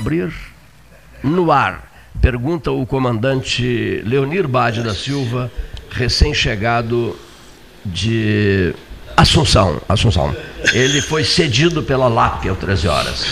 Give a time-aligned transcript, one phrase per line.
[0.00, 0.32] abrir?
[1.22, 1.84] No ar,
[2.20, 5.50] pergunta o comandante Leonir Bade da Silva,
[5.90, 7.16] recém-chegado
[7.84, 8.74] de
[9.16, 10.34] Assunção, Assunção.
[10.72, 13.26] Ele foi cedido pela LAP às 13 horas.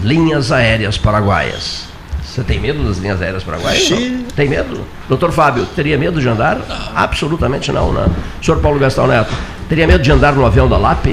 [0.00, 1.92] Linhas Aéreas Paraguaias.
[2.32, 3.88] Você tem medo das linhas aéreas paraguaias?
[3.88, 4.24] Sim.
[4.34, 4.80] Tem medo?
[5.06, 6.56] Doutor Fábio, teria medo de andar?
[6.66, 6.96] Não.
[6.96, 8.06] Absolutamente não, né?
[8.42, 9.34] Senhor Paulo Gastão Neto,
[9.68, 11.08] teria medo de andar no avião da LAP?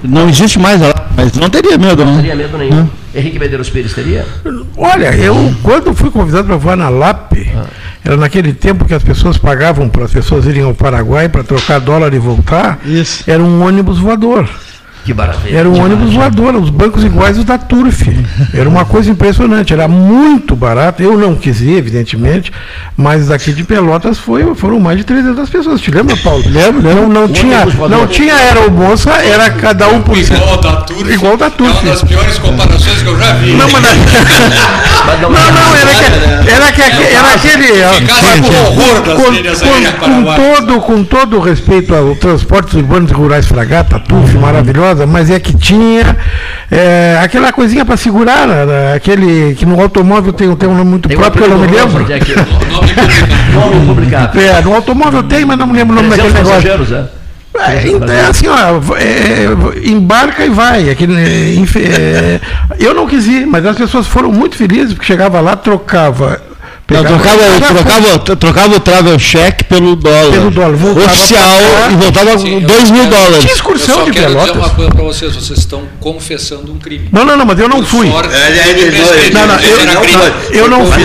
[0.00, 2.12] Não existe mais a LAP, mas não teria medo, não.
[2.12, 2.76] Não teria medo nenhum.
[2.76, 3.01] Não.
[3.14, 4.26] Henrique Medeiros Pires teria?
[4.76, 7.66] Olha, eu, quando fui convidado para voar na LAP, ah.
[8.04, 11.78] era naquele tempo que as pessoas pagavam para as pessoas irem ao Paraguai para trocar
[11.78, 12.80] dólar e voltar.
[12.84, 13.30] Isso.
[13.30, 14.48] Era um ônibus voador.
[15.04, 15.58] Que maravilha.
[15.58, 16.42] Era um ônibus maravilha.
[16.42, 18.02] voador, os bancos iguais os da Turf.
[18.54, 21.02] Era uma coisa impressionante, era muito barato.
[21.02, 22.52] Eu não quis ir, evidentemente,
[22.96, 25.80] mas daqui de Pelotas foi, foram mais de 300 pessoas.
[25.80, 26.44] Te lembra, Paulo?
[26.46, 30.16] Lembro, Não, não, tinha, não tinha aeromoça, era cada um por.
[30.16, 31.12] Igual da Turf.
[31.12, 31.76] Igual da Turf.
[31.76, 33.52] É uma das piores comparações que eu já vi.
[33.54, 33.82] Não, mas
[35.20, 37.72] não, não, não, era, que, era, que, era aquele.
[39.02, 44.91] Com, com, com, todo, com todo respeito ao transporte urbanos e rurais Fragata, Turf, maravilhosa
[44.92, 46.16] maravilhosa, mas é que tinha
[46.70, 51.08] é, aquela coisinha para segurar, né, aquele que no automóvel tem, tem um nome muito
[51.08, 52.04] tem próprio, que eu não me lembro.
[53.52, 54.38] nome publicado.
[54.38, 56.96] É, no automóvel tem, mas não me lembro o nome daquele negócio.
[56.96, 57.22] É?
[57.54, 60.88] É, então, é assim, ó, é, embarca e vai.
[60.88, 62.40] Aquele, é,
[62.78, 66.40] eu não quis ir, mas as pessoas foram muito felizes porque chegava lá, trocava
[66.90, 70.32] não, trocava, trocava, trocava o travel check pelo dólar.
[70.32, 70.74] Pelo dólar.
[70.74, 73.40] Oficial e voltava com 2 mil dólares.
[73.40, 74.52] Tinha excursão eu só de quero Pelotas.
[74.52, 77.08] dizer uma coisa para vocês, vocês estão confessando um crime.
[77.10, 78.08] Não, não, não, mas eu não fui.
[78.08, 79.94] não, não, eu, não,
[80.50, 81.02] eu não fui.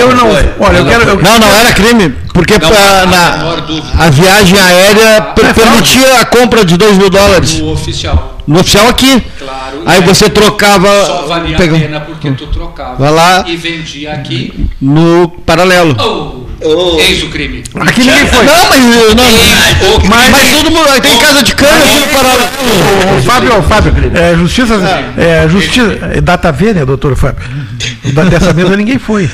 [0.00, 0.28] Eu não
[0.58, 1.22] Olha, eu quero.
[1.22, 5.20] Não, não era crime, porque na, a viagem aérea
[5.54, 7.58] permitia a compra de 2 mil dólares.
[7.58, 8.31] No oficial.
[8.46, 9.22] No oficial aqui.
[9.38, 9.82] Claro.
[9.86, 10.88] Aí você trocava.
[11.06, 12.96] Só valia pega, a pena porque tu trocava.
[12.96, 13.44] Vai lá.
[13.46, 14.68] E vendia aqui.
[14.80, 15.96] No paralelo.
[16.00, 16.42] Oh.
[16.64, 16.98] Oh.
[17.00, 17.62] Eis o crime.
[17.74, 18.44] Aqui ninguém foi.
[18.44, 18.84] Não, mas.
[19.14, 21.00] Não, mas, mas todo mundo.
[21.00, 23.22] Tem casa de cana aqui no paralelo.
[23.24, 24.74] Fábio, Fábio, é, justiça.
[25.16, 25.98] É, justiça.
[26.14, 27.42] É, data V, né, doutor Fábio?
[28.30, 29.28] Dessa mesa ninguém foi.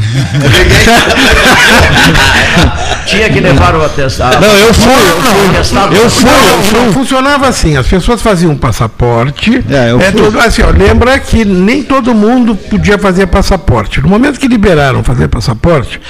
[3.06, 4.40] Tinha que levar o atestado.
[4.40, 5.40] Não, eu fui, eu fui.
[5.96, 6.92] Eu fui, eu fui.
[6.92, 9.62] Funcionava assim, as pessoas faziam um passaporte.
[9.68, 10.22] É, eu é, fui.
[10.22, 14.00] Tudo, assim, ó, lembra que nem todo mundo podia fazer passaporte.
[14.00, 16.00] No momento que liberaram fazer passaporte,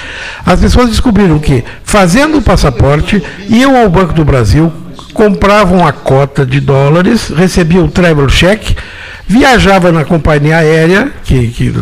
[0.44, 4.72] as pessoas descobriram que, fazendo o passaporte, iam ao Banco do Brasil,
[5.14, 8.76] compravam a cota de dólares, recebiam o travel check
[9.30, 11.72] viajava na companhia aérea, que, que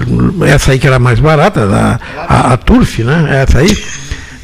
[0.47, 1.99] essa aí que era mais barata, a,
[2.29, 3.43] a, a Turf, né?
[3.43, 3.75] Essa aí,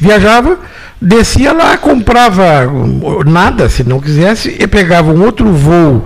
[0.00, 0.56] viajava,
[0.98, 2.42] descia lá, comprava
[3.26, 6.03] nada, se não quisesse, e pegava um outro voo,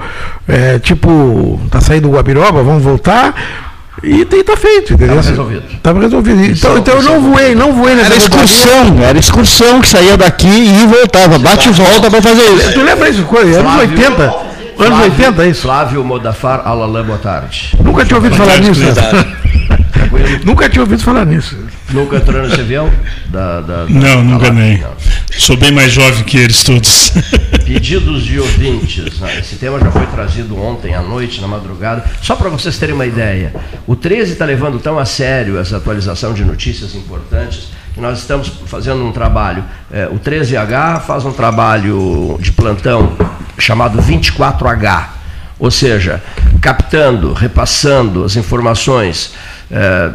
[0.49, 3.33] é, tipo, tá saindo do Guabiroba, vamos voltar,
[4.03, 5.21] e está feito, entendeu?
[5.21, 5.65] Estava resolvido.
[5.73, 6.45] Estava resolvido.
[6.47, 10.49] Então, então eu não voei, não voei nessa Era excursão, era excursão que saía daqui
[10.49, 12.73] e voltava, bate e volta para fazer isso.
[12.73, 13.23] Tu lembra isso?
[13.23, 13.61] Coisa?
[13.61, 14.48] Anos 80.
[14.79, 15.63] Anos 80, é isso?
[15.63, 17.77] Flávio Modafar Alalan, boa tarde.
[17.83, 18.81] Nunca tinha ouvido falar nisso.
[20.45, 21.57] Nunca tinha ouvido falar nisso.
[21.91, 22.89] Nunca entrou nesse avião?
[23.27, 24.79] Da, da, da, não, nunca nem.
[24.79, 24.93] Não.
[25.33, 27.13] Sou bem mais jovem que eles todos.
[27.67, 29.19] Pedidos de ouvintes.
[29.19, 29.41] Né?
[29.41, 32.05] Esse tema já foi trazido ontem à noite, na madrugada.
[32.23, 33.53] Só para vocês terem uma ideia.
[33.87, 38.49] O 13 está levando tão a sério essa atualização de notícias importantes que nós estamos
[38.67, 39.65] fazendo um trabalho.
[39.91, 43.17] É, o 13H faz um trabalho de plantão
[43.63, 45.09] chamado 24H,
[45.59, 46.23] ou seja,
[46.61, 49.35] captando, repassando as informações
[49.71, 50.11] é,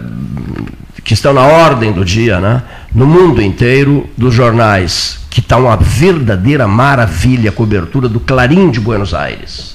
[1.03, 2.61] que estão na ordem do dia, né,
[2.93, 8.79] no mundo inteiro, dos jornais, que está uma verdadeira maravilha a cobertura do Clarim de
[8.79, 9.72] Buenos Aires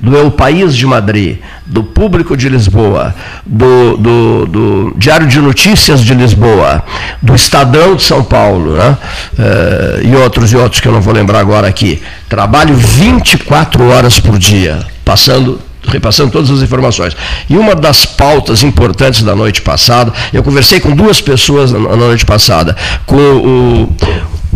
[0.00, 3.14] do El País de Madrid, do Público de Lisboa,
[3.44, 6.84] do, do, do Diário de Notícias de Lisboa,
[7.20, 8.96] do Estadão de São Paulo, né?
[9.38, 12.00] Uh, e outros e outros que eu não vou lembrar agora aqui.
[12.28, 17.16] Trabalho 24 horas por dia, passando repassando todas as informações.
[17.48, 22.26] E uma das pautas importantes da noite passada, eu conversei com duas pessoas na noite
[22.26, 23.96] passada, com o,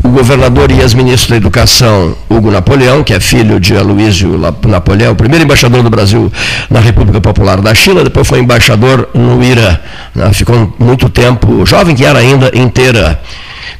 [0.02, 5.44] o governador e ex-ministro da Educação, Hugo Napoleão, que é filho de Aloysio Napoleão, primeiro
[5.44, 6.30] embaixador do Brasil
[6.68, 9.78] na República Popular da China, depois foi embaixador no Irã.
[10.14, 10.32] Né?
[10.32, 13.20] Ficou muito tempo, jovem que era ainda, inteira.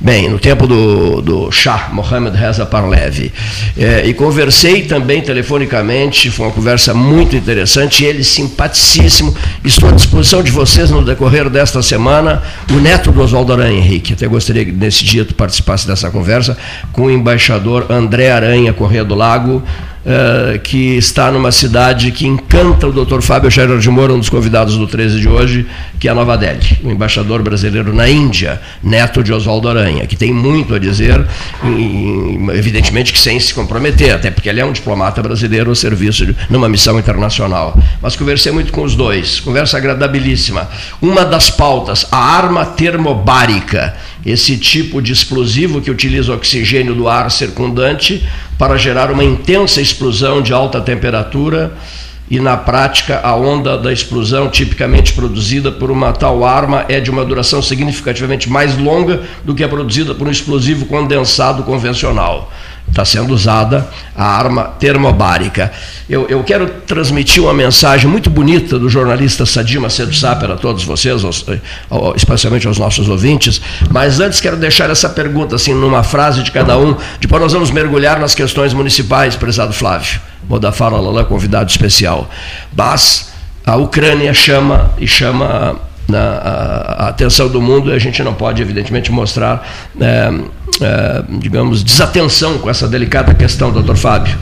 [0.00, 3.30] Bem, no tempo do, do Shah Mohammed Reza Parlev.
[3.76, 9.34] É, e conversei também telefonicamente, foi uma conversa muito interessante, ele simpaticíssimo.
[9.64, 14.12] Estou à disposição de vocês no decorrer desta semana, o neto do Oswaldo Aranha, Henrique.
[14.12, 16.56] Até gostaria que nesse dia tu participasse dessa conversa
[16.92, 19.62] com o embaixador André Aranha Correia do Lago,
[20.04, 23.20] uh, que está numa cidade que encanta o Dr.
[23.20, 25.66] Fábio Scherer de Moura, um dos convidados do 13 de hoje,
[26.02, 30.32] que é Nova Delhi, o embaixador brasileiro na Índia, neto de Oswaldo Aranha, que tem
[30.32, 31.24] muito a dizer,
[32.54, 36.36] evidentemente que sem se comprometer, até porque ele é um diplomata brasileiro ao serviço de
[36.50, 37.78] numa missão internacional.
[38.02, 40.68] Mas conversei muito com os dois, conversa agradabilíssima.
[41.00, 43.94] Uma das pautas, a arma termobárica,
[44.26, 48.26] esse tipo de explosivo que utiliza oxigênio do ar circundante
[48.58, 51.72] para gerar uma intensa explosão de alta temperatura
[52.32, 57.10] e na prática a onda da explosão tipicamente produzida por uma tal arma é de
[57.10, 62.50] uma duração significativamente mais longa do que a produzida por um explosivo condensado convencional
[62.88, 65.72] está sendo usada a arma termobárica.
[66.08, 70.84] Eu, eu, quero transmitir uma mensagem muito bonita do jornalista Sadim Macedo Saper a todos
[70.84, 71.44] vocês, aos,
[72.14, 76.76] especialmente aos nossos ouvintes, mas antes quero deixar essa pergunta, assim, numa frase de cada
[76.76, 82.28] um, depois nós vamos mergulhar nas questões municipais, prezado Flávio, Modafara Lalã, convidado especial.
[82.76, 83.32] Mas
[83.64, 85.76] a Ucrânia chama e chama
[86.08, 89.66] na, a, a, atenção do mundo e a gente não pode, evidentemente, mostrar,
[90.00, 90.30] é,
[90.80, 94.36] é, digamos, desatenção com essa delicada questão, doutor Fábio.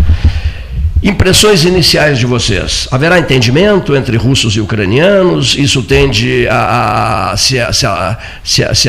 [1.02, 2.86] Impressões iniciais de vocês.
[2.90, 5.56] Haverá entendimento entre russos e ucranianos?
[5.56, 7.86] Isso tende a, a, se, se,
[8.44, 8.88] se, se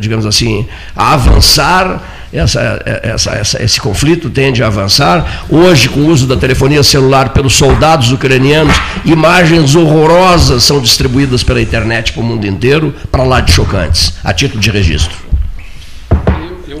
[0.00, 0.66] digamos assim,
[0.96, 2.02] a avançar?
[2.32, 5.46] Essa, essa, essa, esse conflito tende a avançar.
[5.48, 8.74] Hoje, com o uso da telefonia celular pelos soldados ucranianos,
[9.04, 14.34] imagens horrorosas são distribuídas pela internet para o mundo inteiro, para lá de chocantes, a
[14.34, 15.25] título de registro.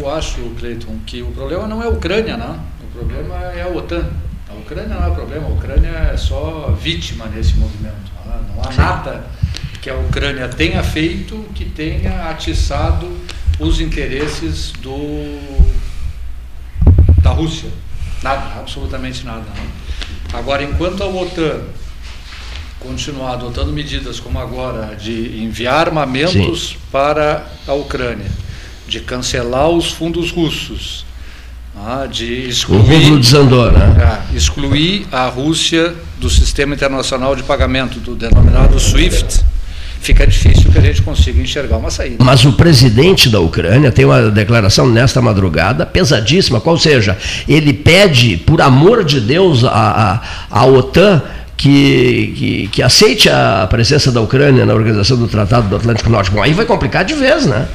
[0.06, 3.66] Eu, acho, Cleiton, que o problema não é a Ucrânia, não o problema é a
[3.66, 4.08] OTAN.
[4.48, 8.12] A Ucrânia não é o problema, a Ucrânia é só vítima nesse movimento.
[8.54, 9.26] Não há nada
[9.82, 13.10] que a Ucrânia tenha feito que tenha atiçado
[13.58, 15.66] os interesses do,
[17.20, 17.68] da Rússia.
[18.22, 19.42] Nada, absolutamente nada.
[19.56, 20.38] Não.
[20.38, 21.62] Agora, enquanto a OTAN
[22.78, 26.76] continuar adotando medidas como agora de enviar armamentos Sim.
[26.92, 28.45] para a Ucrânia,
[28.86, 31.04] de cancelar os fundos russos,
[31.76, 34.22] ah, de excluir, o rublo desandou, né?
[34.32, 39.44] É, excluir a Rússia do sistema internacional de pagamento, do denominado SWIFT,
[40.00, 42.24] fica difícil que a gente consiga enxergar uma saída.
[42.24, 48.38] Mas o presidente da Ucrânia tem uma declaração nesta madrugada pesadíssima, qual seja, ele pede,
[48.38, 51.22] por amor de Deus, a, a, a OTAN
[51.56, 56.30] que, que, que, aceite a presença da Ucrânia na organização do Tratado do Atlântico Norte.
[56.30, 57.66] Bom, aí vai complicar de vez, né?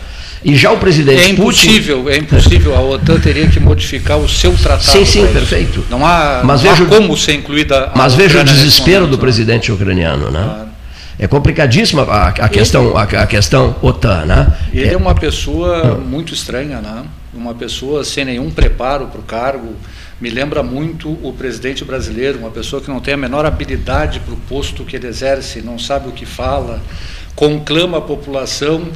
[0.44, 2.16] E já o presidente é impossível, Putin...
[2.16, 4.84] É impossível, a OTAN teria que modificar o seu tratado.
[4.84, 5.86] Sim, sim, perfeito.
[5.90, 9.72] Não há, mas não vejo, há como ser incluída Mas veja o desespero do presidente
[9.72, 10.44] ucraniano, né?
[10.44, 10.72] Claro.
[11.20, 14.58] É complicadíssima a, a questão, a, a, questão OTAN, né?
[14.74, 17.04] Ele é, é uma pessoa muito estranha, né?
[17.32, 19.76] Uma pessoa sem nenhum preparo para o cargo.
[20.20, 24.34] Me lembra muito o presidente brasileiro, uma pessoa que não tem a menor habilidade para
[24.34, 26.82] o posto que ele exerce, não sabe o que fala,
[27.36, 28.88] conclama a população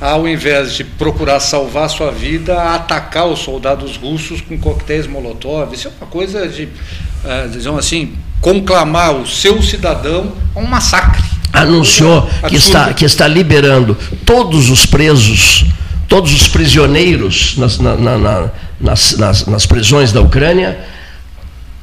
[0.00, 5.74] ao invés de procurar salvar sua vida, atacar os soldados russos com coquetéis Molotov.
[5.74, 11.22] Isso é uma coisa de, uh, digamos assim, conclamar o seu cidadão a um massacre.
[11.52, 15.64] Anunciou que está, que está liberando todos os presos,
[16.06, 20.78] todos os prisioneiros nas, na, na, nas, nas, nas prisões da Ucrânia,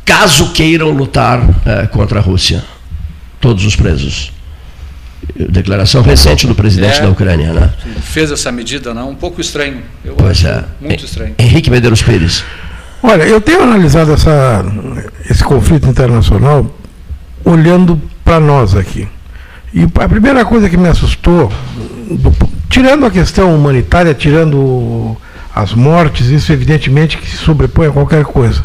[0.05, 2.63] caso queiram lutar uh, contra a Rússia.
[3.41, 4.31] Todos os presos.
[5.49, 7.73] Declaração recente do presidente é, da Ucrânia, né?
[8.01, 9.09] Fez essa medida, não?
[9.09, 9.81] Um pouco estranho.
[10.03, 10.63] Eu pois acho é.
[10.79, 11.35] muito estranho.
[11.37, 12.43] Henrique Medeiros Pires.
[13.03, 14.65] Olha, eu tenho analisado essa,
[15.29, 16.73] esse conflito internacional
[17.43, 19.07] olhando para nós aqui.
[19.73, 21.51] E a primeira coisa que me assustou,
[22.09, 22.33] do,
[22.69, 25.15] tirando a questão humanitária, tirando
[25.53, 28.61] as mortes, isso evidentemente que se sobrepõe a qualquer coisa.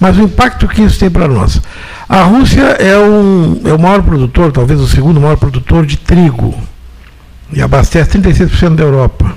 [0.00, 1.60] Mas o impacto que isso tem para nós.
[2.08, 6.54] A Rússia é, um, é o maior produtor, talvez o segundo maior produtor de trigo.
[7.52, 9.34] E abastece 36% da Europa.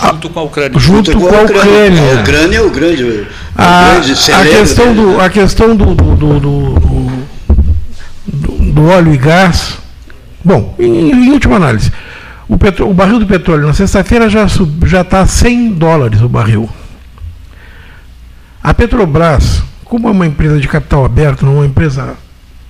[0.00, 0.78] Junto com a Ucrânia.
[0.78, 2.16] Junto, com, a Ucrânia.
[2.16, 3.04] A Ucrânia é o grande.
[3.04, 6.40] O a, grande a questão, do, a questão do, do, do,
[8.26, 9.78] do, do óleo e gás.
[10.44, 11.92] Bom, em, em última análise,
[12.48, 14.46] o, petro, o, barril do petróleo na sexta-feira já
[15.00, 16.68] está a 100 dólares o barril.
[18.62, 22.14] A Petrobras como é uma empresa de capital aberto, não é uma empresa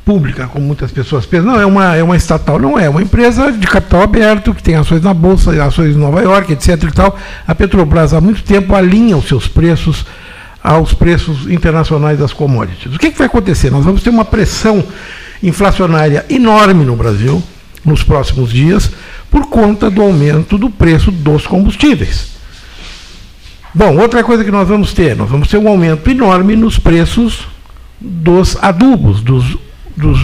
[0.05, 3.00] pública, como muitas pessoas pensam, não, é uma, é uma estatal, não é, é uma
[3.00, 6.83] empresa de capital aberto, que tem ações na Bolsa, ações em Nova York, etc.
[6.83, 7.17] E tal.
[7.47, 10.05] A Petrobras há muito tempo alinha os seus preços
[10.61, 12.93] aos preços internacionais das commodities.
[12.93, 13.71] O que, que vai acontecer?
[13.71, 14.83] Nós vamos ter uma pressão
[15.41, 17.41] inflacionária enorme no Brasil
[17.85, 18.91] nos próximos dias
[19.31, 22.32] por conta do aumento do preço dos combustíveis.
[23.75, 27.47] Bom, outra coisa que nós vamos ter, nós vamos ter um aumento enorme nos preços
[28.00, 29.57] dos adubos, dos
[29.97, 30.21] dos,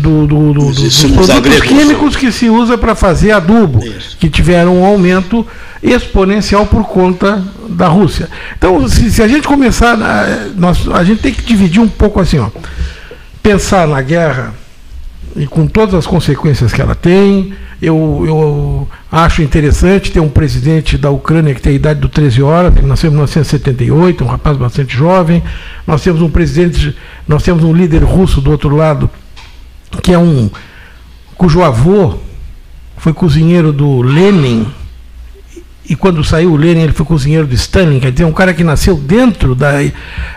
[0.00, 4.16] do, do, do, dos produtos químicos que se usa para fazer adubo, Isso.
[4.16, 5.46] que tiveram um aumento
[5.82, 8.28] exponencial por conta da Rússia.
[8.56, 9.96] Então, se, se a gente começar,
[10.56, 12.48] nós, a gente tem que dividir um pouco assim, ó,
[13.42, 14.54] pensar na guerra
[15.38, 17.54] e com todas as consequências que ela tem.
[17.80, 22.42] Eu, eu acho interessante ter um presidente da Ucrânia que tem a idade do 13
[22.42, 25.42] horas, ele nasceu em 1978, um rapaz bastante jovem.
[25.86, 29.08] Nós temos um presidente, nós temos um líder russo do outro lado,
[30.02, 30.50] que é um
[31.36, 32.18] cujo avô
[32.96, 34.66] foi cozinheiro do Lenin,
[35.88, 38.64] e quando saiu o Lenin, ele foi cozinheiro de Stalin, quer dizer, um cara que
[38.64, 39.70] nasceu dentro da,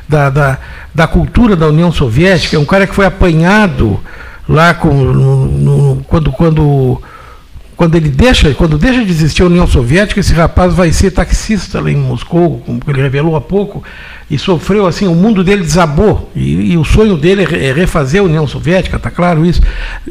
[0.08, 0.60] da, da,
[0.94, 4.00] da cultura da União Soviética, um cara que foi apanhado
[4.52, 7.02] lá com, no, no, quando, quando,
[7.76, 11.80] quando ele deixa, quando deixa de existir a União Soviética, esse rapaz vai ser taxista
[11.80, 13.84] lá em Moscou, como ele revelou há pouco,
[14.30, 18.22] e sofreu assim, o mundo dele desabou, e, e o sonho dele é, é refazer
[18.22, 19.62] a União Soviética, está claro isso.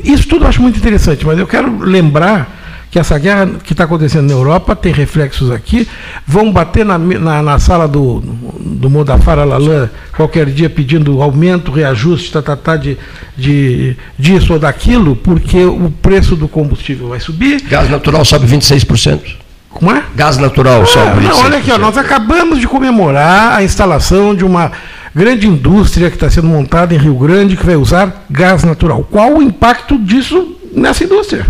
[0.02, 2.59] Isso tudo eu acho muito interessante, mas eu quero lembrar
[2.90, 5.86] que essa guerra que está acontecendo na Europa tem reflexos aqui,
[6.26, 8.20] vão bater na, na, na sala do,
[8.60, 12.98] do Modafar Alalan qualquer dia pedindo aumento, reajuste, tá, tá, tá, de,
[13.36, 17.62] de disso ou daquilo, porque o preço do combustível vai subir.
[17.62, 19.36] Gás natural sobe 26%.
[19.70, 20.02] Como é?
[20.16, 21.26] Gás natural sobe.
[21.26, 24.72] Não, olha aqui, ó, nós acabamos de comemorar a instalação de uma
[25.14, 29.06] grande indústria que está sendo montada em Rio Grande que vai usar gás natural.
[29.08, 31.46] Qual o impacto disso nessa indústria?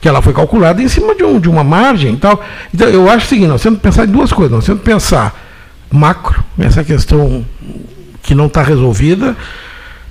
[0.00, 2.42] Que ela foi calculada em cima de, um, de uma margem e tal.
[2.72, 4.52] Então, eu acho o seguinte, nós temos que pensar em duas coisas.
[4.52, 5.48] Nós temos que pensar
[5.90, 7.44] macro, essa questão
[8.22, 9.36] que não está resolvida,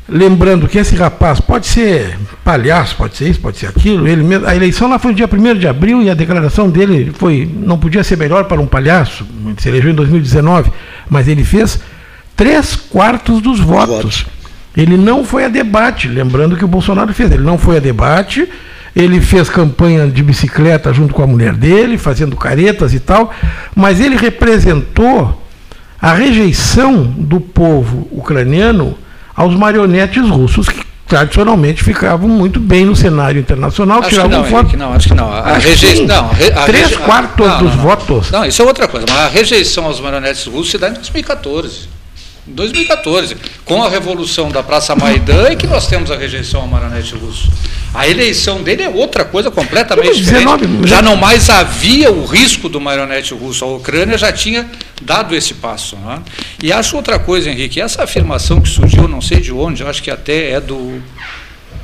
[0.08, 4.08] lembrando que esse rapaz pode ser palhaço, pode ser isso, pode ser aquilo.
[4.08, 7.12] Ele mesmo, a eleição lá foi no dia 1 de abril e a declaração dele
[7.18, 9.26] foi não podia ser melhor para um palhaço.
[9.46, 10.72] Ele se elegeu em 2019,
[11.10, 11.80] mas ele fez
[12.36, 13.96] três quartos dos votos.
[13.96, 14.26] votos.
[14.76, 17.32] Ele não foi a debate, lembrando que o Bolsonaro fez.
[17.32, 18.48] Ele não foi a debate
[18.96, 23.34] ele fez campanha de bicicleta junto com a mulher dele, fazendo caretas e tal,
[23.76, 25.42] mas ele representou
[26.02, 28.98] a rejeição do povo ucraniano
[29.36, 34.46] aos marionetes russos que tradicionalmente ficavam muito bem no cenário internacional, acho tiravam que não,
[34.46, 34.78] foto.
[34.78, 35.34] não, acho que não.
[35.34, 38.32] A rejeição, não, a três quartos não, dos não, votos.
[38.32, 39.08] Não, isso é outra coisa.
[39.10, 41.99] Mas a rejeição aos marionetes russos se dá em 2014.
[42.50, 47.16] 2014, com a revolução da Praça Maidan, é que nós temos a rejeição ao marionete
[47.16, 47.50] russo.
[47.94, 50.90] A eleição dele é outra coisa completamente 19, diferente.
[50.90, 53.66] Já não mais havia o risco do marionete russo.
[53.66, 54.70] A Ucrânia já tinha
[55.02, 55.96] dado esse passo.
[55.96, 56.20] É?
[56.62, 60.12] E acho outra coisa, Henrique, essa afirmação que surgiu, não sei de onde, acho que
[60.12, 61.02] até é do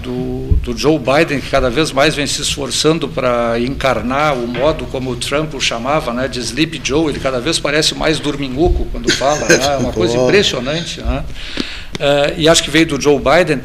[0.05, 4.85] do, do, Joe Biden, que cada vez mais vem se esforçando para encarnar o modo
[4.85, 8.88] como o Trump o chamava, né, de Sleep Joe, ele cada vez parece mais dorminhuco
[8.91, 11.01] quando fala, né, é uma coisa impressionante.
[11.01, 11.24] Né?
[11.95, 13.62] Uh, e acho que veio do Joe Biden.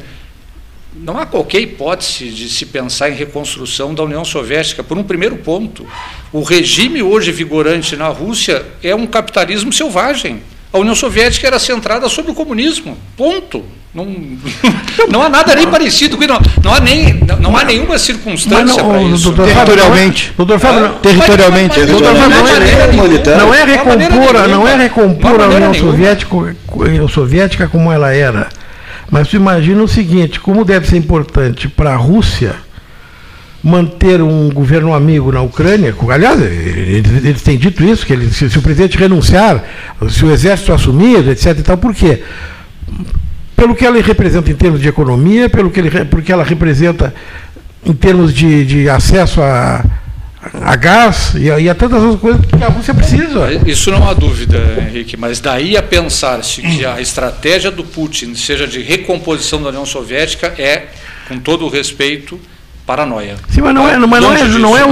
[0.92, 4.82] Não há qualquer hipótese de se pensar em reconstrução da União Soviética.
[4.82, 5.87] Por um primeiro ponto,
[6.32, 10.42] o regime hoje vigorante na Rússia é um capitalismo selvagem.
[10.73, 12.97] A União Soviética era centrada sobre o comunismo.
[13.17, 13.65] Ponto.
[13.93, 14.07] Não,
[15.11, 19.03] não há nada nem parecido com não, não há nem não há nenhuma circunstância para
[19.03, 19.25] isso.
[19.25, 25.41] Doutor territorialmente, doutor Fábio, territorialmente, mas, doutor Fábio, não, é, é recompor, não é recompor
[25.41, 26.57] a União Soviética,
[27.12, 28.49] Soviética como ela era.
[29.11, 32.55] Mas tu imagina o seguinte, como deve ser importante para a Rússia
[33.62, 38.49] manter um governo amigo na Ucrânia, aliás, eles, eles têm dito isso, que ele, se,
[38.49, 39.62] se, o presidente renunciar,
[40.09, 41.59] se o exército assumir, etc.
[41.59, 42.23] E tal, por quê?
[43.61, 47.14] pelo que ela representa em termos de economia, pelo que, ele, porque ela representa
[47.85, 49.85] em termos de, de acesso a,
[50.62, 53.52] a gás e a, e a, tantas outras coisas que a Rússia precisa.
[53.67, 58.67] Isso não há dúvida, Henrique, mas daí a pensar-se que a estratégia do Putin seja
[58.67, 60.87] de recomposição da União Soviética é,
[61.29, 62.40] com todo o respeito,
[62.90, 63.37] paranoia.
[63.49, 64.85] Sim, mas não é, mas não é, não é,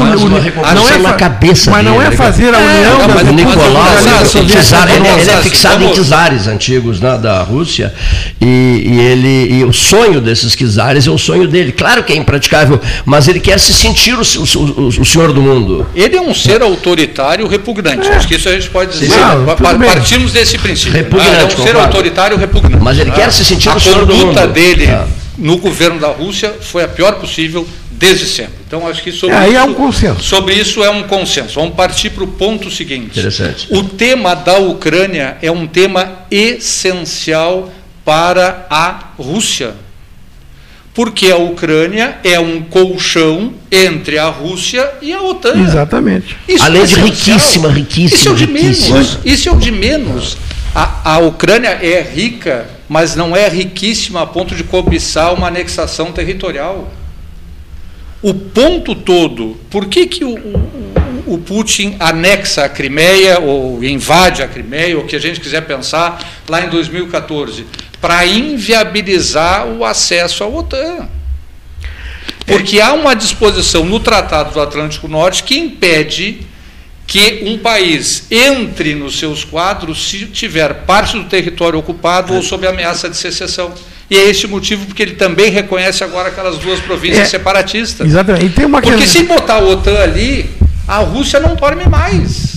[0.73, 1.69] não é na cabeça.
[1.69, 3.03] Mas não é fazer a união.
[3.03, 3.87] É, mas o Nicolau,
[4.95, 7.93] ele, é fixado em czares antigos né, da Rússia
[8.41, 11.73] e, ele e o sonho desses czares é o sonho dele.
[11.73, 15.43] Claro que é impraticável, mas ele quer se sentir o, o, o, o senhor do
[15.43, 15.85] mundo.
[15.93, 18.07] Ele é um ser autoritário repugnante.
[18.07, 18.15] É.
[18.15, 19.11] Acho que isso a gente pode dizer.
[19.85, 20.93] Partimos desse princípio.
[20.93, 21.33] Repugnante.
[21.37, 22.85] Ah, é um ser autoritário repugnante.
[22.85, 24.39] Mas ele quer se sentir o senhor do mundo.
[24.39, 24.87] A conduta dele
[25.39, 27.67] no governo da Rússia foi a pior possível
[27.99, 28.55] desde sempre.
[28.67, 30.23] Então, acho que sobre, Aí isso, é um consenso.
[30.23, 31.55] sobre isso é um consenso.
[31.61, 33.19] Vamos partir para o ponto seguinte.
[33.19, 33.67] Interessante.
[33.71, 37.73] O tema da Ucrânia é um tema essencial
[38.05, 39.75] para a Rússia.
[40.95, 45.55] porque a Ucrânia é um colchão entre a Rússia e a OTAN.
[45.63, 46.37] Exatamente.
[46.49, 48.17] Isso Além é de riquíssima, riquíssima.
[48.19, 48.95] Isso é o de riquíssima.
[48.97, 49.19] menos.
[49.25, 50.37] Isso é o de menos.
[50.75, 56.11] A, a Ucrânia é rica, mas não é riquíssima a ponto de cobiçar uma anexação
[56.11, 56.93] territorial.
[58.21, 64.43] O ponto todo, por que, que o, o, o Putin anexa a Crimeia, ou invade
[64.43, 67.65] a Crimeia, ou o que a gente quiser pensar, lá em 2014?
[68.01, 71.09] Para inviabilizar o acesso à OTAN.
[72.45, 76.41] Porque há uma disposição no Tratado do Atlântico Norte que impede
[77.07, 82.67] que um país entre nos seus quadros se tiver parte do território ocupado ou sob
[82.67, 83.73] ameaça de secessão.
[84.11, 88.07] E é esse o motivo porque ele também reconhece agora aquelas duas províncias é, separatistas.
[88.07, 88.47] Exatamente.
[88.47, 90.49] E tem uma porque se botar a OTAN ali,
[90.87, 92.57] a Rússia não dorme mais.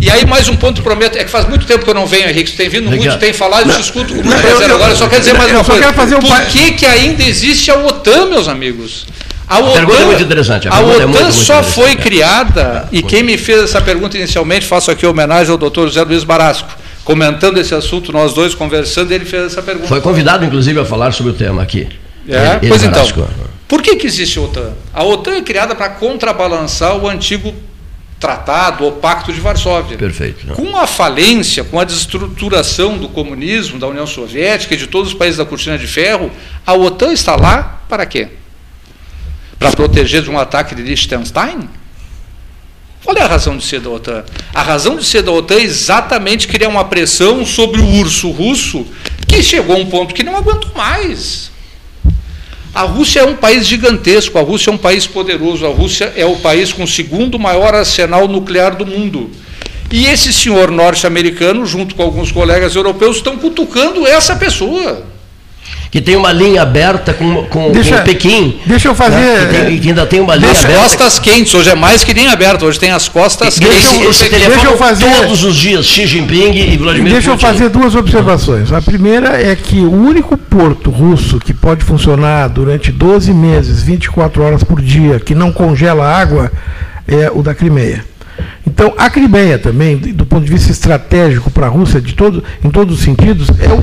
[0.00, 2.28] E aí, mais um ponto prometo, é que faz muito tempo que eu não venho,
[2.28, 2.50] Henrique.
[2.50, 3.06] Você tem vindo Legal.
[3.06, 4.70] muito, tem falado, eu te escuto com muito prazer.
[4.70, 6.16] Agora, eu só quero dizer mais uma coisa.
[6.16, 9.06] Um Por que, que ainda existe a OTAN, meus amigos?
[9.48, 10.68] A OTAN, pergunta é muito interessante.
[10.68, 13.80] A, a OTAN é muito, só muito foi criada, é, e quem me fez essa
[13.80, 16.68] pergunta inicialmente, faço aqui homenagem ao doutor José Luiz Barasco,
[17.08, 19.88] comentando esse assunto, nós dois conversando, ele fez essa pergunta.
[19.88, 21.88] Foi convidado, inclusive, a falar sobre o tema aqui.
[22.28, 22.58] É?
[22.60, 23.02] Ele, pois então,
[23.66, 24.72] por que, que existe a OTAN?
[24.92, 27.54] A OTAN é criada para contrabalançar o antigo
[28.20, 29.96] tratado ou pacto de Varsóvia.
[29.96, 30.48] Perfeito.
[30.48, 35.14] Com a falência, com a desestruturação do comunismo, da União Soviética e de todos os
[35.14, 36.30] países da cortina de ferro,
[36.66, 38.28] a OTAN está lá para quê?
[39.58, 41.68] para proteger de um ataque de Liechtenstein?
[43.04, 44.24] Qual é a razão de ser da OTAN?
[44.52, 48.86] A razão de ser da OTAN é exatamente criar uma pressão sobre o urso russo,
[49.26, 51.50] que chegou a um ponto que não aguentou mais.
[52.74, 56.26] A Rússia é um país gigantesco, a Rússia é um país poderoso, a Rússia é
[56.26, 59.30] o país com o segundo maior arsenal nuclear do mundo.
[59.90, 65.06] E esse senhor norte-americano, junto com alguns colegas europeus, estão cutucando essa pessoa
[65.90, 68.60] que tem uma linha aberta com, com, deixa, com Pequim.
[68.66, 69.16] Deixa eu fazer.
[69.16, 69.46] Né?
[69.46, 70.82] Que, tem, que, ainda tem uma linha deixa, aberta.
[70.82, 74.02] Costas quentes, hoje é mais que linha aberta, hoje tem as costas deixa quentes.
[74.02, 77.44] Eu, esse deixa eu fazer, todos os dias, Xi Jinping e Vladimir Deixa Putin.
[77.46, 78.72] eu fazer duas observações.
[78.72, 84.42] A primeira é que o único porto russo que pode funcionar durante 12 meses, 24
[84.42, 86.52] horas por dia, que não congela água,
[87.06, 88.04] é o da Crimeia.
[88.78, 92.70] Então, a Crimeia também, do ponto de vista estratégico para a Rússia, de todo, em
[92.70, 93.82] todos os sentidos, é o,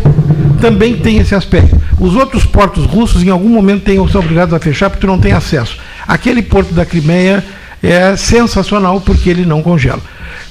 [0.62, 1.78] também tem esse aspecto.
[2.00, 5.34] Os outros portos russos, em algum momento, têm, são obrigados a fechar porque não tem
[5.34, 5.78] acesso.
[6.08, 7.44] Aquele porto da Crimeia
[7.84, 10.00] é sensacional porque ele não congela.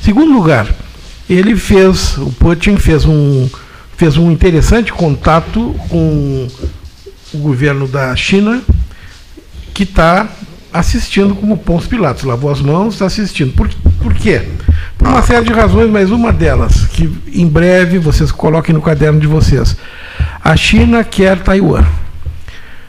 [0.02, 0.68] Segundo lugar,
[1.26, 3.48] ele fez, o Putin fez um,
[3.96, 6.48] fez um interessante contato com
[7.32, 8.60] o governo da China,
[9.72, 10.28] que está
[10.74, 13.52] assistindo como Pons Pilatos, lavou as mãos, está assistindo.
[13.52, 13.70] Por,
[14.02, 14.42] por quê?
[14.98, 19.20] Por uma série de razões, mas uma delas, que em breve vocês coloquem no caderno
[19.20, 19.76] de vocês.
[20.42, 21.84] A China quer Taiwan.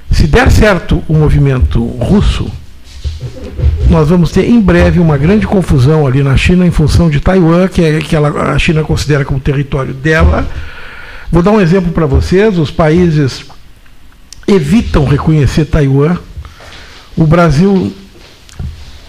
[0.10, 2.52] Se der certo o movimento russo,
[3.88, 7.68] nós vamos ter em breve uma grande confusão ali na China em função de Taiwan,
[7.68, 10.48] que, é, que ela, a China considera como território dela.
[11.32, 13.46] Vou dar um exemplo para vocês: os países
[14.48, 16.18] evitam reconhecer Taiwan
[17.16, 17.94] o Brasil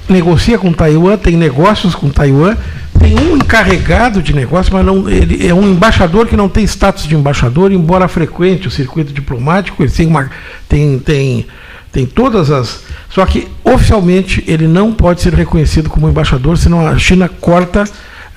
[0.08, 2.56] negocia com Taiwan, tem negócios com Taiwan,
[2.98, 7.06] tem um encarregado de negócio, mas não, ele é um embaixador que não tem status
[7.06, 10.30] de embaixador, embora frequente o circuito diplomático, ele tem uma
[10.68, 11.46] tem tem
[11.92, 16.98] tem todas as só que oficialmente ele não pode ser reconhecido como embaixador, senão a
[16.98, 17.84] China corta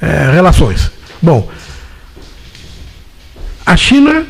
[0.01, 0.91] é, relações.
[1.21, 1.49] Bom,
[3.65, 4.25] a China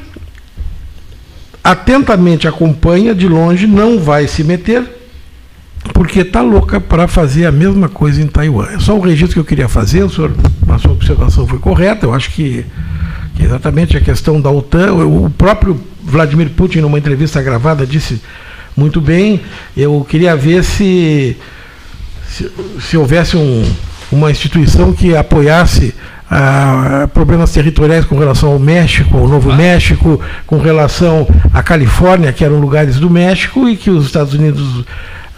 [1.63, 4.98] atentamente acompanha de longe, não vai se meter,
[5.93, 8.67] porque está louca para fazer a mesma coisa em Taiwan.
[8.73, 10.31] É só o registro que eu queria fazer, o senhor,
[10.67, 12.65] a sua observação foi correta, eu acho que,
[13.35, 18.21] que exatamente a questão da OTAN, o próprio Vladimir Putin, numa entrevista gravada, disse
[18.75, 19.41] muito bem,
[19.75, 21.35] eu queria ver se,
[22.27, 23.69] se, se houvesse um,
[24.11, 25.93] uma instituição que apoiasse
[26.29, 32.45] ah, problemas territoriais com relação ao México, ao Novo México, com relação à Califórnia, que
[32.45, 34.85] eram lugares do México, e que os Estados Unidos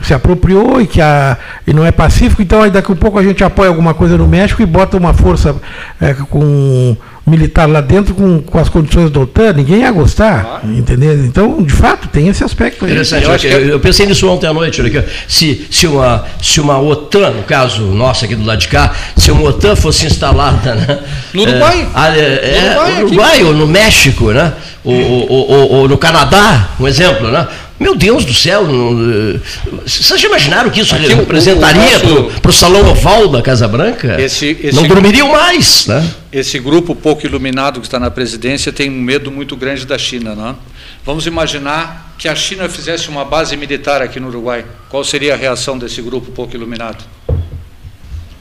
[0.01, 3.23] se apropriou e que a, e não é pacífico, então aí daqui a pouco a
[3.23, 5.55] gente apoia alguma coisa no México e bota uma força
[5.99, 11.13] é, com militar lá dentro com, com as condições da OTAN, ninguém ia gostar, entendeu?
[11.23, 12.91] Então, de fato, tem esse aspecto aí.
[12.91, 16.59] Interessante, eu, eu, eu, pensei nisso ontem à noite, olha aqui, se, se, uma, se
[16.59, 20.73] uma OTAN, no caso nosso aqui do lado de cá, se uma OTAN fosse instalada
[20.73, 20.99] né,
[21.33, 25.71] no Uruguai, é, é, no Uruguai, é, Uruguai ou no México, né, ou, ou, ou,
[25.73, 27.47] ou no Canadá, um exemplo, né,
[27.81, 29.39] Meu Deus do céu, não,
[29.83, 31.99] vocês já imaginaram que isso Aqui, representaria
[32.39, 34.21] para o Salão Oval da Casa Branca?
[34.21, 35.87] Esse, esse não dormiriam mais.
[35.87, 36.07] Né?
[36.31, 40.35] Esse grupo pouco iluminado que está na presidência tem um medo muito grande da China.
[40.35, 40.49] Não?
[40.51, 40.55] É?
[41.03, 44.63] Vamos imaginar que a China fizesse uma base militar aqui no Uruguai.
[44.87, 47.03] Qual seria a reação desse grupo pouco iluminado?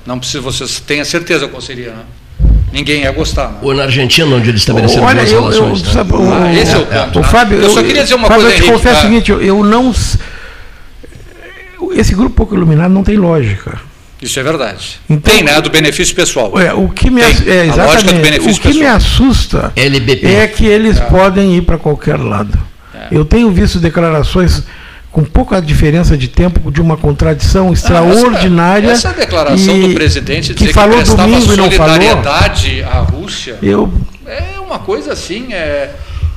[0.04, 2.04] Não precisa, vocês tenham certeza qual seria, né?
[2.72, 3.58] Ninguém ia gostar.
[3.62, 5.82] Ou na Argentina, onde eles estabeleceram Olha, eu, relações.
[5.82, 7.18] Eu, sabe, o, ah, esse é o ponto.
[7.18, 7.28] O né?
[7.28, 8.58] Fábio, eu, só queria dizer uma Fábio, coisa.
[8.58, 9.92] Eu te confesso o seguinte, eu, eu não.
[11.92, 13.80] Esse grupo pouco iluminado não tem lógica.
[14.22, 15.00] Isso é verdade.
[15.08, 15.60] Então, tem, né?
[15.60, 16.58] Do benefício pessoal.
[16.60, 17.26] É, o que me, é,
[17.66, 18.74] exatamente, o que pessoal.
[18.74, 20.26] me assusta LBP.
[20.26, 21.04] é que eles é.
[21.06, 22.58] podem ir para qualquer lado.
[22.94, 23.08] É.
[23.10, 24.62] Eu tenho visto declarações
[25.10, 28.90] com pouca diferença de tempo de uma contradição extraordinária.
[28.90, 31.96] Ah, essa, essa declaração e, do presidente que falou que domingo e não falou.
[32.82, 33.58] à Rússia.
[33.62, 33.92] Eu,
[34.26, 35.90] é uma coisa assim, é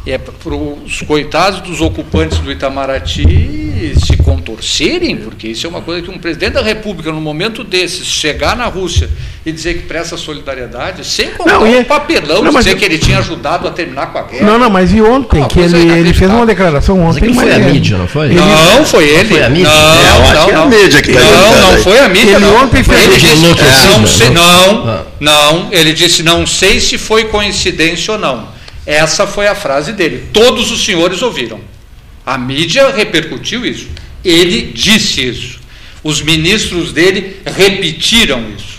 [0.05, 6.01] é para os coitados dos ocupantes do Itamaraty se contorcerem, porque isso é uma coisa
[6.01, 9.09] que um presidente da República, no momento desses, chegar na Rússia
[9.45, 13.19] e dizer que presta solidariedade, sem contar não, um papelão, não, dizer que ele tinha
[13.19, 14.45] ajudado a terminar com a guerra.
[14.45, 17.29] Não, não, mas e ontem, não, que ele, ele fez uma declaração ontem.
[17.29, 18.27] Mas foi a mídia, não foi?
[18.27, 19.29] Ele, não, foi ele.
[19.29, 19.69] Foi a mídia?
[19.69, 20.63] Não, não, não, não.
[20.63, 22.35] A mídia que tá não, não foi a mídia.
[22.35, 22.63] Ele não.
[22.63, 25.03] ontem fez ele disse, não, sei, não, ah.
[25.19, 28.52] não, ele disse, não sei se foi coincidência ou não
[28.85, 30.29] essa foi a frase dele.
[30.33, 31.61] Todos os senhores ouviram.
[32.25, 33.87] A mídia repercutiu isso.
[34.23, 35.59] Ele disse isso.
[36.03, 38.72] Os ministros dele repetiram isso.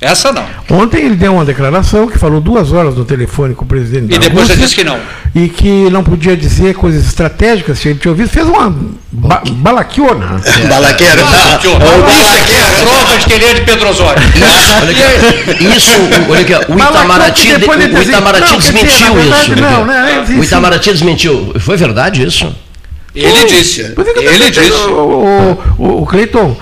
[0.00, 0.46] Essa não.
[0.70, 4.18] Ontem ele deu uma declaração que falou duas horas no telefone com o presidente E
[4.18, 4.98] depois Rússia, ele disse que não.
[5.34, 8.70] E que não podia dizer coisas estratégicas, se ele tinha ouvido, fez uma
[9.10, 10.40] ba balaquiona.
[10.48, 10.66] É.
[10.66, 11.24] Balaqueira.
[11.24, 11.84] Balaquiona.
[11.84, 14.22] É prova de que ele é de Pedro Osório.
[15.76, 15.92] Isso,
[16.28, 17.48] olha aqui, o Itamaraty,
[17.94, 19.56] o Itamaraty desmentiu isso.
[19.60, 20.24] Não, né?
[20.38, 21.54] O Itamaraty desmentiu.
[21.58, 22.54] Foi verdade isso?
[23.14, 23.80] Ele disse.
[23.80, 24.70] Ele disse.
[24.70, 26.56] O, o, o Cleiton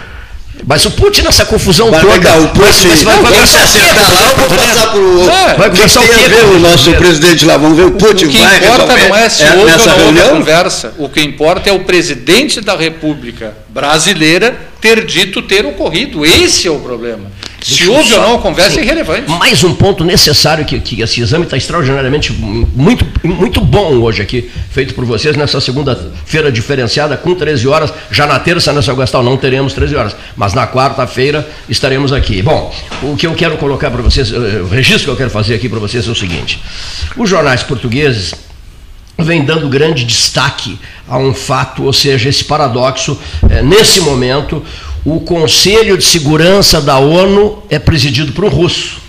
[0.67, 2.13] mas o Putin nessa confusão vai toda.
[2.15, 5.31] Pegar o Putin, mas vai conversar acertar lá, vou passar para o.
[5.31, 6.29] É, vai conversar o quê?
[6.29, 8.25] ver o nosso presidente lá, vamos ver o Putin.
[8.25, 10.93] O que vai importa não é se é, houve ou não conversa.
[10.99, 16.25] O que importa é o presidente da República brasileira ter dito ter ocorrido.
[16.25, 17.33] Esse é o problema.
[17.61, 19.29] Se houve ou não a conversa sim, é irrelevante.
[19.29, 24.49] Mais um ponto necessário que, que esse exame está extraordinariamente muito, muito bom hoje aqui,
[24.71, 27.93] feito por vocês nessa segunda-feira diferenciada, com 13 horas.
[28.13, 32.41] Já na terça, nessa né, Gastal, não teremos 13 horas, mas na quarta-feira estaremos aqui.
[32.41, 32.73] Bom,
[33.03, 35.69] o que eu quero colocar para vocês, eh, o registro que eu quero fazer aqui
[35.69, 36.63] para vocês é o seguinte:
[37.17, 38.33] os jornais portugueses
[39.19, 44.63] vem dando grande destaque a um fato, ou seja, esse paradoxo, é, nesse momento,
[45.05, 49.07] o Conselho de Segurança da ONU é presidido por um russo.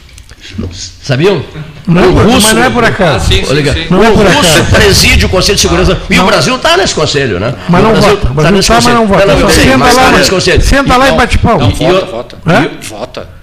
[1.02, 1.44] Sabiam?
[1.86, 3.18] Não, o russo, mas não é por acaso.
[3.18, 3.88] Ah, sim, sim, sim.
[3.90, 5.94] Não o é russo preside o Conselho de Segurança.
[6.02, 6.24] Ah, e não.
[6.24, 7.54] o Brasil está nesse conselho, né?
[7.68, 8.30] Mas não vota.
[8.30, 9.26] O Brasil está, tá, mas não vota.
[9.26, 10.62] Não, não, senta lá, tá nesse conselho.
[10.62, 11.60] Senta lá e bate pau.
[11.60, 12.38] Não, vota, vota.
[12.82, 13.37] Vota.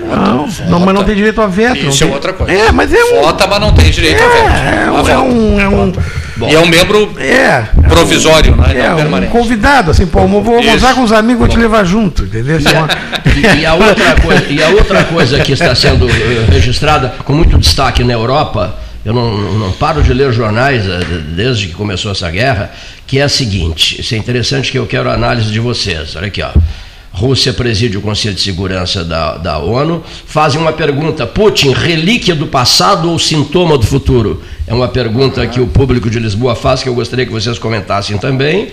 [0.00, 1.86] Não, não, mas não tem direito a veto.
[1.86, 2.52] Isso é outra coisa.
[2.52, 3.22] É, mas é um...
[3.22, 5.08] Vota, mas não tem direito é, a veto.
[5.08, 5.92] É, é um, é um,
[6.36, 8.76] Bom, e é um membro é, provisório, né?
[8.76, 12.58] É, um convidado, assim, pô, vou usar com os amigos, vou te levar junto, entendeu?
[12.58, 17.32] E, e, a outra coisa, e a outra coisa que está sendo eh, registrada com
[17.32, 21.00] muito destaque na Europa, eu não, não paro de ler jornais eh,
[21.36, 22.72] desde que começou essa guerra,
[23.06, 26.26] que é a seguinte, isso é interessante que eu quero a análise de vocês, olha
[26.26, 26.50] aqui, ó.
[27.14, 32.48] Rússia preside o Conselho de Segurança da, da ONU, fazem uma pergunta: Putin, relíquia do
[32.48, 34.42] passado ou sintoma do futuro?
[34.66, 38.18] É uma pergunta que o público de Lisboa faz, que eu gostaria que vocês comentassem
[38.18, 38.70] também.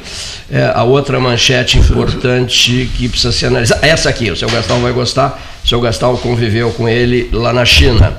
[0.50, 4.92] É, a outra manchete importante que precisa ser analisada, essa aqui, o seu Gastão vai
[4.92, 8.12] gostar, o seu Gastão conviveu com ele lá na China.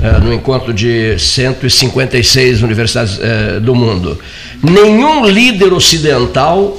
[0.00, 4.18] É, no encontro de 156 universidades é, do mundo.
[4.62, 6.78] Nenhum líder ocidental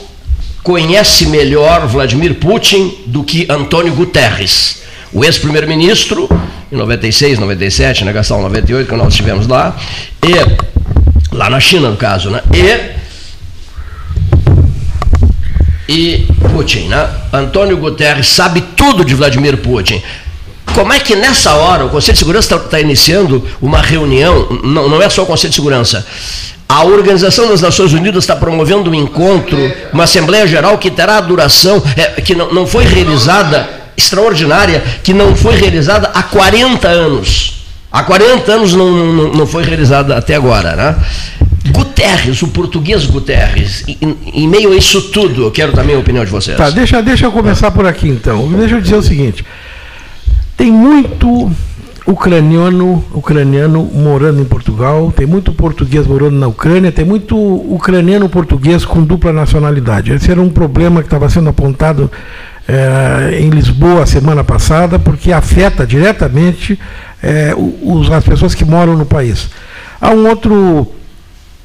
[0.65, 4.81] conhece melhor Vladimir Putin do que Antônio Guterres,
[5.13, 6.27] o ex-primeiro-ministro,
[6.71, 9.77] em 96, 97, negação 98, que nós estivemos lá,
[10.23, 12.41] e lá na China, no caso, né?
[15.87, 17.09] E, e Putin, né?
[17.31, 20.01] Antônio Guterres sabe tudo de Vladimir Putin.
[20.73, 24.89] Como é que nessa hora o Conselho de Segurança está tá iniciando uma reunião, não,
[24.89, 26.03] não é só o Conselho de Segurança,
[26.67, 29.57] a Organização das Nações Unidas está promovendo um encontro,
[29.93, 35.35] uma Assembleia Geral que terá duração, é, que não, não foi realizada, extraordinária, que não
[35.35, 37.65] foi realizada há 40 anos.
[37.91, 40.75] Há 40 anos não, não, não foi realizada até agora.
[40.75, 40.95] Né?
[41.71, 46.25] Guterres, o português Guterres, em, em, meio a isso tudo, eu quero também a opinião
[46.25, 46.57] de vocês.
[46.57, 48.47] Tá, deixa, deixa eu começar por aqui então.
[48.53, 49.45] Deixa eu dizer o seguinte:
[50.57, 51.51] tem muito
[52.05, 58.85] ucraniano, ucraniano morando em Portugal, tem muito português morando na Ucrânia, tem muito ucraniano português
[58.85, 60.13] com dupla nacionalidade.
[60.13, 62.11] Esse era um problema que estava sendo apontado
[62.67, 66.79] é, em Lisboa a semana passada, porque afeta diretamente
[67.23, 69.49] é, os, as pessoas que moram no país.
[69.99, 70.87] Há um outro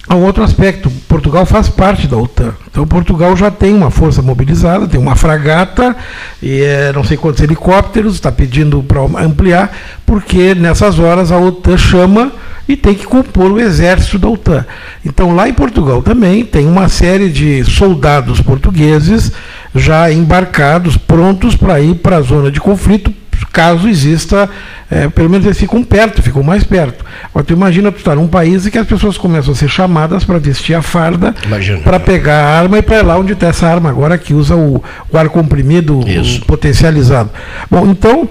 [0.08, 2.52] Há um outro aspecto, Portugal faz parte da OTAN.
[2.70, 5.94] Então Portugal já tem uma força mobilizada, tem uma fragata
[6.42, 9.70] e é, não sei quantos helicópteros, está pedindo para ampliar,
[10.04, 12.32] porque nessas horas a OTAN chama
[12.68, 14.64] e tem que compor o exército da OTAN.
[15.04, 19.32] Então lá em Portugal também tem uma série de soldados portugueses
[19.74, 23.12] já embarcados, prontos para ir para a zona de conflito,
[23.46, 24.48] caso exista,
[24.90, 27.04] é, pelo menos eles ficam perto, ficam mais perto.
[27.24, 30.24] Agora, tu imagina tu estar num país em que as pessoas começam a ser chamadas
[30.24, 31.34] para vestir a farda,
[31.82, 34.56] para pegar a arma e para ir lá onde está essa arma agora que usa
[34.56, 37.30] o, o ar comprimido o potencializado.
[37.70, 38.28] Bom, então,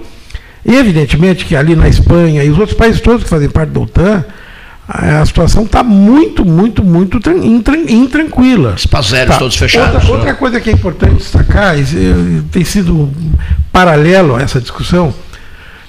[0.66, 4.24] evidentemente que ali na Espanha e os outros países todos que fazem parte da OTAN,
[4.92, 7.20] a situação está muito, muito, muito
[7.88, 8.74] intranquila.
[8.76, 9.38] Espaços aéreos tá.
[9.38, 9.94] todos fechados.
[9.94, 10.14] Outra, né?
[10.14, 11.76] outra, coisa que é importante destacar,
[12.50, 13.08] tem sido
[13.70, 15.14] paralelo a essa discussão,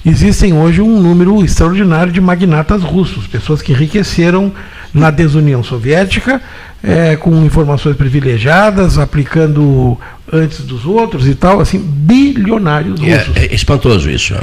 [0.05, 4.53] existem hoje um número extraordinário de magnatas russos, pessoas que enriqueceram
[4.93, 6.39] na desunião soviética,
[6.83, 9.97] é, com informações privilegiadas, aplicando
[10.31, 13.35] antes dos outros e tal, assim, bilionários é, russos.
[13.35, 14.35] É, é espantoso isso.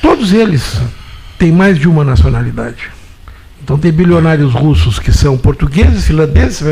[0.00, 0.80] Todos eles
[1.38, 2.95] têm mais de uma nacionalidade.
[3.66, 6.62] Então tem bilionários russos que são portugueses, finlandeses,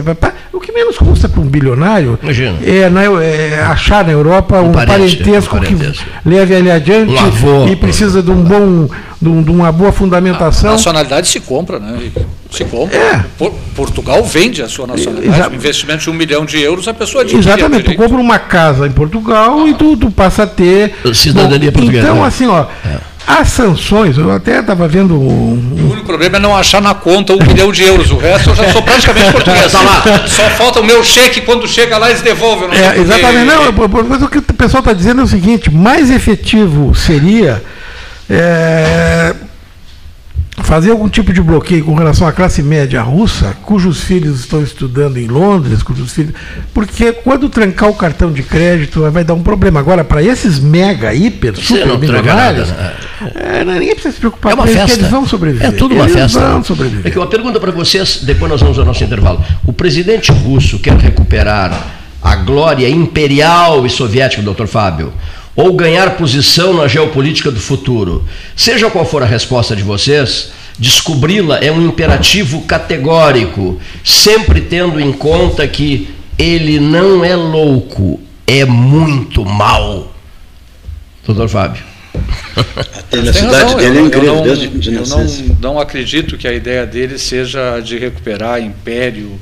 [0.52, 2.16] o que menos custa para um bilionário
[2.64, 6.70] é, na, é, achar na Europa um, um parente, parentesco, um parentesco que leve ele
[6.70, 8.88] adiante um avô, e precisa de um bom
[9.20, 10.70] de, um, de, uma boa fundamentação.
[10.70, 11.98] A nacionalidade se compra, né?
[12.48, 12.96] Se compra.
[12.96, 13.24] É.
[13.74, 15.52] Portugal vende a sua nacionalidade.
[15.52, 17.42] Um investimento de um milhão de euros, a pessoa adquire.
[17.42, 17.90] Exatamente.
[17.90, 19.68] Tu compra uma casa em Portugal ah.
[19.68, 20.94] e tu, tu passa a ter.
[21.12, 22.06] Cidadania bom, portuguesa.
[22.06, 22.66] Então, assim, ó.
[22.86, 25.14] É as sanções, eu até estava vendo.
[25.14, 28.10] O único problema é não achar na conta um milhão de euros.
[28.10, 29.72] O resto eu já sou praticamente português.
[29.72, 30.26] Tá lá.
[30.26, 32.68] Só falta o meu cheque, quando chega lá eles devolvem.
[32.70, 33.46] É, exatamente.
[33.46, 37.62] Não, mas o que o pessoal está dizendo é o seguinte: mais efetivo seria.
[38.28, 39.34] É,
[40.62, 45.18] fazer algum tipo de bloqueio com relação à classe média russa, cujos filhos estão estudando
[45.18, 46.34] em Londres, cujos filhos.
[46.72, 49.80] Porque quando trancar o cartão de crédito vai dar um problema.
[49.80, 52.94] Agora, para esses mega, hiper, super milionários, né?
[53.34, 54.98] é, ninguém precisa se preocupar é uma festa.
[54.98, 55.68] eles vão sobreviver.
[55.68, 56.40] É tudo uma eles festa.
[56.40, 57.06] Vão sobreviver.
[57.08, 59.44] Aqui, uma pergunta para vocês, depois nós vamos ao nosso intervalo.
[59.66, 65.12] O presidente russo quer recuperar a glória imperial e soviética, doutor Fábio
[65.56, 68.26] ou ganhar posição na geopolítica do futuro.
[68.56, 75.12] Seja qual for a resposta de vocês, descobri-la é um imperativo categórico, sempre tendo em
[75.12, 80.12] conta que ele não é louco, é muito mal.
[81.24, 81.82] Doutor Fábio.
[82.56, 85.26] A tenacidade dele é incrível, eu não, desde Eu não,
[85.60, 89.38] não acredito que a ideia dele seja de recuperar império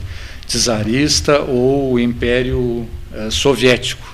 [0.46, 4.12] czarista ou império eh, soviético.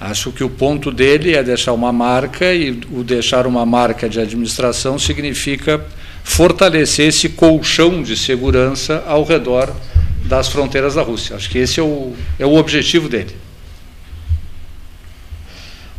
[0.00, 4.20] Acho que o ponto dele é deixar uma marca, e o deixar uma marca de
[4.20, 5.84] administração significa
[6.22, 9.74] fortalecer esse colchão de segurança ao redor
[10.24, 11.34] das fronteiras da Rússia.
[11.34, 13.34] Acho que esse é o, é o objetivo dele.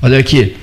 [0.02, 0.56] Olha aqui,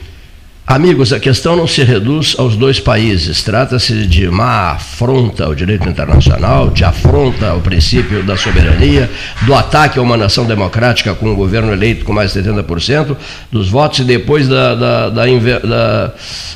[0.69, 3.41] Amigos, a questão não se reduz aos dois países.
[3.41, 9.09] Trata-se de uma afronta ao direito internacional, de afronta ao princípio da soberania,
[9.43, 13.17] do ataque a uma nação democrática com um governo eleito com mais de 70%
[13.53, 16.15] dos votos e depois da, da, da, da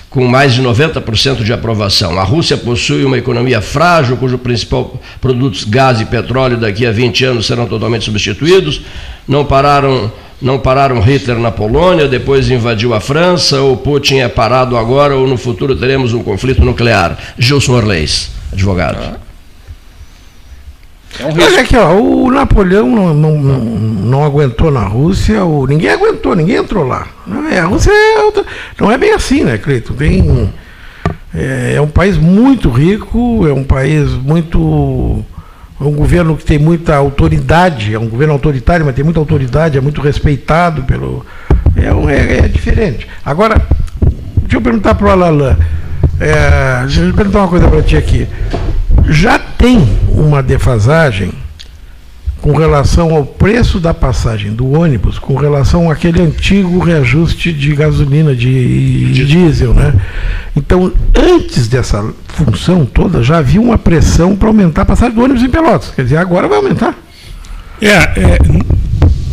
[0.09, 2.19] com mais de 90% de aprovação.
[2.19, 7.27] A Rússia possui uma economia frágil, cujo principal produtos gás e petróleo daqui a 20
[7.27, 8.81] anos serão totalmente substituídos.
[9.29, 14.77] Não pararam não pararam Hitler na Polônia, depois invadiu a França, ou Putin é parado
[14.77, 17.19] agora, ou no futuro teremos um conflito nuclear.
[17.39, 19.19] Gilson Orleis, advogado.
[21.19, 25.67] É um Olha aqui, ó, o Napoleão não, não, não, não, aguentou na Rússia, o,
[25.67, 27.07] ninguém aguentou, ninguém entrou lá.
[27.53, 28.45] É, a Rússia é,
[28.81, 29.95] não é bem assim, né, Cleiton?
[29.95, 30.51] Tem,
[31.35, 35.25] é, é um país muito rico, é um país muito
[35.81, 39.79] é um governo que tem muita autoridade, é um governo autoritário, mas tem muita autoridade,
[39.79, 41.25] é muito respeitado pelo.
[41.75, 43.09] É, é, é diferente.
[43.25, 43.57] Agora,
[44.43, 45.57] deixa eu perguntar para o Alalan.
[46.21, 48.29] É, deixa eu perguntar uma coisa para ti aqui.
[49.09, 51.33] Já tem uma defasagem
[52.41, 58.35] com relação ao preço da passagem do ônibus, com relação àquele antigo reajuste de gasolina,
[58.35, 59.75] de, de diesel.
[59.75, 59.95] Né?
[60.57, 65.43] Então, antes dessa função toda, já havia uma pressão para aumentar a passagem do ônibus
[65.43, 65.93] em Pelotas.
[65.95, 66.95] Quer dizer, agora vai aumentar.
[67.81, 68.39] É, é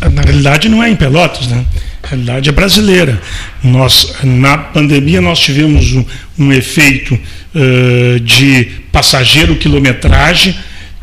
[0.10, 1.66] na realidade não é em Pelotas, né?
[2.04, 3.20] A realidade é brasileira.
[3.64, 6.06] Nós, na pandemia, nós tivemos um,
[6.38, 10.56] um efeito uh, de passageiro quilometragem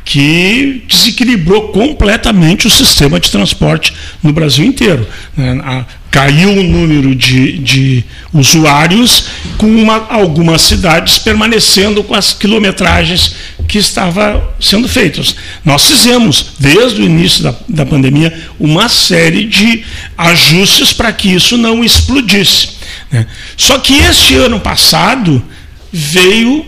[0.05, 5.07] que desequilibrou completamente o sistema de transporte no Brasil inteiro.
[5.35, 5.87] Né?
[6.11, 9.25] Caiu o número de, de usuários,
[9.57, 13.35] com uma, algumas cidades permanecendo com as quilometragens
[13.67, 15.35] que estavam sendo feitas.
[15.65, 19.85] Nós fizemos, desde o início da, da pandemia, uma série de
[20.17, 22.69] ajustes para que isso não explodisse.
[23.11, 23.27] Né?
[23.57, 25.43] Só que este ano passado
[25.91, 26.67] veio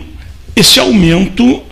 [0.55, 1.63] esse aumento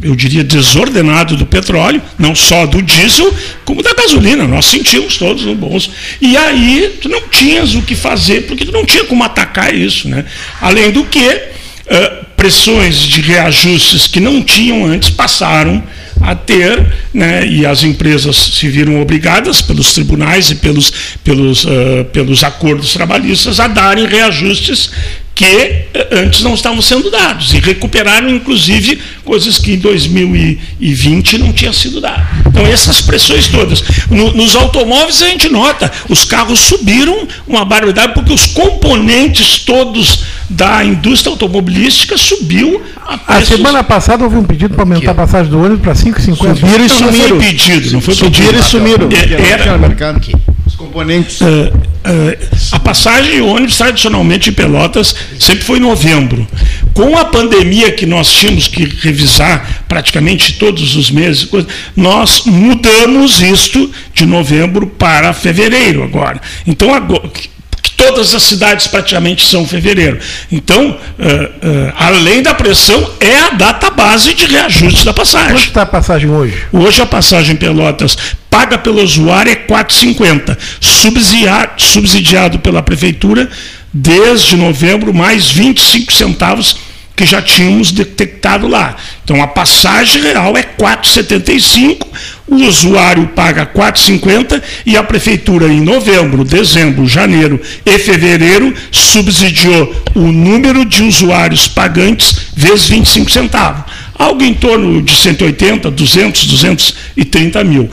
[0.00, 3.34] eu diria, desordenado do petróleo, não só do diesel,
[3.64, 4.46] como da gasolina.
[4.46, 5.90] Nós sentimos todos no bolso.
[6.20, 10.08] E aí tu não tinhas o que fazer, porque tu não tinha como atacar isso.
[10.08, 10.24] Né?
[10.60, 15.82] Além do que, uh, pressões de reajustes que não tinham antes passaram
[16.22, 20.92] a ter, né, e as empresas se viram obrigadas pelos tribunais e pelos,
[21.24, 24.90] pelos, uh, pelos acordos trabalhistas a darem reajustes
[25.40, 31.50] que eh, antes não estavam sendo dados, e recuperaram, inclusive, coisas que em 2020 não
[31.50, 32.22] tinha sido dado.
[32.46, 33.82] Então, essas pressões todas.
[34.10, 40.24] No, nos automóveis, a gente nota, os carros subiram uma barbaridade, porque os componentes todos
[40.50, 45.50] da indústria automobilística subiu a A semana passada houve um pedido para aumentar a passagem
[45.50, 46.58] do ônibus para 5,50.
[46.58, 47.28] Subiram e sumiram.
[47.28, 48.36] Não foi pedido, não foi pedido.
[48.36, 49.08] Subiram e sumiram.
[49.10, 49.78] É, era,
[50.70, 51.40] os componentes.
[51.40, 56.46] Uh, uh, a passagem de ônibus, tradicionalmente em Pelotas, sempre foi em novembro.
[56.94, 61.48] Com a pandemia que nós tínhamos que revisar praticamente todos os meses,
[61.96, 66.40] nós mudamos isto de novembro para fevereiro agora.
[66.66, 67.30] Então, agora,
[68.00, 70.18] todas as cidades praticamente são fevereiro.
[70.50, 75.50] Então, uh, uh, além da pressão, é a data base de reajuste da passagem.
[75.50, 76.54] Quanto está a passagem hoje?
[76.72, 78.16] Hoje a passagem Pelotas
[78.48, 83.50] paga pelo usuário é 4,50, subsidiado, subsidiado pela prefeitura
[83.92, 86.76] desde novembro, mais 25 centavos
[87.20, 88.96] que já tínhamos detectado lá.
[89.22, 92.06] Então a passagem real é 4,75,
[92.48, 100.32] o usuário paga 4,50 e a prefeitura em novembro, dezembro, janeiro e fevereiro subsidiou o
[100.32, 103.84] número de usuários pagantes vezes 25 centavos.
[104.14, 107.90] Algo em torno de 180, 200, 230 mil.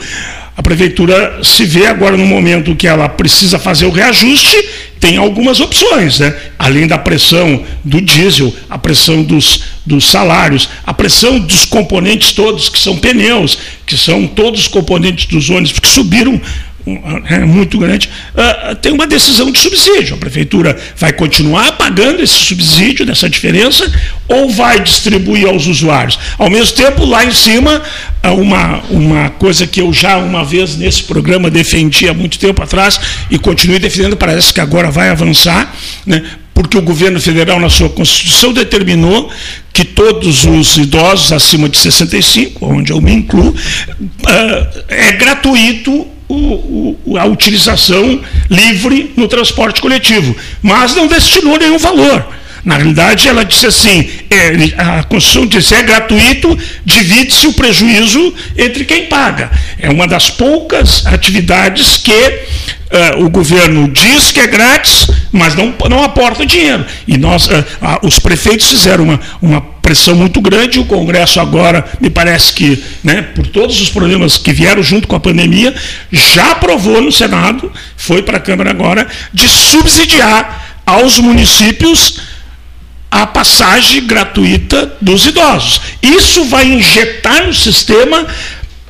[0.56, 4.56] A prefeitura se vê agora no momento que ela precisa fazer o reajuste,
[5.00, 6.34] tem algumas opções, né?
[6.58, 12.68] além da pressão do diesel, a pressão dos, dos salários, a pressão dos componentes todos,
[12.68, 16.40] que são pneus, que são todos os componentes dos ônibus que subiram
[17.46, 20.14] muito grande, uh, tem uma decisão de subsídio.
[20.14, 23.90] A prefeitura vai continuar pagando esse subsídio, dessa diferença,
[24.28, 26.18] ou vai distribuir aos usuários.
[26.38, 27.82] Ao mesmo tempo, lá em cima,
[28.24, 33.00] uma, uma coisa que eu já uma vez nesse programa defendi há muito tempo atrás
[33.30, 35.74] e continuo defendendo, parece que agora vai avançar,
[36.04, 36.22] né?
[36.58, 39.30] porque o governo federal, na sua Constituição, determinou
[39.72, 43.54] que todos os idosos acima de 65, onde eu me incluo,
[44.88, 52.37] é gratuito o, o, a utilização livre no transporte coletivo, mas não destinou nenhum valor.
[52.64, 58.84] Na realidade, ela disse assim: é, a Constituição disse é gratuito, divide-se o prejuízo entre
[58.84, 59.50] quem paga.
[59.78, 65.74] É uma das poucas atividades que uh, o governo diz que é grátis, mas não,
[65.88, 66.84] não aporta dinheiro.
[67.06, 71.84] E nós, uh, uh, os prefeitos fizeram uma, uma pressão muito grande, o Congresso agora,
[72.00, 75.74] me parece que, né, por todos os problemas que vieram junto com a pandemia,
[76.10, 82.20] já aprovou no Senado, foi para a Câmara agora, de subsidiar aos municípios
[83.10, 85.80] a passagem gratuita dos idosos.
[86.02, 88.26] Isso vai injetar no sistema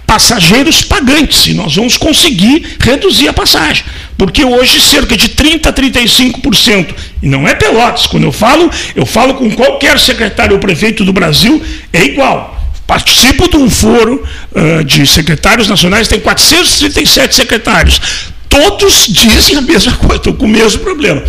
[0.09, 3.85] passageiros pagantes e nós vamos conseguir reduzir a passagem.
[4.17, 9.05] Porque hoje cerca de 30 a 35%, e não é Pelotas, quando eu falo, eu
[9.05, 12.57] falo com qualquer secretário ou prefeito do Brasil, é igual.
[12.87, 18.01] Participo de um foro uh, de secretários nacionais, tem 437 secretários.
[18.49, 21.23] Todos dizem a mesma coisa, estão com o mesmo problema.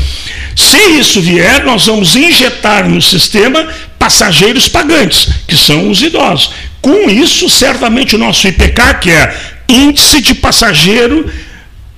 [0.56, 6.52] Se isso vier, nós vamos injetar no sistema passageiros pagantes, que são os idosos.
[6.82, 11.30] Com isso, certamente o nosso IPK, que é índice de passageiro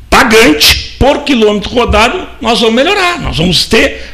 [0.10, 3.20] pagante por quilômetro rodado, nós vamos melhorar.
[3.20, 4.12] Nós vamos ter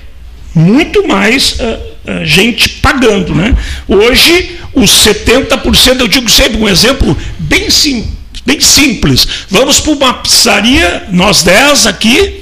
[0.53, 1.63] muito mais uh,
[2.21, 3.33] uh, gente pagando.
[3.33, 3.55] Né?
[3.87, 8.16] Hoje, os 70%, eu digo sempre um exemplo bem, sim,
[8.47, 9.27] bem simples.
[9.49, 12.41] Vamos para uma pizzaria, nós 10 aqui,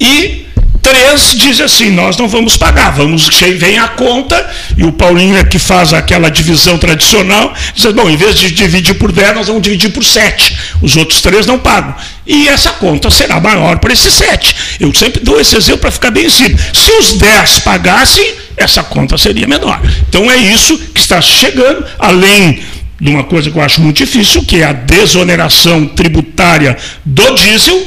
[0.00, 0.44] e
[0.84, 3.26] Três diz assim: nós não vamos pagar, vamos,
[3.56, 8.18] vem a conta, e o Paulinho é que faz aquela divisão tradicional, diz: bom, em
[8.18, 10.58] vez de dividir por 10, nós vamos dividir por 7.
[10.82, 11.94] Os outros três não pagam.
[12.26, 14.56] E essa conta será maior para esses 7.
[14.78, 16.60] Eu sempre dou esse exemplo para ficar bem simples.
[16.74, 19.80] Se os 10 pagassem, essa conta seria menor.
[20.06, 22.62] Então é isso que está chegando, além
[23.04, 26.74] de uma coisa que eu acho muito difícil, que é a desoneração tributária
[27.04, 27.84] do diesel,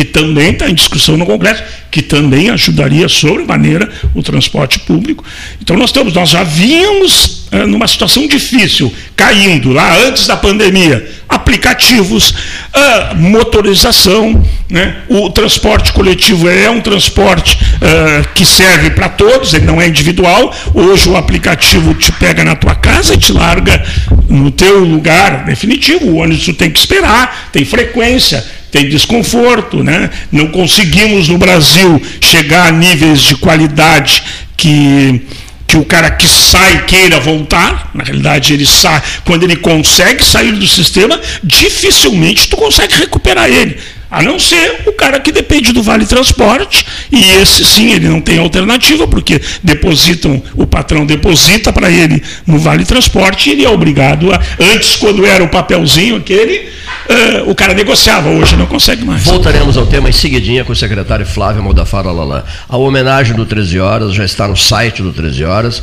[0.00, 5.22] que também está em discussão no Congresso, que também ajudaria sobremaneira o transporte público.
[5.60, 11.06] Então nós estamos, nós já vínhamos é, numa situação difícil, caindo lá antes da pandemia,
[11.28, 12.34] aplicativos,
[12.72, 15.02] a motorização, né?
[15.06, 20.56] o transporte coletivo é um transporte uh, que serve para todos, ele não é individual.
[20.72, 23.84] Hoje o aplicativo te pega na tua casa e te larga
[24.30, 26.06] no teu lugar definitivo.
[26.06, 30.10] O ônibus tem que esperar, tem frequência tem desconforto, né?
[30.30, 34.22] não conseguimos no Brasil chegar a níveis de qualidade
[34.56, 35.22] que,
[35.66, 37.90] que o cara que sai queira voltar.
[37.94, 43.78] Na realidade, ele sai, quando ele consegue sair do sistema, dificilmente tu consegue recuperar ele.
[44.10, 48.20] A não ser o cara que depende do Vale Transporte, e esse sim, ele não
[48.20, 53.70] tem alternativa, porque depositam, o patrão deposita para ele no Vale Transporte, e ele é
[53.70, 54.40] obrigado a.
[54.58, 56.68] Antes, quando era o papelzinho aquele,
[57.08, 59.22] uh, o cara negociava, hoje não consegue mais.
[59.22, 62.42] Voltaremos ao tema em seguidinha com o secretário Flávio Modafara Lalan.
[62.68, 65.82] A homenagem do 13 Horas já está no site do 13 Horas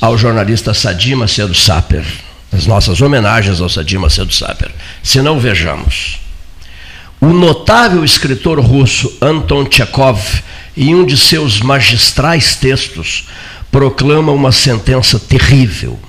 [0.00, 2.04] ao jornalista Sadim Macedo Saper.
[2.52, 4.70] As nossas homenagens ao Sadim Macedo Saper.
[5.02, 6.21] Se não, vejamos.
[7.22, 10.42] O notável escritor russo Anton Chekhov,
[10.76, 13.28] em um de seus magistrais textos,
[13.70, 16.00] proclama uma sentença terrível.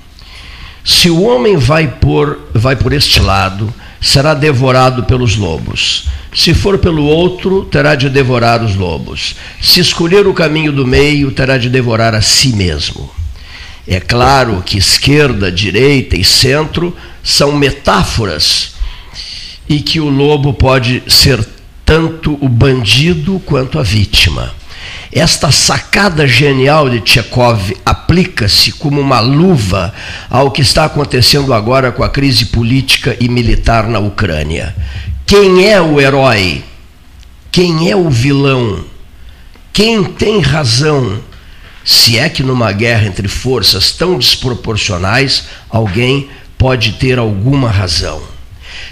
[0.84, 6.08] Se o homem vai por, vai por este lado, será devorado pelos lobos.
[6.34, 9.36] Se for pelo outro, terá de devorar os lobos.
[9.62, 13.08] Se escolher o caminho do meio, terá de devorar a si mesmo.
[13.86, 16.92] É claro que esquerda, direita e centro
[17.22, 18.73] são metáforas
[19.68, 21.46] e que o lobo pode ser
[21.84, 24.52] tanto o bandido quanto a vítima.
[25.12, 29.94] Esta sacada genial de Chekhov aplica-se como uma luva
[30.28, 34.74] ao que está acontecendo agora com a crise política e militar na Ucrânia.
[35.24, 36.64] Quem é o herói?
[37.52, 38.84] Quem é o vilão?
[39.72, 41.20] Quem tem razão?
[41.84, 48.33] Se é que numa guerra entre forças tão desproporcionais alguém pode ter alguma razão.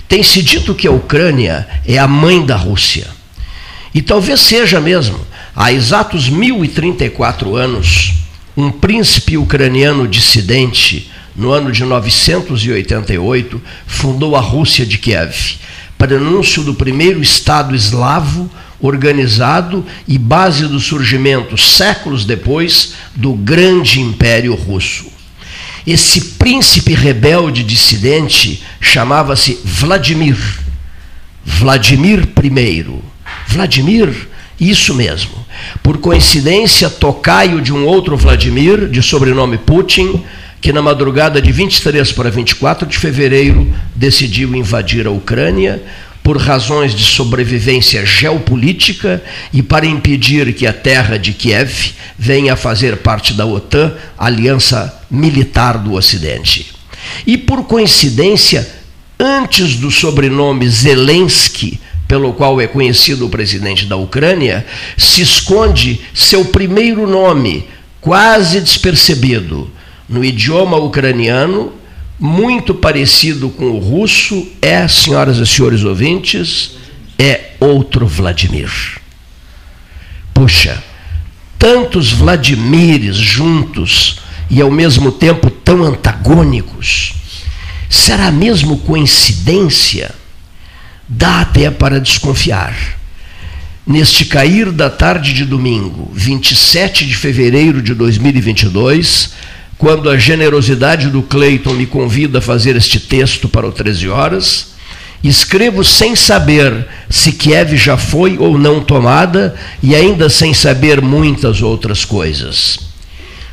[0.08, 3.06] Tem-se dito que a Ucrânia é a mãe da Rússia.
[3.94, 5.20] E talvez seja mesmo.
[5.54, 8.14] Há exatos 1034 anos,
[8.56, 15.58] um príncipe ucraniano dissidente, no ano de 988, fundou a Rússia de Kiev,
[15.98, 18.50] prenúncio do primeiro Estado eslavo
[18.82, 25.11] organizado e base do surgimento, séculos depois, do grande Império Russo.
[25.86, 30.38] Esse príncipe rebelde dissidente chamava-se Vladimir.
[31.44, 32.86] Vladimir I.
[33.48, 34.28] Vladimir,
[34.60, 35.44] isso mesmo.
[35.82, 40.22] Por coincidência, tocaio de um outro Vladimir, de sobrenome Putin,
[40.60, 45.82] que na madrugada de 23 para 24 de fevereiro decidiu invadir a Ucrânia,
[46.22, 52.56] por razões de sobrevivência geopolítica e para impedir que a terra de Kiev venha a
[52.56, 56.72] fazer parte da OTAN, aliança militar do Ocidente.
[57.26, 58.68] E por coincidência,
[59.18, 64.64] antes do sobrenome Zelensky, pelo qual é conhecido o presidente da Ucrânia,
[64.96, 67.66] se esconde seu primeiro nome,
[68.00, 69.70] quase despercebido.
[70.08, 71.72] No idioma ucraniano,
[72.22, 76.76] muito parecido com o russo, é, senhoras e senhores ouvintes,
[77.18, 78.70] é outro Vladimir.
[80.32, 80.80] Puxa,
[81.58, 87.12] tantos Vladimires juntos e ao mesmo tempo tão antagônicos.
[87.90, 90.14] Será mesmo coincidência?
[91.08, 92.72] Dá até para desconfiar.
[93.84, 99.32] Neste cair da tarde de domingo, 27 de fevereiro de 2022,
[99.82, 104.74] quando a generosidade do Cleiton me convida a fazer este texto para o 13 horas,
[105.24, 111.62] escrevo sem saber se Kiev já foi ou não tomada e ainda sem saber muitas
[111.62, 112.78] outras coisas.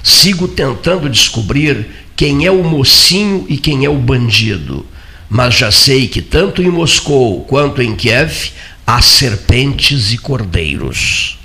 [0.04, 4.86] Sigo tentando descobrir quem é o mocinho e quem é o bandido,
[5.28, 8.52] mas já sei que tanto em Moscou quanto em Kiev
[8.86, 11.40] há serpentes e cordeiros.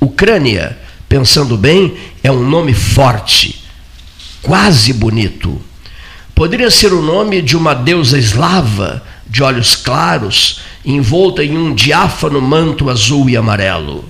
[0.00, 3.63] Ucrânia, pensando bem, é um nome forte
[4.44, 5.60] quase bonito.
[6.34, 12.40] Poderia ser o nome de uma deusa eslava, de olhos claros, envolta em um diáfano
[12.40, 14.04] manto azul e amarelo.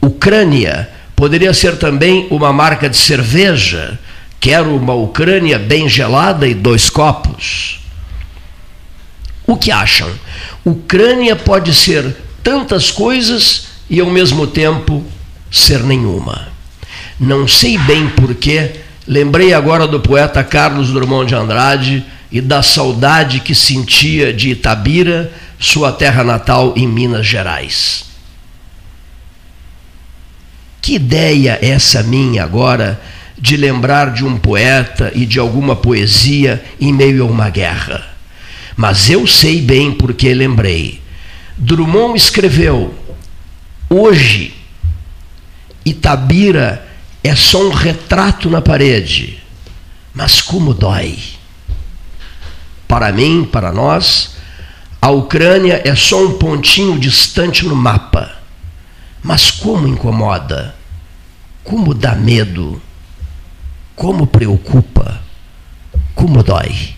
[0.00, 3.98] Ucrânia poderia ser também uma marca de cerveja.
[4.40, 7.80] Quero uma Ucrânia bem gelada e dois copos.
[9.46, 10.10] O que acham?
[10.64, 15.04] Ucrânia pode ser tantas coisas e ao mesmo tempo
[15.50, 16.48] ser nenhuma.
[17.18, 18.72] Não sei bem porquê,
[19.08, 25.32] lembrei agora do poeta Carlos Drummond de Andrade e da saudade que sentia de Itabira,
[25.58, 28.04] sua terra natal em Minas Gerais.
[30.82, 33.00] Que ideia essa minha agora
[33.36, 38.06] de lembrar de um poeta e de alguma poesia em meio a uma guerra?
[38.76, 41.00] Mas eu sei bem porque lembrei.
[41.56, 42.94] Drummond escreveu:
[43.90, 44.54] Hoje,
[45.84, 46.87] Itabira
[47.22, 49.42] é só um retrato na parede,
[50.14, 51.18] mas como dói.
[52.86, 54.36] Para mim, para nós,
[55.00, 58.36] a Ucrânia é só um pontinho distante no mapa.
[59.22, 60.74] Mas como incomoda,
[61.64, 62.80] como dá medo,
[63.94, 65.20] como preocupa,
[66.14, 66.97] como dói.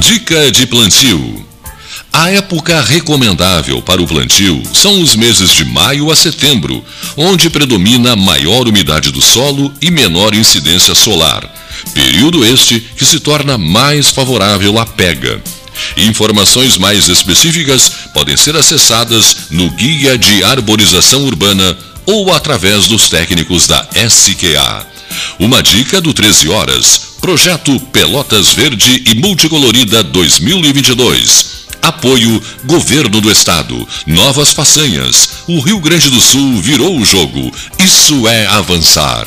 [0.00, 1.44] Dica de plantio.
[2.12, 6.84] A época recomendável para o plantio são os meses de maio a setembro,
[7.16, 11.42] onde predomina maior umidade do solo e menor incidência solar,
[11.92, 15.42] período este que se torna mais favorável à pega.
[15.96, 21.76] Informações mais específicas podem ser acessadas no Guia de Arborização Urbana
[22.06, 24.97] ou através dos técnicos da SQA.
[25.38, 27.16] Uma dica do 13 Horas.
[27.20, 31.66] Projeto Pelotas Verde e Multicolorida 2022.
[31.82, 33.86] Apoio Governo do Estado.
[34.06, 35.44] Novas façanhas.
[35.46, 37.52] O Rio Grande do Sul virou o jogo.
[37.78, 39.26] Isso é avançar.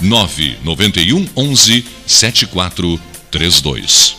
[0.00, 4.16] 991 11 7432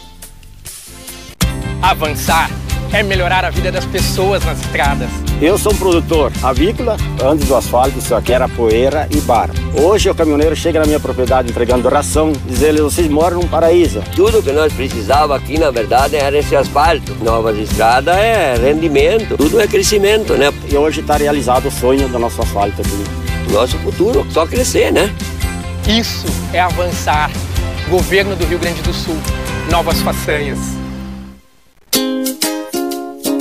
[1.81, 2.51] Avançar
[2.93, 5.09] é melhorar a vida das pessoas nas estradas.
[5.41, 9.53] Eu sou um produtor avícola, antes do asfalto só que era poeira e barro.
[9.73, 14.03] Hoje o caminhoneiro chega na minha propriedade entregando ração, dizendo vocês moram num paraíso.
[14.15, 17.15] Tudo que nós precisava aqui, na verdade, era esse asfalto.
[17.23, 20.53] Novas estradas é rendimento, tudo é crescimento, né?
[20.69, 23.51] E hoje está realizado o sonho do nosso asfalto aqui.
[23.51, 25.09] Nosso futuro, só crescer, né?
[25.91, 27.29] Isso é avançar.
[27.89, 29.17] Governo do Rio Grande do Sul.
[29.69, 30.80] Novas façanhas.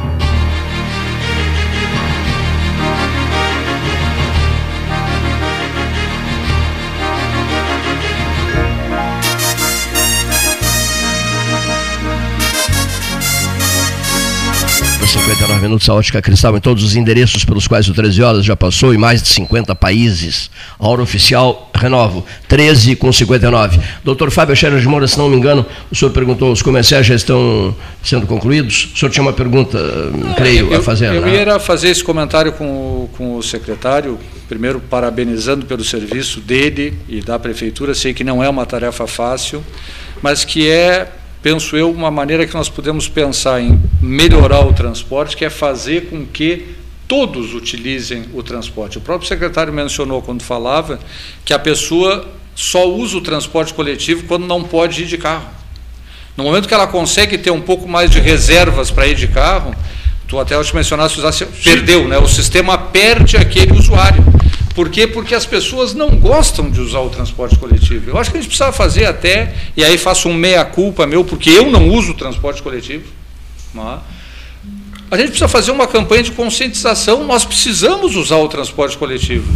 [15.11, 18.55] 59 minutos a ótica cristal em todos os endereços pelos quais o 13 horas já
[18.55, 20.49] passou em mais de 50 países.
[20.79, 23.77] A hora oficial, renovo, 13 com 59.
[24.05, 27.13] Doutor Fábio Scherer de Moura, se não me engano, o senhor perguntou, os comerciais já
[27.13, 28.89] estão sendo concluídos?
[28.95, 29.77] O senhor tinha uma pergunta,
[30.37, 31.13] creio, eu, a fazer.
[31.13, 31.43] Eu né?
[31.43, 37.37] ia fazer esse comentário com, com o secretário, primeiro parabenizando pelo serviço dele e da
[37.37, 39.61] prefeitura, sei que não é uma tarefa fácil,
[40.21, 45.35] mas que é penso eu, uma maneira que nós podemos pensar em melhorar o transporte,
[45.35, 46.75] que é fazer com que
[47.07, 48.97] todos utilizem o transporte.
[48.97, 50.99] O próprio secretário mencionou quando falava
[51.43, 52.25] que a pessoa
[52.55, 55.47] só usa o transporte coletivo quando não pode ir de carro.
[56.37, 59.75] No momento que ela consegue ter um pouco mais de reservas para ir de carro,
[60.27, 61.19] tu até acho mencionaste,
[61.63, 62.17] perdeu, né?
[62.17, 64.23] O sistema perde aquele usuário.
[64.73, 65.05] Por quê?
[65.05, 68.09] Porque as pessoas não gostam de usar o transporte coletivo.
[68.09, 71.49] Eu acho que a gente precisa fazer até, e aí faço um meia-culpa meu, porque
[71.49, 73.05] eu não uso o transporte coletivo.
[73.73, 73.99] Não é?
[75.09, 79.51] A gente precisa fazer uma campanha de conscientização, nós precisamos usar o transporte coletivo.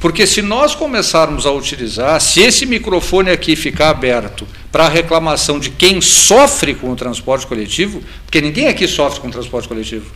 [0.00, 5.58] Porque se nós começarmos a utilizar, se esse microfone aqui ficar aberto para a reclamação
[5.58, 10.06] de quem sofre com o transporte coletivo, porque ninguém aqui sofre com o transporte coletivo.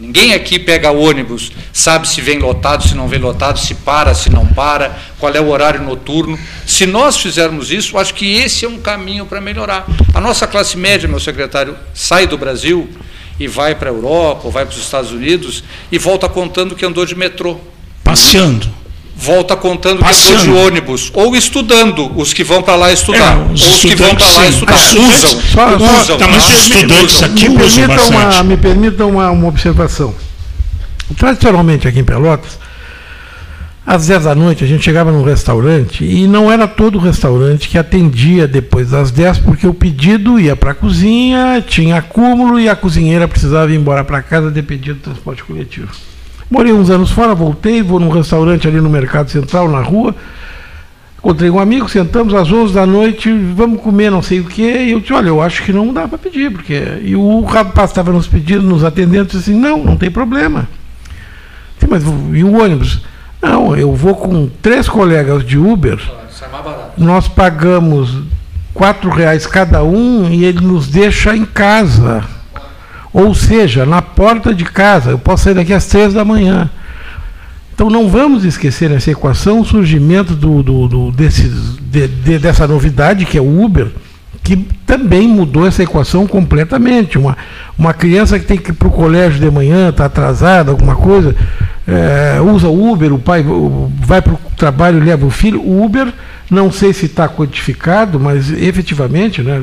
[0.00, 4.30] Ninguém aqui pega ônibus, sabe se vem lotado, se não vem lotado, se para, se
[4.30, 6.38] não para, qual é o horário noturno.
[6.66, 9.86] Se nós fizermos isso, acho que esse é um caminho para melhorar.
[10.12, 12.90] A nossa classe média, meu secretário, sai do Brasil
[13.38, 16.84] e vai para a Europa, ou vai para os Estados Unidos e volta contando que
[16.84, 17.60] andou de metrô.
[18.02, 18.81] Passeando
[19.16, 20.38] volta contando Passeando.
[20.38, 23.80] que de ônibus, ou estudando, os que vão para lá estudar, é, os ou os
[23.80, 26.18] que vão para lá estudar, ah, usam, só, usam.
[26.18, 30.14] Tá, mas os estudantes aqui me permita, uma, me permita uma, uma observação.
[31.16, 32.58] Tradicionalmente aqui em Pelotas,
[33.84, 37.76] às 10 da noite a gente chegava num restaurante e não era todo restaurante que
[37.76, 42.76] atendia depois das 10, porque o pedido ia para a cozinha, tinha acúmulo e a
[42.76, 45.90] cozinheira precisava ir embora para casa dependia do transporte coletivo.
[46.52, 50.14] Morei uns anos fora, voltei, vou num restaurante ali no Mercado Central, na rua.
[51.18, 54.84] Encontrei um amigo, sentamos às 11 da noite, vamos comer não sei o quê.
[54.84, 56.52] E eu disse: Olha, eu acho que não dá para pedir.
[56.52, 60.68] porque E o rapaz estava nos pedindo, nos atendendo, disse assim: Não, não tem problema.
[61.78, 63.00] Disse, Mas e o ônibus?
[63.40, 65.98] Não, eu vou com três colegas de Uber.
[66.98, 68.14] Nós pagamos
[68.74, 72.22] quatro reais cada um e ele nos deixa em casa.
[73.12, 76.70] Ou seja, na porta de casa, eu posso sair daqui às três da manhã.
[77.74, 81.48] Então não vamos esquecer nessa equação o surgimento do, do, do desse,
[81.80, 83.88] de, de, dessa novidade que é o Uber,
[84.42, 84.56] que
[84.86, 87.18] também mudou essa equação completamente.
[87.18, 87.36] Uma,
[87.78, 91.34] uma criança que tem que ir para o colégio de manhã, está atrasada, alguma coisa,
[91.86, 93.44] é, usa o Uber, o pai
[94.04, 96.12] vai para o trabalho leva o filho, o Uber
[96.52, 99.62] não sei se está codificado, mas efetivamente, né,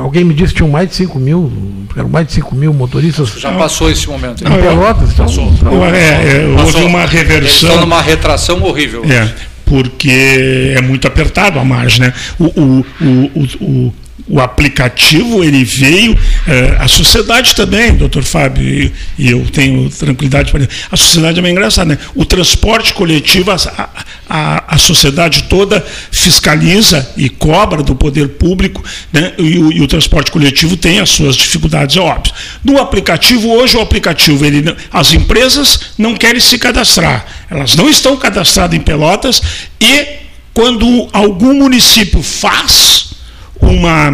[0.00, 1.52] alguém me disse que tinham mais de 5 mil,
[1.94, 3.38] eram mais de 5 mil motoristas.
[3.38, 4.42] Já passou esse momento.
[4.42, 5.52] Em Pelotas, então, passou.
[5.52, 7.68] Então, é, é, houve uma reversão.
[7.68, 9.04] Estão numa retração horrível.
[9.04, 9.30] É,
[9.66, 12.06] porque é muito apertado a margem.
[12.06, 12.14] Né?
[12.38, 13.94] O, o, o, o
[14.28, 16.16] o aplicativo ele veio,
[16.46, 18.62] é, a sociedade também, doutor Fábio,
[19.18, 21.98] e, eu tenho tranquilidade para A sociedade é meio engraçada, né?
[22.14, 23.56] O transporte coletivo, a,
[24.28, 29.32] a, a, sociedade toda fiscaliza e cobra do poder público, né?
[29.38, 32.32] E o, e o transporte coletivo tem as suas dificuldades, é óbvio.
[32.64, 38.16] No aplicativo, hoje o aplicativo, ele, as empresas não querem se cadastrar, elas não estão
[38.16, 39.42] cadastradas em Pelotas
[39.80, 40.22] e
[40.54, 43.11] quando algum município faz
[43.62, 44.12] uma,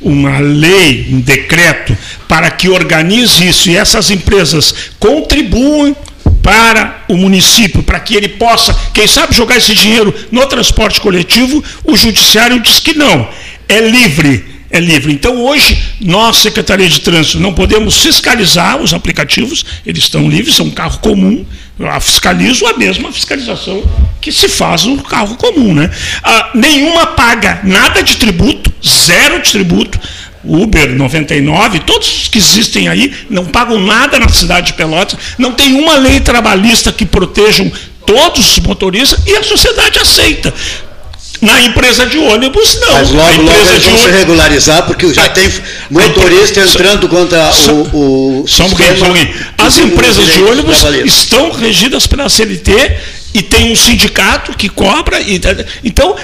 [0.00, 1.96] uma lei, um decreto,
[2.28, 3.68] para que organize isso.
[3.68, 5.94] E essas empresas contribuem
[6.42, 11.62] para o município, para que ele possa, quem sabe, jogar esse dinheiro no transporte coletivo,
[11.84, 13.28] o judiciário diz que não,
[13.68, 14.55] é livre.
[14.76, 15.10] É livre.
[15.10, 20.66] Então, hoje, nós, Secretaria de Trânsito, não podemos fiscalizar os aplicativos, eles estão livres, são
[20.66, 21.46] um carro comum,
[21.78, 23.82] eu fiscalizo a mesma fiscalização
[24.20, 25.72] que se faz no carro comum.
[25.72, 25.90] Né?
[26.22, 29.98] Ah, nenhuma paga nada de tributo, zero de tributo.
[30.44, 35.52] Uber 99, todos os que existem aí não pagam nada na cidade de Pelotas, não
[35.52, 37.72] tem uma lei trabalhista que protejam
[38.04, 40.54] todos os motoristas e a sociedade aceita.
[41.40, 42.92] Na empresa de ônibus, não.
[42.92, 45.48] Mas logo, logo eles vão se regularizar, porque já tem
[45.90, 47.72] motorista entrando contra o.
[47.92, 52.96] o um pouquinho, As empresas de ônibus estão regidas pela CLT
[53.34, 55.20] e tem um sindicato que cobra.
[55.20, 55.40] E,
[55.84, 56.16] então,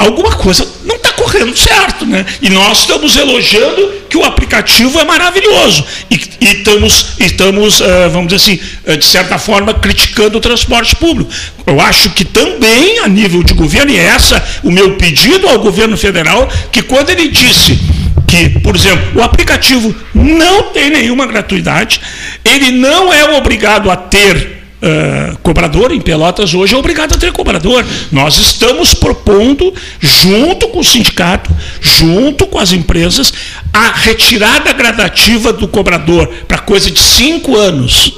[0.00, 2.06] alguma coisa não está correndo certo.
[2.06, 2.24] Né?
[2.40, 5.84] E nós estamos elogiando que o aplicativo é maravilhoso.
[6.10, 10.96] E, e estamos, estamos uh, vamos dizer assim, uh, de certa forma, criticando o transporte
[10.96, 11.30] público.
[11.66, 15.96] Eu acho que também, a nível de governo, e essa o meu pedido ao governo
[15.96, 17.78] federal, que quando ele disse
[18.26, 22.00] que, por exemplo, o aplicativo não tem nenhuma gratuidade,
[22.44, 27.32] ele não é obrigado a ter uh, cobrador em Pelotas hoje é obrigado a ter
[27.32, 27.84] cobrador.
[28.10, 33.32] Nós estamos propondo, junto com o sindicato, junto com as empresas,
[33.72, 38.14] a retirada gradativa do cobrador para coisa de cinco anos.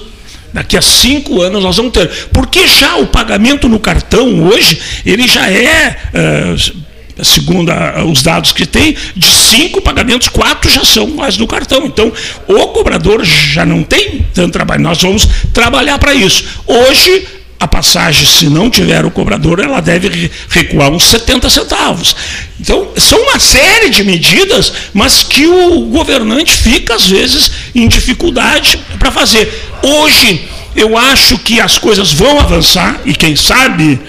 [0.52, 2.08] Daqui a cinco anos nós vamos ter.
[2.32, 5.96] Porque já o pagamento no cartão hoje, ele já é.
[6.12, 6.81] Uh,
[7.22, 7.72] segundo
[8.10, 11.84] os dados que tem, de cinco pagamentos, quatro já são mais do cartão.
[11.86, 12.12] Então,
[12.46, 14.82] o cobrador já não tem tanto trabalho.
[14.82, 16.44] Nós vamos trabalhar para isso.
[16.66, 17.26] Hoje,
[17.60, 22.16] a passagem, se não tiver o cobrador, ela deve recuar uns 70 centavos.
[22.58, 28.80] Então, são uma série de medidas, mas que o governante fica, às vezes, em dificuldade
[28.98, 29.70] para fazer.
[29.80, 34.00] Hoje, eu acho que as coisas vão avançar, e quem sabe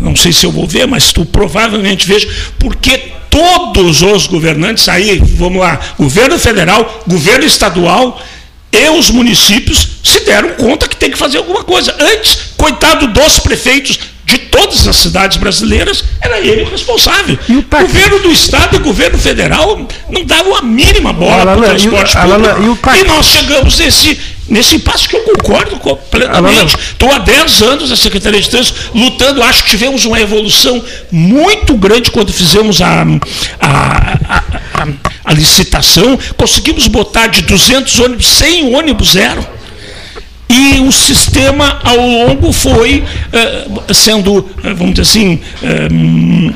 [0.00, 5.18] não sei se eu vou ver, mas tu provavelmente vejo, porque todos os governantes aí,
[5.36, 8.20] vamos lá, governo federal, governo estadual
[8.72, 11.94] e os municípios se deram conta que tem que fazer alguma coisa.
[12.00, 17.38] Antes, coitado dos prefeitos de todas as cidades brasileiras, era ele o responsável.
[17.48, 21.58] O, o, governo do Estado e o governo federal não davam a mínima bola para
[21.58, 22.90] o transporte público.
[22.94, 24.18] E, e nós chegamos nesse,
[24.48, 26.76] nesse impasse que eu concordo completamente.
[26.76, 31.76] Estou há 10 anos na Secretaria de Trânsito lutando, acho que tivemos uma evolução muito
[31.76, 33.02] grande quando fizemos a,
[33.60, 34.42] a, a,
[34.82, 39.46] a, a licitação, conseguimos botar de 200 ônibus 100 ônibus zero.
[40.48, 46.54] E o sistema ao longo foi uh, sendo, uh, vamos dizer assim, uh,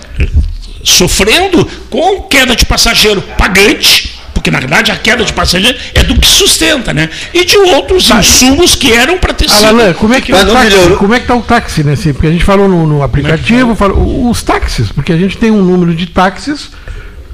[0.85, 6.21] sofrendo com queda de passageiro pagante, porque na verdade a queda de passageiro é do
[6.21, 7.09] que sustenta, né?
[7.33, 9.65] E de outros Mas, insumos que eram para ter sido.
[9.65, 11.97] Alain, como é que está o, como é que tá o táxi, né?
[11.97, 13.77] Porque a gente falou no, no aplicativo, tá?
[13.77, 16.71] falou, os táxis, porque a gente tem um número de táxis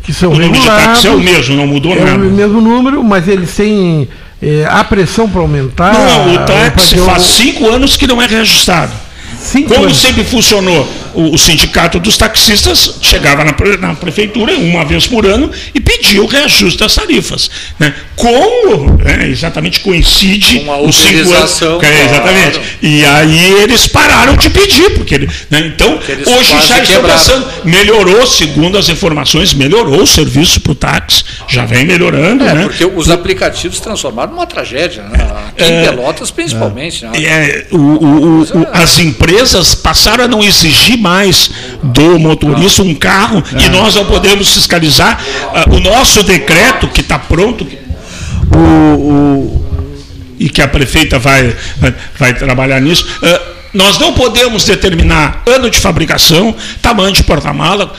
[0.03, 2.11] que são o número de táxis é o mesmo, não mudou é nada.
[2.11, 4.09] É o mesmo número, mas eles têm
[4.43, 5.93] é, há pressão para aumentar.
[5.93, 8.93] Não, o táxi faz cinco anos que não é reajustado.
[9.39, 9.97] Cinco Como anos.
[9.97, 15.51] sempre funcionou o, o, sindicato dos taxistas, chegava na, na, prefeitura uma vez por ano
[15.75, 17.51] e pedia o reajuste das tarifas.
[17.79, 17.95] Né?
[18.17, 21.63] Como né, exatamente coincide Com os cinco anos.
[21.83, 22.61] É, exatamente.
[22.83, 25.19] E aí eles pararam de pedir, porque
[25.51, 30.75] né, então hoje já estão pensando, melhorou, segundo as informações, melhorou o serviço para o
[30.75, 32.45] táxi, já vem melhorando.
[32.45, 32.63] É, né?
[32.63, 35.19] porque os aplicativos se transformaram numa tragédia, né?
[35.49, 37.05] Aqui é, em Pelotas principalmente.
[37.05, 37.23] É, né?
[37.25, 41.51] é o, o, o, as empresas passaram a não exigir mais
[41.83, 45.21] do motorista um carro e nós não podemos fiscalizar.
[45.67, 47.67] Uh, o nosso decreto, que está pronto,
[48.55, 49.67] o, o,
[50.39, 55.69] e que a prefeita vai, vai, vai trabalhar nisso, uh, nós não podemos determinar ano
[55.69, 57.93] de fabricação, tamanho de porta-mala,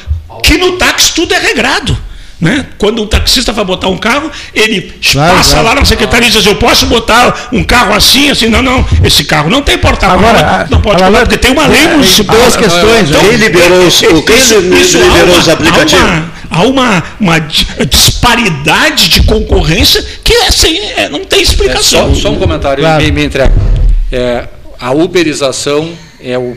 [0.43, 1.97] que no táxi tudo é regrado.
[2.43, 2.65] Né?
[2.77, 5.67] Quando o taxista vai botar um carro, ele claro, passa claro.
[5.67, 8.49] lá na secretaria e diz: Eu posso botar um carro assim, assim?
[8.49, 8.85] Não, não.
[9.01, 10.67] Esse carro não tem porta-mala.
[10.69, 12.35] Não pode botar, porque tem uma lei municipal.
[12.35, 13.09] Duas questões.
[13.09, 16.33] Então, quem liberou os, quem isso, liberou os aplicativos?
[16.49, 22.11] há uma, uma disparidade de concorrência que assim, é, não tem explicação.
[22.11, 23.01] É, só, só, um comentário, claro.
[23.01, 23.53] me, me entrega.
[24.11, 24.47] É,
[24.79, 26.55] a uberização é o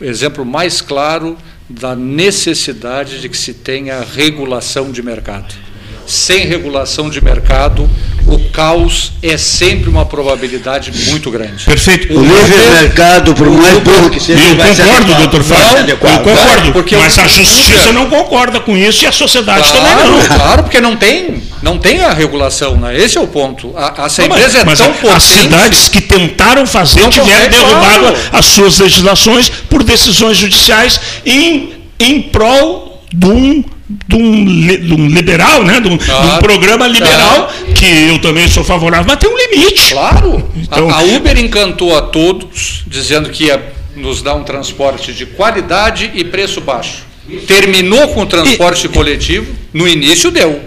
[0.00, 1.36] exemplo mais claro
[1.68, 5.65] da necessidade de que se tenha regulação de mercado.
[6.06, 7.88] Sem regulação de mercado,
[8.26, 11.64] o caos é sempre uma probabilidade muito grande.
[11.64, 12.12] Perfeito.
[12.12, 15.90] O, livre mercado, por mais burro que seja, eu concordo, doutor Fábio.
[15.90, 20.10] Eu concordo, porque mas a justiça não concorda com isso e a sociedade claro, também
[20.10, 20.36] não.
[20.36, 22.96] Claro, porque não tem, não tem a regulação, né?
[22.98, 23.72] esse é o ponto.
[23.76, 25.16] A, essa não, empresa mas, é tão mas potente.
[25.16, 28.16] As cidades que tentaram fazer tiveram derrubado claro.
[28.32, 35.06] as suas legislações por decisões judiciais em, em prol de um de um, de um
[35.08, 35.80] liberal, né?
[35.80, 36.28] de, um, claro.
[36.28, 37.74] de um programa liberal, claro.
[37.74, 39.92] que eu também sou favorável, mas tem um limite.
[39.92, 40.50] Claro.
[40.56, 43.62] Então, a, a Uber encantou a todos, dizendo que ia
[43.94, 47.04] nos dar um transporte de qualidade e preço baixo.
[47.46, 50.60] Terminou com o transporte e, coletivo, no início deu.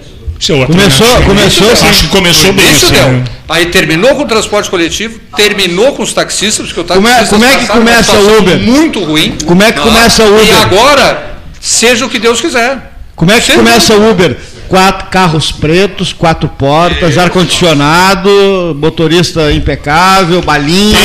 [0.67, 1.87] Começou, começou, sim.
[1.87, 2.65] acho que começou bem.
[2.71, 3.11] Isso assim, deu.
[3.11, 3.23] Né?
[3.49, 7.45] Aí terminou com o transporte coletivo, terminou com os taxistas, porque o taxista como é,
[7.45, 8.59] como é que começa o Uber?
[8.59, 9.37] Muito ruim.
[9.45, 10.45] Como é que começa o Uber?
[10.47, 12.88] E agora, seja o que Deus quiser.
[13.19, 14.37] Como é que começa o Uber?
[14.69, 17.19] Quatro carros pretos, quatro portas, é.
[17.19, 20.97] ar-condicionado, motorista impecável, balinha.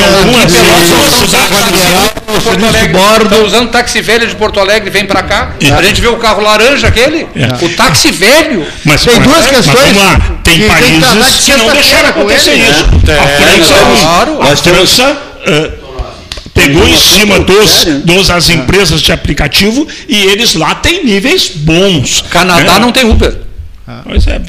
[2.44, 3.24] Porto Alegre.
[3.24, 5.54] Está usando táxi velho de Porto Alegre, vem para cá.
[5.60, 5.72] É.
[5.72, 7.64] A gente vê o carro laranja aquele, é.
[7.64, 8.64] o táxi velho.
[8.84, 9.66] Mas tem mas, duas questões.
[9.66, 10.20] Mas, vamos lá.
[10.44, 12.84] Tem que países que não deixaram acontecer isso.
[13.10, 14.40] A França, claro.
[14.40, 15.18] a França
[16.54, 22.22] pegou em cima dos, dos as empresas de aplicativo e eles lá têm níveis bons.
[22.30, 22.78] Canadá né?
[22.78, 23.38] não tem Uber.
[23.86, 24.00] Ah.
[24.02, 24.40] Pois é,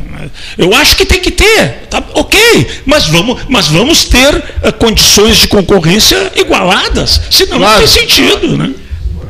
[0.58, 2.40] eu acho que tem que ter, tá, ok,
[2.86, 7.74] mas vamos, mas vamos ter uh, condições de concorrência igualadas, senão claro.
[7.74, 8.72] não tem sentido, né?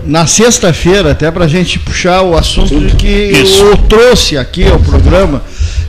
[0.05, 3.63] Na sexta-feira, até para a gente puxar o assunto que Isso.
[3.63, 5.41] eu trouxe aqui ao programa,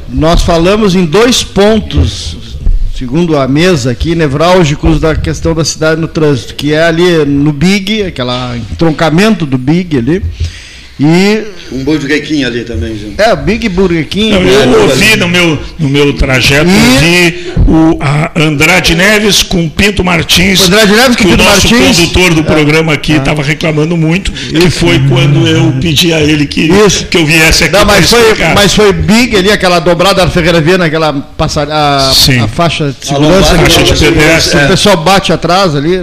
[0.09, 2.45] nós falamos em dois pontos
[2.97, 7.53] segundo a mesa aqui, nevrálgicos da questão da cidade no trânsito, que é ali no
[7.53, 10.22] Big, aquele entroncamento do Big ali,
[10.99, 13.20] e um Burger King ali também, gente.
[13.20, 14.30] É, Big Burger King.
[14.30, 17.01] Não, eu ouvi no meu, no meu trajeto, e...
[17.01, 17.99] vi o
[18.34, 20.61] Andrade Neves com Pinto Martins.
[20.61, 21.99] O Andrade Neves com que Pinto o nosso Martins.
[21.99, 22.44] condutor do é.
[22.44, 23.44] programa aqui estava ah.
[23.44, 24.55] reclamando muito, Isso.
[24.55, 26.68] que foi quando eu pedi a ele que,
[27.11, 27.74] que eu viesse aqui.
[27.74, 32.09] Não, mas, foi, mas foi Big ali, aquela dobrada da Ferreira Viana, aquela passar, a,
[32.09, 33.55] a, faixa de segurança.
[33.55, 34.64] A faixa de pedestre.
[34.64, 36.03] O pessoal bate atrás ali,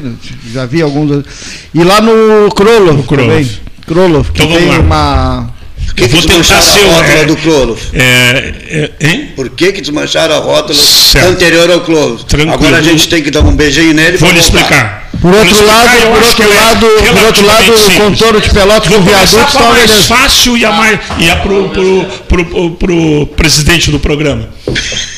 [0.54, 1.26] já vi alguns.
[1.74, 3.63] E lá no Crolo também.
[3.86, 4.80] Kroloff, que então, tem lá.
[4.80, 5.54] uma.
[5.96, 7.82] Por que, que desmancharam a rótula é, do Kroloff?
[7.94, 8.54] É,
[9.00, 11.28] é, Por que, que desmancharam a rótula certo.
[11.28, 12.26] anterior ao Kroloff?
[12.52, 14.18] Agora a gente tem que dar um beijinho nele.
[14.18, 15.04] Vou lhe explicar.
[15.22, 19.48] Por outro lado, por outro lado, por outro lado, o contorno de Pelotas com viaduto
[19.48, 24.50] está mais fácil e a mais e a pro, pro, pro, pro, presidente do programa.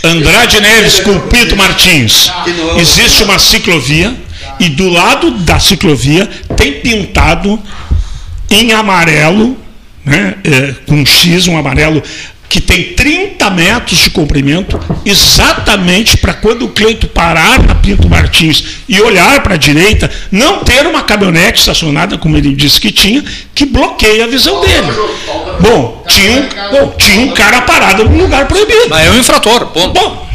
[0.03, 2.31] Andrade Neves com Pinto Martins.
[2.77, 4.15] Existe uma ciclovia
[4.59, 7.59] e do lado da ciclovia tem pintado
[8.49, 9.57] em amarelo,
[10.03, 12.01] né, é, com X, um amarelo
[12.47, 18.63] que tem 30 metros de comprimento, exatamente para quando o Cleito parar na Pinto Martins
[18.87, 23.23] e olhar para a direita, não ter uma caminhonete estacionada, como ele disse que tinha,
[23.53, 24.87] que bloqueia a visão dele.
[25.59, 28.87] Bom, tinha, bom, tinha um cara parado num lugar proibido.
[28.89, 29.93] Mas é um infrator, ponto.
[29.93, 30.29] Bom,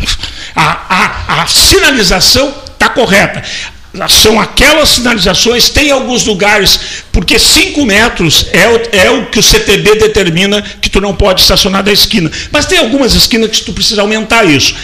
[0.55, 3.43] a, a, a sinalização está correta
[4.09, 6.79] são aquelas sinalizações, tem alguns lugares,
[7.11, 11.41] porque 5 metros é o, é o que o CTB determina que tu não pode
[11.41, 12.31] estacionar da esquina.
[12.53, 14.75] Mas tem algumas esquinas que tu precisa aumentar isso.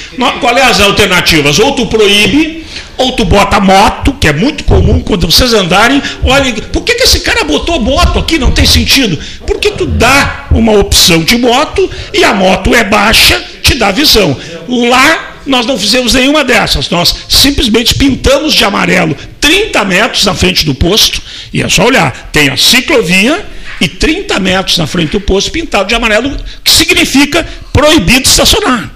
[0.40, 1.58] Qual é as alternativas?
[1.58, 6.52] Ou tu proíbe, ou tu bota moto, que é muito comum quando vocês andarem, olha,
[6.72, 8.38] por que, que esse cara botou moto aqui?
[8.38, 9.18] Não tem sentido.
[9.46, 14.36] Porque tu dá uma opção de moto e a moto é baixa, te dá visão.
[14.68, 16.90] Lá nós não fizemos nenhuma dessas.
[16.90, 21.22] Nós simplesmente pintamos de amarelo 30 metros na frente do posto,
[21.52, 23.46] e é só olhar, tem a ciclovia
[23.80, 28.90] e 30 metros na frente do posto pintado de amarelo, que significa proibido estacionar.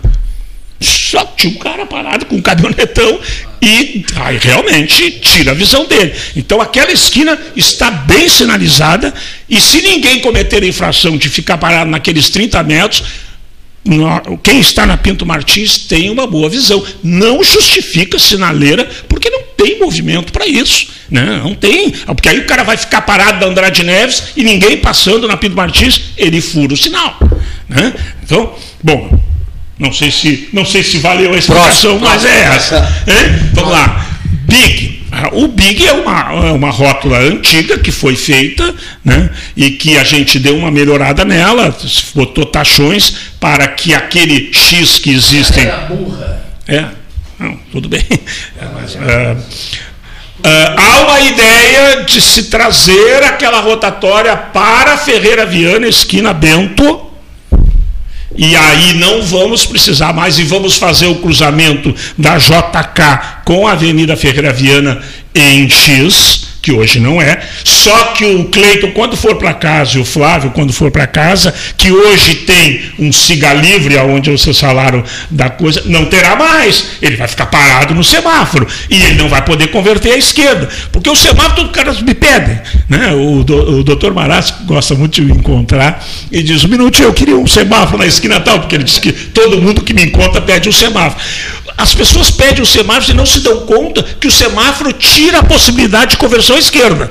[0.80, 3.20] Só tinha um cara parado com um caminhonetão
[3.60, 6.14] e aí realmente tira a visão dele.
[6.34, 9.12] Então aquela esquina está bem sinalizada
[9.46, 13.04] e se ninguém cometer a infração de ficar parado naqueles 30 metros,
[14.42, 16.84] quem está na Pinto Martins tem uma boa visão.
[17.02, 20.88] Não justifica sinaleira, porque não tem movimento para isso.
[21.10, 21.40] Né?
[21.42, 21.90] Não tem.
[21.90, 25.56] Porque aí o cara vai ficar parado da Andrade Neves e ninguém passando na Pinto
[25.56, 27.18] Martins, ele fura o sinal.
[27.68, 27.94] Né?
[28.22, 29.18] Então, bom,
[29.78, 32.00] não sei se, não sei se valeu a explicação, Próximo.
[32.00, 33.04] mas é essa.
[33.54, 34.06] Vamos lá.
[34.46, 34.99] Big.
[35.32, 40.04] O Big é uma, é uma rótula antiga que foi feita né, e que a
[40.04, 41.76] gente deu uma melhorada nela,
[42.14, 45.64] botou taxões para que aquele X que existem.
[45.64, 46.44] Era burra.
[46.68, 46.84] É,
[47.38, 48.04] não, tudo bem.
[48.60, 49.36] É,
[50.40, 57.09] Uh, há uma ideia de se trazer aquela rotatória para Ferreira Viana, esquina Bento,
[58.40, 63.72] e aí não vamos precisar mais e vamos fazer o cruzamento da JK com a
[63.72, 64.98] Avenida Ferreira Viana
[65.34, 67.40] em X que hoje não é.
[67.64, 71.52] Só que o Cleiton, quando for para casa, e o Flávio, quando for para casa,
[71.76, 76.86] que hoje tem um siga livre, aonde vocês falaram da coisa, não terá mais.
[77.02, 78.66] Ele vai ficar parado no semáforo.
[78.88, 80.68] E ele não vai poder converter à esquerda.
[80.92, 82.60] Porque o semáforo, todos os caras me pedem.
[82.88, 83.12] Né?
[83.12, 87.12] O, do, o doutor Marasco gosta muito de me encontrar e diz: um minutinho, eu
[87.12, 90.40] queria um semáforo na esquina tal, porque ele diz que todo mundo que me encontra
[90.40, 91.20] pede um semáforo.
[91.76, 95.42] As pessoas pedem o semáforo e não se dão conta que o semáforo tira a
[95.42, 97.10] possibilidade de conversão esquerda.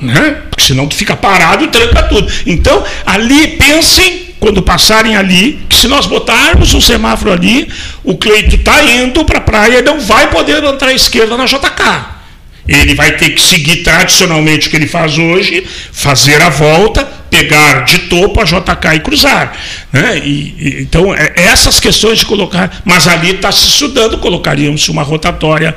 [0.00, 0.42] Né?
[0.50, 2.30] Porque senão tu fica parado e tranca tudo.
[2.46, 7.68] Então, ali, pensem, quando passarem ali, que se nós botarmos um semáforo ali,
[8.02, 11.44] o Cleito está indo para a praia e não vai poder entrar à esquerda na
[11.44, 12.20] JK.
[12.68, 17.84] Ele vai ter que seguir tradicionalmente o que ele faz hoje, fazer a volta, pegar
[17.84, 19.56] de topo a JK e cruzar.
[19.92, 20.18] Né?
[20.18, 22.82] E, e, então, é, essas questões de colocar.
[22.84, 25.74] Mas ali está se estudando, colocaríamos uma rotatória.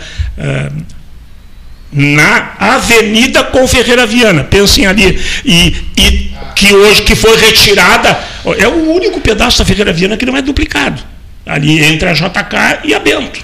[1.94, 8.20] Na Avenida com Ferreira Viana, pensem ali, e, e que hoje que foi retirada,
[8.58, 11.02] é o único pedaço da Ferreira Viana que não é duplicado,
[11.46, 13.40] ali entre a JK e a Bento.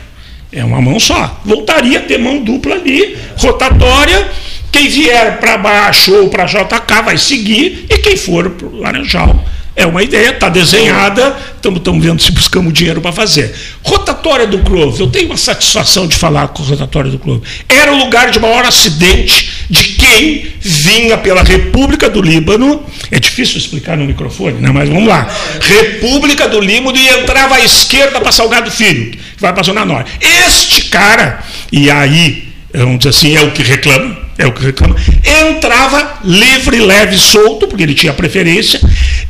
[0.51, 1.39] É uma mão só.
[1.45, 4.27] Voltaria a ter mão dupla ali, rotatória.
[4.71, 9.45] Quem vier para baixo ou para JK vai seguir, e quem for para o Laranjal
[9.79, 13.55] é uma ideia, está desenhada, estamos vendo se buscamos dinheiro para fazer.
[13.81, 17.41] Rotatória do Clove, eu tenho uma satisfação de falar com a rotatória do Clove.
[17.69, 22.83] Era o lugar de maior acidente de quem vinha pela República do Líbano.
[23.09, 24.69] É difícil explicar no microfone, né?
[24.69, 25.33] mas vamos lá.
[25.61, 29.85] República do Líbano e entrava à esquerda para Salgado Filho, que vai para a Zona
[29.85, 30.11] Norte.
[30.19, 34.95] Este cara, e aí, vamos dizer assim, é o que reclama é o que reclama,
[35.49, 38.79] entrava livre, leve, solto, porque ele tinha preferência,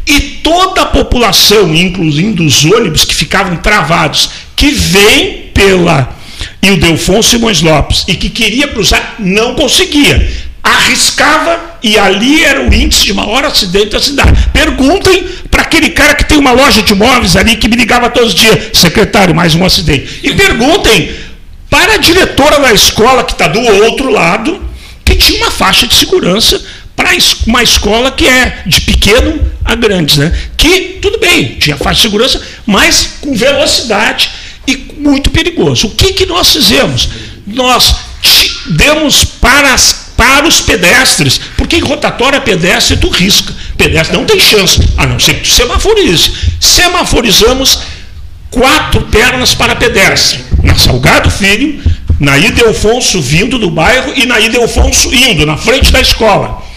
[0.06, 6.16] e toda a população, incluindo os ônibus que ficavam travados, que vem pela
[6.62, 10.30] Ildefonso Simões Lopes e que queria cruzar, não conseguia.
[10.62, 14.50] Arriscava e ali era o índice de maior acidente da cidade.
[14.54, 18.34] Perguntem para aquele cara que tem uma loja de móveis ali que me ligava todos
[18.34, 20.20] os dias, secretário, mais um acidente.
[20.22, 21.12] E perguntem
[21.70, 24.69] para a diretora da escola que está do outro lado,
[25.10, 26.62] que tinha uma faixa de segurança
[26.96, 27.12] para
[27.48, 30.38] uma escola que é de pequeno a grandes, né?
[30.58, 34.30] Que, tudo bem, tinha faixa de segurança, mas com velocidade
[34.68, 35.88] e muito perigoso.
[35.88, 37.10] O que, que nós fizemos?
[37.48, 37.96] Nós
[38.72, 43.54] demos para, as, para os pedestres, porque em rotatória pedestre tu risca.
[43.78, 46.32] Pedestre não tem chance, a não ser que tu semaforize.
[46.60, 47.80] Semaforizamos
[48.52, 50.44] quatro pernas para pedestre.
[50.62, 51.82] Na Salgado Filho,
[52.20, 56.70] na Idelfonso vindo do bairro e na Idelfonso indo, na frente da escola.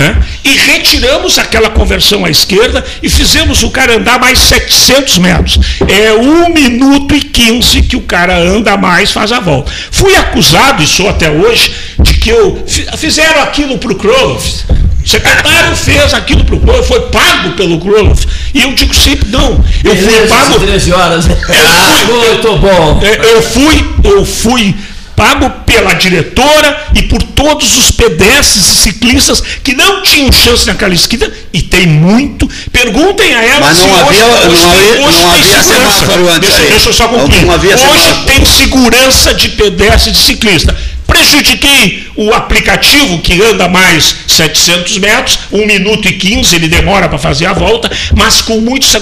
[0.00, 0.16] Né?
[0.42, 5.58] E retiramos aquela conversão à esquerda e fizemos o cara andar mais 700 metros.
[5.86, 9.70] É 1 minuto e 15 que o cara anda mais, faz a volta.
[9.90, 12.64] Fui acusado, e sou até hoje, de que eu
[12.96, 14.64] fizeram aquilo para o Kroloff.
[15.04, 18.26] O secretário fez aquilo para o Kroloff, foi pago pelo Kroloff.
[18.54, 20.60] E eu digo sempre, não, eu fui pago.
[20.60, 21.26] 13 horas.
[21.28, 23.00] Eu fui, ah, muito bom.
[23.02, 24.74] Eu fui, eu fui
[25.20, 30.94] pago pela diretora e por todos os pedestres e ciclistas que não tinham chance naquela
[30.94, 32.48] esquina, e tem muito.
[32.72, 36.48] Perguntem a ela Mas não se havia, hoje, não havia, hoje não havia semáforo antes.
[36.48, 37.44] Deixa, deixa eu só concluir.
[37.50, 40.74] Hoje tem segurança de pedestre e de ciclista.
[41.06, 47.18] Prejudiquei o aplicativo que anda mais 700 metros, 1 minuto e 15 ele demora para
[47.18, 48.96] fazer a volta, mas com muitos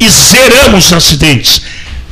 [0.00, 1.62] e zeramos os acidentes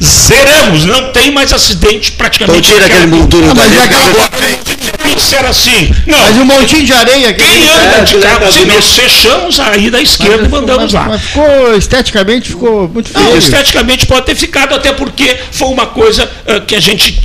[0.03, 2.69] zeramos, não tem mais acidente praticamente.
[2.69, 5.15] Então tira aquele monturo ah, dali.
[5.15, 6.19] Disseram assim, não.
[6.19, 7.35] Mas um montinho de areia.
[7.35, 11.05] Quem anda de carro, se nós fechamos aí da esquerda e mandamos lá.
[11.09, 13.25] Mas ficou, esteticamente, ficou muito feio.
[13.25, 17.21] Não, esteticamente pode ter ficado, até porque foi uma coisa uh, que a gente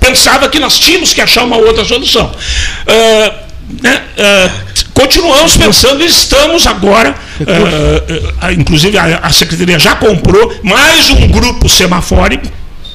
[0.00, 2.26] pensava que nós tínhamos que achar uma outra solução.
[2.26, 3.45] Uh,
[3.82, 10.58] né, uh, continuamos pensando e estamos agora, uh, uh, inclusive a, a, Secretaria já comprou
[10.62, 12.46] mais um grupo semafórico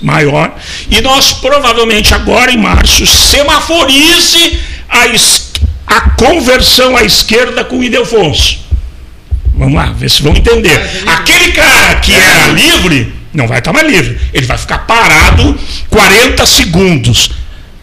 [0.01, 0.55] maior,
[0.89, 8.61] e nós provavelmente agora em março semaforize a, a conversão à esquerda com o Idelfonso.
[9.53, 10.79] Vamos lá, ver se vão entender.
[11.05, 14.19] Aquele cara que era livre, não vai estar mais livre.
[14.33, 17.40] Ele vai ficar parado 40 segundos.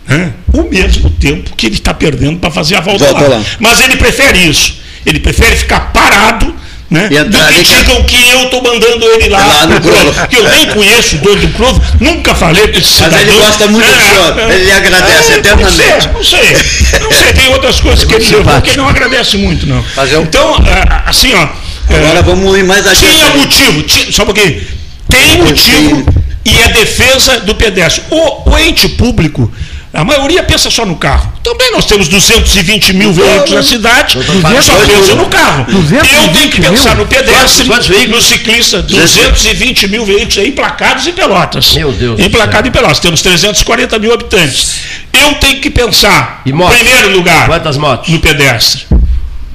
[0.09, 0.33] Né?
[0.53, 3.37] O mesmo tempo que ele está perdendo para fazer a volta, volta lá.
[3.37, 3.45] lá.
[3.61, 4.79] Mas ele prefere isso.
[5.05, 6.55] Ele prefere ficar parado
[6.91, 7.09] né?
[7.09, 10.27] do que digam que eu estou mandando ele lá, lá no Clovo.
[10.29, 13.19] Que eu nem conheço o dono do Clovo, nunca falei para esse cidadão.
[13.19, 16.09] Mas ele gosta muito é, do senhor, é, ele agradece é, eternamente.
[16.15, 18.89] Não sei, não sei, não sei, tem outras coisas que ele levou que ele não
[18.89, 19.85] agradece muito, não.
[20.11, 20.23] Eu...
[20.23, 21.49] Então, é, assim, ó.
[21.91, 23.17] Agora é, vamos ir mais adiante.
[23.17, 24.63] Tinha motivo, tinha, só porque
[25.09, 26.07] tem motivo
[26.45, 28.05] e é defesa do pedestre.
[28.11, 29.51] O, o ente público
[29.93, 31.33] a maioria pensa só no carro.
[31.43, 34.19] Também nós temos 220 mil veículos na cidade,
[34.63, 35.67] só pensa no carro.
[35.69, 37.69] Eu tenho que pensar no pedestre,
[38.09, 41.75] no ciclista, 220 mil veículos emplacados em Pelotas.
[41.75, 42.21] Meu Deus.
[42.21, 42.99] Emplacados em Pelotas.
[43.01, 44.81] Temos 340 mil habitantes.
[45.13, 48.09] Eu tenho que pensar, em primeiro lugar, Quantas motos?
[48.11, 48.87] no pedestre.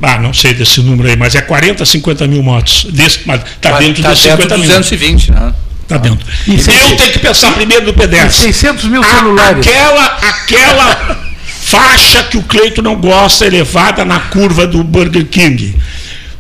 [0.02, 2.86] Ah, não sei desse número aí, mas é 40, 50 mil motos.
[2.92, 4.68] Está dentro tá dos 50 mil.
[4.68, 5.54] 220, né?
[5.94, 6.26] Está dentro.
[6.48, 8.52] E eu tenho que pensar primeiro no pedestre.
[8.54, 9.68] 600 mil celulares.
[9.68, 15.76] Aquela, aquela faixa que o Cleito não gosta, elevada na curva do Burger King.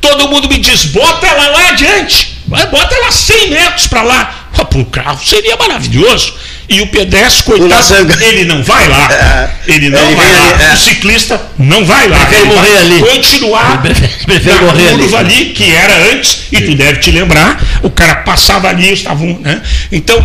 [0.01, 2.37] Todo mundo me diz, bota ela lá adiante.
[2.47, 4.39] Bota ela 100 metros para lá.
[4.53, 6.33] Para o carro seria maravilhoso.
[6.69, 9.09] E o pedestre, coitado, ele não vai lá.
[9.13, 9.49] É.
[9.67, 10.63] Ele não ele vai lá.
[10.63, 10.73] É.
[10.73, 12.17] O ciclista não vai lá.
[12.25, 12.99] Prefere ele morrer ali.
[12.99, 13.81] Continuar
[14.25, 15.35] prefere morrer curva ali.
[15.35, 15.45] ali.
[15.51, 19.39] que era antes, e tu deve te lembrar, o cara passava ali, estavam.
[19.39, 19.61] Né?
[19.91, 20.23] Então, uh,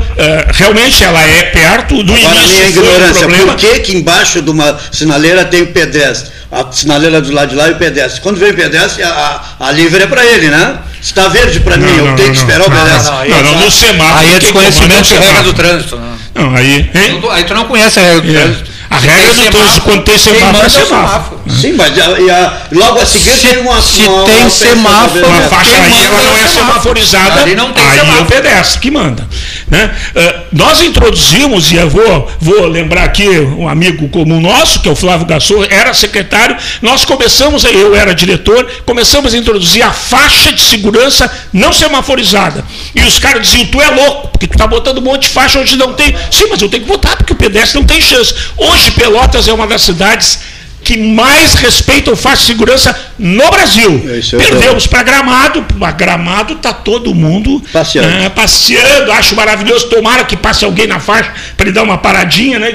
[0.52, 2.56] realmente ela é perto do Agora, início.
[2.56, 6.38] Minha ignorância, um por que, que embaixo de uma sinaleira tem o pedestre?
[6.50, 8.20] A sinaleira do lado de lá e o pedestre.
[8.22, 10.78] Quando vem o pedestre, a, a livre é para ele, né?
[11.00, 13.28] Está verde para mim, não, eu não, tenho que esperar o pedestre.
[13.28, 14.18] Não, não, no semáforo.
[14.18, 15.96] Aí é desconhecimento de regra do trânsito.
[15.96, 16.18] Né?
[16.34, 16.90] Não, aí.
[16.94, 17.22] Hein?
[17.30, 18.40] Aí tu não conhece a regra do é.
[18.40, 18.70] trânsito.
[18.90, 21.40] A regra do trânsito, quando tem semáforo, é semáforo.
[21.48, 23.82] Sim, mas a, a, logo a seguir se, tem uma.
[23.82, 25.26] Se uma, tem uma semáforo.
[25.26, 27.42] Uma faixa aí, ela não é semaforizada.
[27.42, 28.18] Ali não tem aí semáforo.
[28.18, 29.28] é o pedestre que manda.
[29.70, 29.94] Né?
[30.16, 34.92] Uh, nós introduzimos, e eu vou, vou lembrar aqui um amigo comum nosso, que é
[34.92, 36.56] o Flávio Gassou, era secretário.
[36.80, 42.64] Nós começamos, eu era diretor, começamos a introduzir a faixa de segurança não semaforizada.
[42.94, 45.58] E os caras diziam: tu é louco, porque tu está botando um monte de faixa
[45.58, 46.16] onde não tem.
[46.30, 48.34] Sim, mas eu tenho que botar, porque o pedestre não tem chance.
[48.56, 50.38] Hoje, Hoje, Pelotas é uma das cidades
[50.84, 54.00] que mais respeitam faixa de segurança no Brasil.
[54.06, 58.08] É Perdemos para Gramado, para Gramado está todo mundo passeando.
[58.08, 59.88] É, passeando, acho maravilhoso.
[59.88, 62.60] Tomara que passe alguém na faixa para ele dar uma paradinha.
[62.60, 62.72] Né?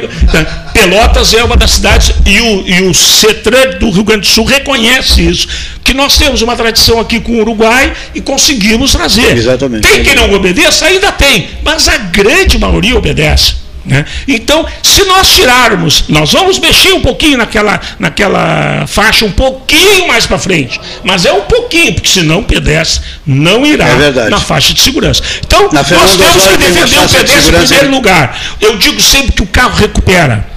[0.74, 4.44] Pelotas é uma das cidades, e o, e o CETRAN do Rio Grande do Sul
[4.44, 5.48] reconhece isso,
[5.84, 9.38] que nós temos uma tradição aqui com o Uruguai e conseguimos trazer.
[9.38, 9.88] Exatamente.
[9.88, 10.86] Tem quem não obedeça?
[10.86, 13.64] Ainda tem, mas a grande maioria obedece.
[13.86, 14.06] Né?
[14.28, 20.26] Então, se nós tirarmos, nós vamos mexer um pouquinho naquela, naquela faixa, um pouquinho mais
[20.26, 24.74] para frente, mas é um pouquinho, porque senão o pedestre não irá é na faixa
[24.74, 25.22] de segurança.
[25.46, 28.40] Então, nós temos que defender o pedestre em primeiro lugar.
[28.62, 30.48] Eu digo sempre que o carro recupera.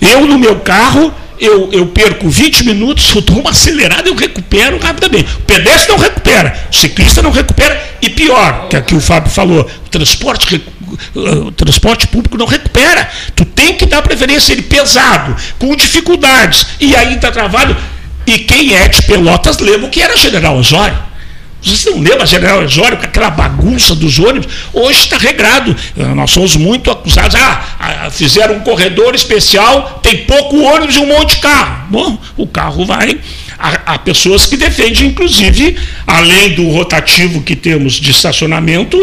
[0.00, 4.78] Eu, no meu carro, eu, eu perco 20 minutos, eu dou uma acelerada, eu recupero
[4.78, 5.34] rapidamente.
[5.36, 9.60] O pedestre não recupera, o ciclista não recupera, e pior, que aqui o Fábio falou,
[9.62, 10.77] o transporte recupera
[11.14, 13.08] o transporte público não recupera.
[13.34, 17.76] Tu tem que dar preferência ele pesado, com dificuldades, e aí está travado.
[18.26, 21.08] E quem é de Pelotas lembra o que era General Osório.
[21.60, 24.52] Vocês não lembram General Osório com aquela bagunça dos ônibus?
[24.72, 25.74] Hoje está regrado.
[26.14, 27.34] Nós somos muito acusados.
[27.34, 31.86] Ah, ah, fizeram um corredor especial, tem pouco ônibus e um monte de carro.
[31.90, 33.18] Bom, o carro vai.
[33.58, 38.96] Há pessoas que defendem, inclusive, além do rotativo que temos de estacionamento,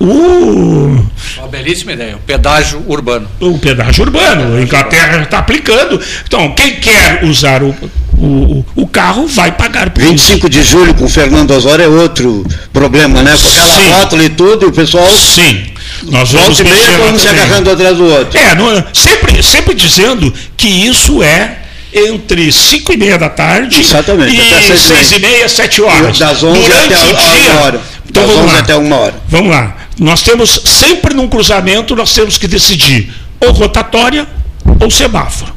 [0.00, 1.06] Uh.
[1.38, 3.28] Uma belíssima ideia, o pedágio urbano.
[3.40, 6.00] O pedágio urbano, a Inglaterra está aplicando.
[6.26, 7.74] Então, quem quer usar o,
[8.18, 10.48] o, o carro vai pagar por 25 isso.
[10.48, 13.34] de julho com o Fernando Osório é outro problema, né?
[13.40, 13.90] Com aquela Sim.
[13.90, 15.06] rótula e tudo, e o pessoal.
[15.10, 15.66] Sim.
[16.04, 18.38] Nós vamos mexer vamos se agarrando atrás do outro.
[18.38, 21.58] É, não, sempre, sempre dizendo que isso é
[21.92, 26.18] entre 5 e meia da tarde Exatamente, e 6 e meia, 7 horas.
[26.18, 27.80] Das 11 Durante até o dia, uma hora.
[28.08, 28.58] Então, das 11 lá.
[28.58, 29.14] até uma hora.
[29.28, 29.76] Vamos lá.
[29.98, 34.26] Nós temos, sempre num cruzamento, nós temos que decidir ou rotatória
[34.80, 35.54] ou semáforo.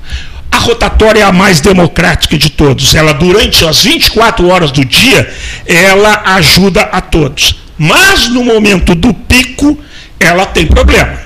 [0.51, 2.95] A rotatória é a mais democrática de todos.
[2.95, 5.31] Ela, durante as 24 horas do dia,
[5.65, 7.59] ela ajuda a todos.
[7.77, 9.77] Mas no momento do pico,
[10.19, 11.17] ela tem problema.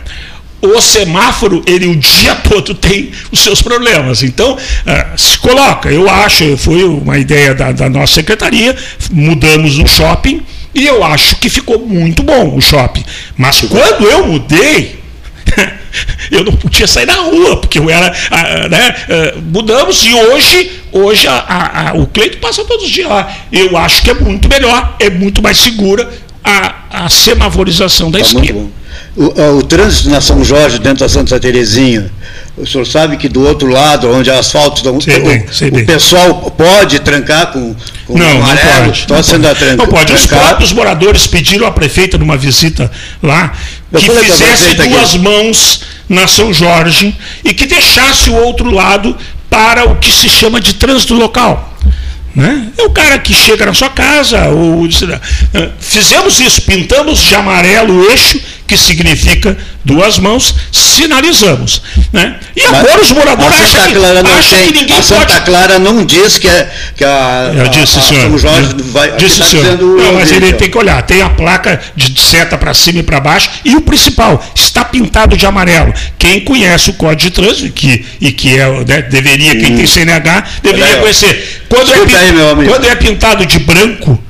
[0.61, 4.23] O semáforo, ele o dia todo tem os seus problemas.
[4.23, 8.75] Então, uh, se coloca, eu acho, foi uma ideia da, da nossa secretaria,
[9.11, 10.41] mudamos no shopping,
[10.73, 13.03] e eu acho que ficou muito bom o shopping.
[13.37, 14.99] Mas quando eu mudei,
[16.31, 18.09] eu não podia sair na rua, porque eu era.
[18.69, 18.95] Né,
[19.51, 23.31] mudamos e hoje, hoje a, a, a, o Cleito passa todos os dias lá.
[23.51, 28.25] Eu acho que é muito melhor, é muito mais segura a, a semaforização da tá
[28.25, 28.67] esquina.
[29.15, 32.11] O, o, trânsito na São Jorge, dentro da Santa Terezinha,
[32.57, 36.99] o senhor sabe que do outro lado, onde é asfalto, então, o, o, pessoal pode
[36.99, 37.75] trancar com,
[38.05, 38.69] com não, amarelo?
[38.69, 39.07] Não pode.
[39.09, 39.55] Não pode.
[39.55, 40.13] Tranca, não pode.
[40.13, 42.91] Os próprios moradores pediram à prefeita numa visita
[43.21, 43.53] lá
[43.95, 45.19] que fizesse duas aqui.
[45.19, 49.15] mãos na São Jorge e que deixasse o outro lado
[49.49, 51.72] para o que se chama de trânsito local.
[52.35, 52.69] Né?
[52.77, 54.87] É o cara que chega na sua casa, ou,
[55.79, 61.81] fizemos isso, pintamos de amarelo o eixo que significa duas mãos, sinalizamos.
[62.11, 62.37] Né?
[62.55, 65.41] E agora os moradores acham, que, acham tem, que ninguém a Santa pode...
[65.41, 68.29] Clara não diz que, é, que a, Eu disse, a, senhor.
[68.29, 69.77] São Jorge vai disse, tá senhor.
[69.77, 73.19] Não, mas ele tem que olhar, tem a placa de seta para cima e para
[73.19, 75.93] baixo, e o principal, está pintado de amarelo.
[76.17, 79.59] Quem conhece o Código de Trânsito, que, e que é, né, deveria, hum.
[79.59, 81.63] quem tem CNH, deveria conhecer.
[81.69, 84.21] Quando é, aí, quando é pintado de branco,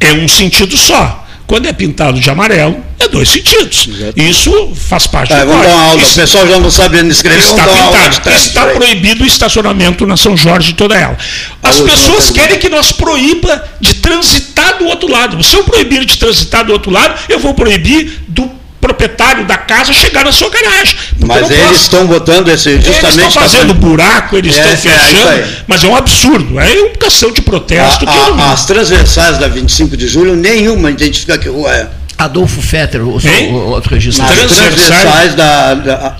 [0.00, 1.25] é um sentido só.
[1.46, 3.88] Quando é pintado de amarelo, é dois sentidos.
[3.88, 4.20] Exato.
[4.20, 6.02] Isso faz parte tá, do vamos dar uma aula.
[6.02, 7.38] Isso, o pessoal já não sabe escrever.
[7.38, 8.30] Está pintado.
[8.36, 11.16] Está proibido o estacionamento na São Jorge toda ela.
[11.62, 15.42] As pessoas querem que nós proíba de transitar do outro lado.
[15.42, 19.92] Se eu proibir de transitar do outro lro eu vou proibir do proprietário da casa
[19.92, 20.96] chegar na sua garagem.
[21.24, 23.18] Mas eles estão botando esse justamente.
[23.18, 26.58] Eles estão fazendo buraco, eles é, estão é, fechando, é mas é um absurdo.
[26.60, 28.08] É educação de protesto.
[28.08, 31.88] A, a, as transversais da 25 de julho, nenhuma identifica que rua é.
[32.18, 34.24] Adolfo Fetter, o, o, o outro registro.
[34.24, 36.16] As transversais da, da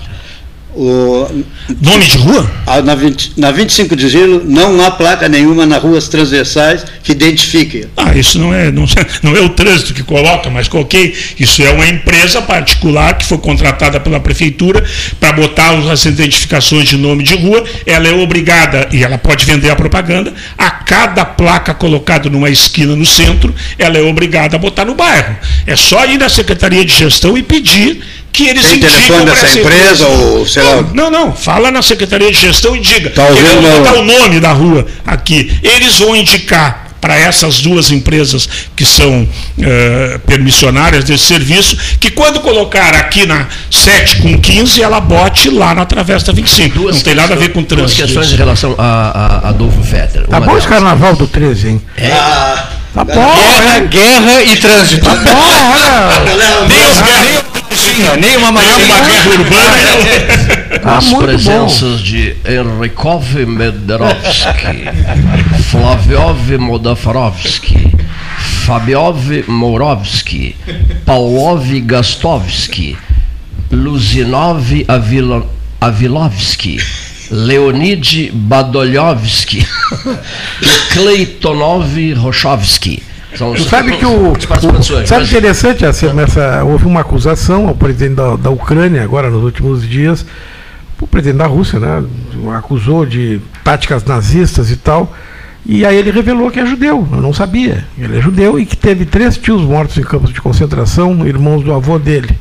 [0.77, 1.43] o,
[1.81, 2.49] Nome de rua?
[2.85, 7.87] Na, 20, na 25 de julho não há placa nenhuma nas ruas transversais que identifique.
[7.97, 8.85] Ah, isso não é, não,
[9.23, 11.15] não é o trânsito que coloca, mas coloquei.
[11.39, 14.83] Isso é uma empresa particular que foi contratada pela prefeitura
[15.19, 17.63] para botar as identificações de nome de rua.
[17.85, 22.95] Ela é obrigada, e ela pode vender a propaganda, a cada placa colocada numa esquina
[22.95, 25.35] no centro, ela é obrigada a botar no bairro.
[25.65, 28.01] É só ir na Secretaria de Gestão e pedir
[28.37, 30.87] que eles Tem telefone dessa empresa, ou sei não, lá.
[30.93, 33.09] Não, não, fala na Secretaria de Gestão e diga.
[33.09, 35.59] Tá queremos botar o nome da rua aqui.
[35.63, 42.39] Eles vão indicar para essas duas empresas que são uh, permissionárias desse serviço, que quando
[42.41, 46.77] colocar aqui na 7 com 15, ela bote lá na Travessa 25.
[46.77, 47.97] Duas não tem nada a ver com trânsito.
[47.97, 50.27] Duas questões em relação a, a Adolfo Fetter.
[50.27, 51.81] Tá bom esse carnaval do 13, hein?
[51.97, 52.11] É.
[52.11, 53.13] Ah, tá bom.
[53.13, 53.79] Guerra, é.
[53.81, 55.05] guerra e trânsito.
[55.05, 56.67] Tá bom, olha.
[56.67, 60.79] Nem os guerreiros tinha, nem uma guerra urbana.
[60.81, 62.03] Com as presenças bom.
[62.03, 64.85] de Enrikov Mederovski,
[65.69, 67.91] Flaviov Modafarovski,
[68.65, 70.55] Fabiov Morovski,
[71.05, 72.97] Paulov Gastovski,
[73.71, 74.65] Luzinov
[75.81, 76.79] Avilovski,
[77.31, 79.59] Leonid Badoljovski
[80.61, 83.06] e Kleitonov Rochovski.
[83.69, 88.49] Sabe que o, o sabe interessante essa, nessa, houve uma acusação ao presidente da, da
[88.49, 90.25] Ucrânia agora nos últimos dias,
[90.99, 92.03] o presidente da Rússia, né,
[92.57, 95.13] acusou de táticas nazistas e tal.
[95.65, 97.83] E aí ele revelou que é judeu, eu não sabia.
[97.97, 101.73] Ele é judeu e que teve três tios mortos em campos de concentração, irmãos do
[101.73, 102.39] avô dele.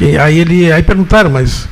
[0.00, 1.68] E aí ele aí perguntaram, mas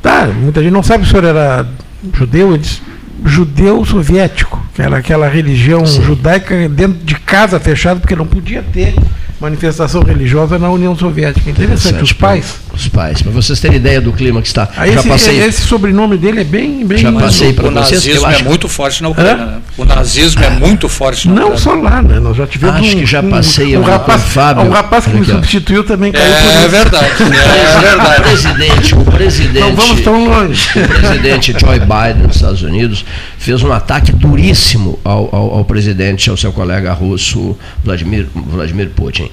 [0.00, 1.66] tá, muita gente não sabe se o senhor era
[2.14, 2.80] judeu, ele disse,
[3.24, 6.02] judeu soviético, era aquela religião Sim.
[6.02, 8.94] judaica dentro de casa fechada, porque não podia ter
[9.40, 11.48] manifestação religiosa na União Soviética.
[11.48, 12.56] Interessante, os pais.
[12.72, 14.68] Os pais, para vocês terem ideia do clima que está.
[14.76, 16.86] Aí já esse, passei, esse sobrenome dele é bem.
[16.86, 18.04] bem já passei para vocês.
[18.04, 19.46] O nazismo é muito forte na Ucrânia.
[19.46, 19.58] Né?
[19.78, 21.52] O nazismo é muito forte na Ucrânia.
[21.52, 22.20] Não só lá, né?
[22.20, 22.76] Nós já tivemos.
[22.76, 24.64] Acho um, que já passei um, um rapaz, Fábio.
[24.64, 27.06] Um rapaz que me substituiu também caiu é, por É verdade.
[27.06, 28.20] É, verdade.
[28.20, 29.60] O presidente, o presidente.
[29.60, 30.68] Não vamos tão longe.
[30.78, 33.04] O presidente Joe Biden dos Estados Unidos
[33.38, 34.59] fez um ataque duríssimo
[35.04, 39.30] ao, ao, ao presidente, ao seu colega russo Vladimir, Vladimir Putin.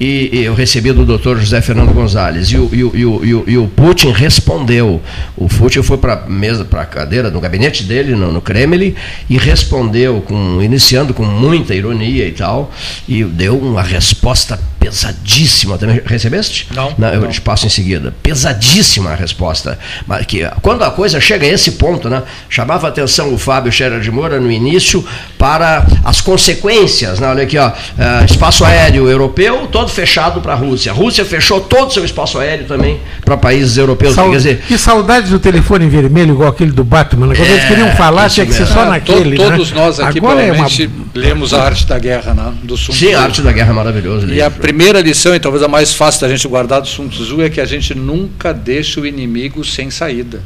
[0.00, 2.48] E, e, eu recebi do doutor José Fernando Gonzalez.
[2.48, 5.00] E o, e o, e o, e o Putin respondeu.
[5.36, 8.94] O Putin foi para a mesa, para a cadeira, no gabinete dele, no, no Kremlin,
[9.30, 12.72] e respondeu, com, iniciando com muita ironia e tal,
[13.08, 16.00] e deu uma resposta pesadíssima também.
[16.04, 16.68] Recebeste?
[16.74, 16.94] Não.
[16.98, 17.30] não eu não.
[17.30, 18.14] te passo em seguida.
[18.22, 19.78] Pesadíssima a resposta.
[20.06, 24.00] Mas que, quando a coisa chega a esse ponto, né, chamava atenção o Fábio Scherer
[24.00, 25.02] de Moura no início
[25.38, 27.18] para as consequências.
[27.18, 30.92] Né, olha aqui, ó, uh, espaço aéreo europeu, todo fechado para a Rússia.
[30.92, 34.14] A Rússia fechou todo o seu espaço aéreo também para países europeus.
[34.14, 37.28] Quer dizer, que saudades do telefone vermelho, igual aquele do Batman.
[37.28, 37.34] Né?
[37.36, 39.36] Quando é, eles queriam falar, tinha que ser só naquele.
[39.36, 39.80] Todos né?
[39.80, 41.06] nós aqui Agora provavelmente é uma...
[41.14, 42.52] lemos a arte da guerra, né?
[42.62, 44.26] Do Sun Sim, a arte da guerra é maravilhosa.
[44.26, 47.42] E a primeira lição, e talvez a mais fácil da gente guardar do Sun Tzu,
[47.42, 50.42] é que a gente nunca deixa o inimigo sem saída.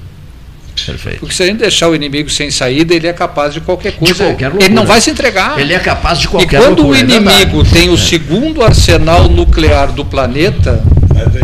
[0.93, 1.21] Perfeito.
[1.21, 4.15] Porque se a gente deixar o inimigo sem saída, ele é capaz de qualquer coisa.
[4.15, 5.59] De qualquer ele não vai se entregar.
[5.59, 8.63] Ele é capaz de qualquer E quando loucura, o é inimigo é tem o segundo
[8.63, 10.83] arsenal nuclear do planeta,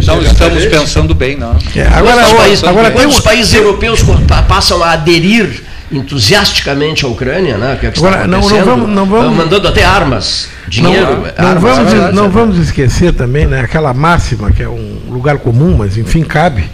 [0.07, 1.57] não estamos pensando bem, não.
[1.75, 4.01] É, agora, países, agora quando os países europeus
[4.49, 5.63] passam a aderir
[5.93, 7.77] entusiasticamente à Ucrânia, né?
[7.79, 11.07] Que é que agora, não, não, vamos, não vamos, mandando até armas, dinheiro.
[11.07, 13.61] Não, não armas, vamos, é não vamos esquecer também, né?
[13.61, 16.65] Aquela máxima que é um lugar comum, mas enfim cabe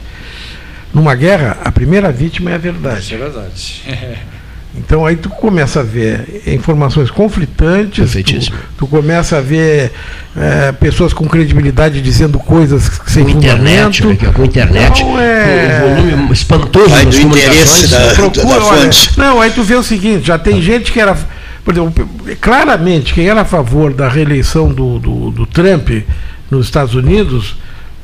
[0.92, 3.00] numa guerra, a primeira vítima é a verdade.
[3.00, 3.82] Isso é verdade.
[4.76, 9.90] Então aí tu começa a ver informações conflitantes, tu, tu começa a ver
[10.36, 14.26] é, pessoas com credibilidade dizendo coisas sem com internet, fundamento.
[14.26, 15.82] Né, com internet, não, é...
[15.84, 17.90] o volume espantoso Vai das comunicações.
[17.90, 21.18] Da, procura, da olha, não, aí tu vê o seguinte, já tem gente que era,
[21.64, 22.08] por exemplo,
[22.40, 25.90] claramente quem era a favor da reeleição do, do, do Trump
[26.48, 27.56] nos Estados Unidos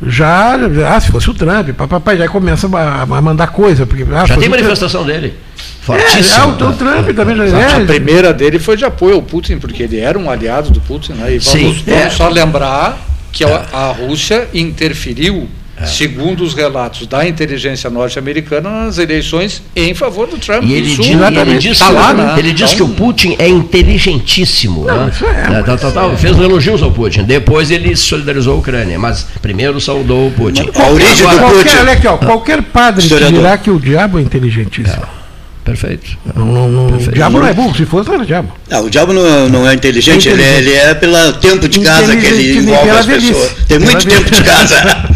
[0.02, 0.54] já,
[0.94, 3.86] ah, se fosse o Trump, papai já começa a, a mandar coisa.
[3.86, 5.20] Porque, ah, já tem manifestação Trump.
[5.20, 5.34] dele.
[5.80, 6.34] Fortíssimo.
[6.34, 7.76] É, é, o, o Trump também já é.
[7.76, 11.12] A primeira dele foi de apoio ao Putin, porque ele era um aliado do Putin.
[11.12, 11.36] Né?
[11.36, 12.10] E vamos, Sim, vamos é.
[12.10, 12.98] só lembrar
[13.32, 15.48] que a, a Rússia interferiu
[15.78, 15.84] é.
[15.84, 20.64] segundo os relatos da inteligência norte-americana, nas eleições em favor do Trump.
[20.64, 22.34] E ele, Isso, diz, ele diz, tá lá, né?
[22.38, 24.84] ele diz então, que o Putin é inteligentíssimo.
[24.84, 25.12] Não, né?
[25.58, 27.24] é, tá, tá, tá, fez elogios ao Putin.
[27.24, 30.70] Depois ele solidarizou a Ucrânia, mas primeiro saudou o Putin.
[30.74, 31.76] A origem Agora, do qualquer, Putin.
[31.76, 35.02] Olha aqui, ó, qualquer padre dirá que o diabo é inteligentíssimo.
[35.02, 35.26] É.
[35.66, 36.16] Perfeito.
[36.32, 37.10] Não, não, não, Perfeito.
[37.10, 38.52] O diabo não é burro, se fosse, era diabo.
[38.70, 40.58] Não, o diabo não, não é inteligente, é inteligente.
[40.58, 43.56] Ele, é, ele, é pelo tempo de casa que ele envolve as pessoas.
[43.66, 44.76] Tem muito tempo de casa.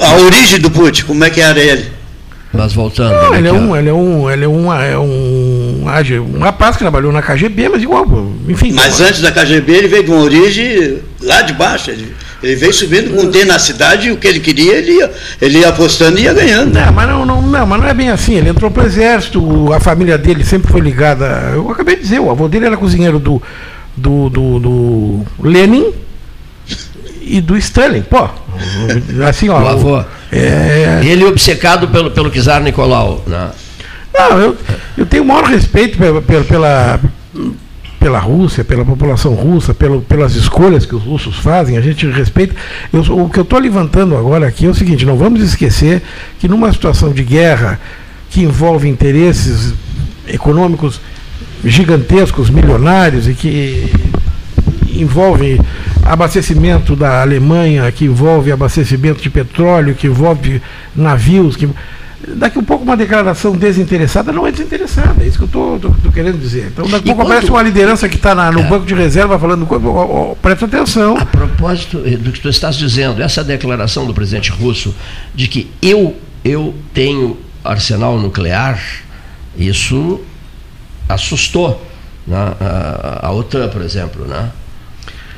[0.00, 1.98] a origem do Putin, como é que era ele?
[2.52, 3.12] Mas voltando.
[3.12, 5.84] Não, ele, é um, ele é um, ele é um, é um,
[6.34, 8.06] um rapaz que trabalhou na KGB, mas igual,
[8.48, 8.72] enfim.
[8.72, 11.90] Mas antes da KGB ele veio de uma origem lá de baixo.
[11.90, 15.12] Ele, ele veio subindo com o na cidade e o que ele queria, ele ia,
[15.40, 16.72] ele ia apostando e ia ganhando.
[16.72, 18.36] Não, mas não, não, não, mas não é bem assim.
[18.36, 21.26] Ele entrou para o exército, a família dele sempre foi ligada.
[21.52, 23.42] Eu acabei de dizer, o avô dele era cozinheiro do,
[23.94, 25.92] do, do, do Lenin
[27.28, 28.02] e do Stalin.
[28.02, 28.28] Pô,
[29.28, 29.60] assim, ó.
[29.60, 30.04] O avô.
[30.32, 31.00] É...
[31.04, 33.22] Ele obcecado pelo, pelo czar Nicolau.
[33.26, 33.50] Né?
[34.12, 34.56] Não, eu,
[34.96, 37.00] eu tenho o maior respeito pela, pela,
[38.00, 42.54] pela Rússia, pela população russa, pelo, pelas escolhas que os russos fazem, a gente respeita.
[42.92, 46.02] Eu, o que eu estou levantando agora aqui é o seguinte: não vamos esquecer
[46.38, 47.78] que numa situação de guerra
[48.30, 49.74] que envolve interesses
[50.26, 51.00] econômicos
[51.64, 53.90] gigantescos, milionários e que
[54.92, 55.60] envolve
[56.08, 60.62] abastecimento da Alemanha, que envolve abastecimento de petróleo, que envolve
[60.96, 61.68] navios, que
[62.34, 66.12] daqui a um pouco uma declaração desinteressada não é desinteressada, é isso que eu estou
[66.12, 66.68] querendo dizer.
[66.72, 68.62] Então daqui a pouco aparece uma liderança que está no é.
[68.64, 71.16] banco de reserva falando, oh, oh, presta atenção.
[71.18, 74.94] A propósito do que tu estás dizendo, essa declaração do presidente russo
[75.34, 78.80] de que eu, eu tenho arsenal nuclear,
[79.56, 80.20] isso
[81.08, 81.86] assustou
[82.26, 82.54] né?
[82.60, 84.50] a, a OTAN, por exemplo, né?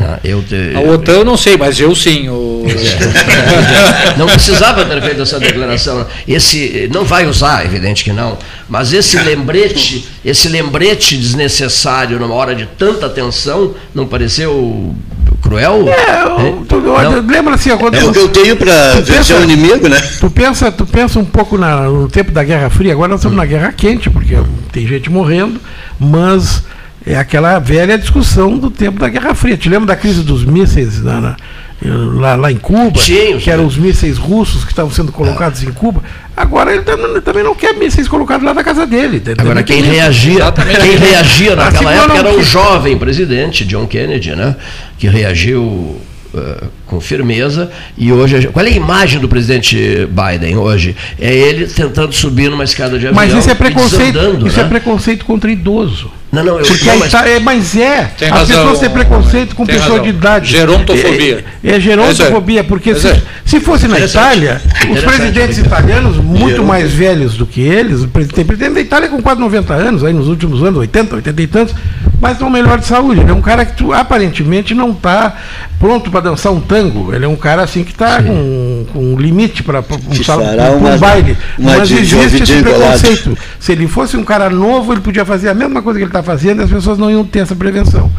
[0.01, 2.29] Ah, eu te, a OTAN eu não sei, mas eu sim.
[2.29, 2.65] O...
[4.17, 6.07] não precisava ter feito essa declaração.
[6.27, 12.55] Esse não vai usar, evidente que não, mas esse lembrete, esse lembrete desnecessário numa hora
[12.55, 14.95] de tanta tensão, não pareceu
[15.43, 15.89] cruel?
[15.89, 16.83] É, eu, tu,
[17.29, 20.01] lembra assim, quando é o que eu tenho para vencer o inimigo, né?
[20.19, 23.37] Tu pensa, tu pensa um pouco na, no tempo da Guerra Fria, agora nós estamos
[23.37, 23.41] hum.
[23.41, 24.37] na Guerra Quente, porque
[24.73, 25.61] tem gente morrendo,
[25.99, 26.63] mas
[27.07, 29.57] é aquela velha discussão do tempo da Guerra Fria.
[29.57, 31.37] Te lembra da crise dos mísseis na, na,
[31.83, 33.01] lá, lá, em Cuba?
[33.01, 36.03] Sim, que eram os mísseis russos que estavam sendo colocados em Cuba.
[36.37, 36.83] Agora ele
[37.23, 39.23] também não quer mísseis colocados lá na casa dele.
[39.39, 44.57] Agora quem reagia, quem reagia naquela época era o jovem presidente John Kennedy, né?
[44.99, 46.01] Que reagiu
[46.33, 51.67] Uh, com firmeza e hoje qual é a imagem do presidente Biden hoje é ele
[51.67, 54.17] tentando subir numa escada de avião mas isso é preconceito
[54.47, 54.67] isso é né?
[54.67, 57.13] é preconceito contra idoso não, não, eu Porque não, mas...
[57.13, 58.05] Tá, é, mas é.
[58.19, 60.03] Tem as razão, pessoas têm preconceito com pessoa razão.
[60.03, 60.51] de idade.
[60.51, 61.45] Gerontofobia.
[61.63, 63.23] É, é gerontofobia, porque se, é.
[63.45, 68.75] se fosse na Itália, os presidentes italianos, muito mais velhos do que eles, o presidente,
[68.75, 71.75] da Itália com quase 90 anos, aí nos últimos anos, 80, 80 e tantos,
[72.21, 73.21] mas estão melhor de saúde.
[73.21, 75.37] Ele é um cara que tu, aparentemente não está
[75.79, 77.15] pronto para dançar um tango.
[77.15, 80.99] Ele é um cara assim que está com com, com limite para um, sal, um
[80.99, 81.37] baile.
[81.59, 83.39] Mas existe esse preconceito.
[83.59, 86.20] Se ele fosse um cara novo, ele podia fazer a mesma coisa que ele está
[86.23, 88.11] fazendo e as pessoas não iam ter essa prevenção.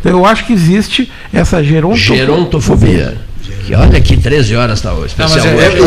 [0.00, 2.16] Então eu acho que existe essa gerontofobia.
[2.16, 3.30] gerontofobia.
[3.66, 5.14] Que olha que 13 horas está hoje.
[5.16, 5.86] Não, mas é, eu,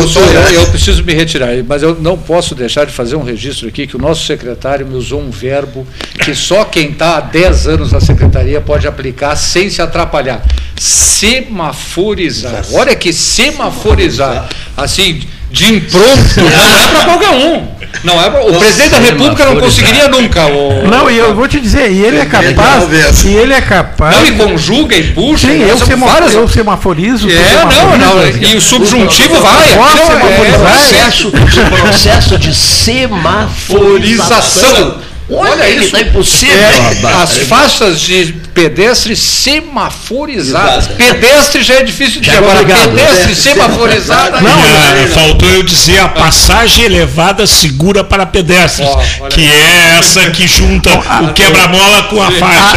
[0.54, 3.96] eu, preciso me retirar, mas eu não posso deixar de fazer um registro aqui que
[3.96, 5.86] o nosso secretário me usou um verbo
[6.22, 10.44] que só quem está há 10 anos na secretaria pode aplicar sem se atrapalhar.
[10.76, 12.64] Semaforizar.
[12.72, 14.48] Olha que semaforizar.
[14.76, 15.22] Assim,
[15.54, 17.72] de impronto, não é para qualquer um.
[18.02, 20.46] Não é pra, o presidente da República não conseguiria nunca.
[20.46, 23.22] O, não, e eu vou te dizer, e ele é capaz.
[23.24, 24.16] E ele é capaz.
[24.16, 25.46] Não, e conjuga e puxa.
[25.46, 26.34] Sim, eu, sema, várias...
[26.34, 27.28] eu semaforizo.
[27.30, 28.26] É, não, não.
[28.26, 29.76] E o subjuntivo vai.
[29.76, 34.98] Não, é, processo, processo de semaforização.
[35.30, 36.56] Olha, Olha isso, está impossível.
[36.58, 40.88] É, as faixas de pedestre semaforizadas.
[40.88, 43.34] Pedestre já é difícil de dizer, agora pedestre é.
[43.34, 44.40] semaforizada.
[44.40, 50.30] Não, não, faltou eu dizer a passagem elevada segura para pedestres, oh, que é essa
[50.30, 52.76] que junta o quebra-mola com a faixa.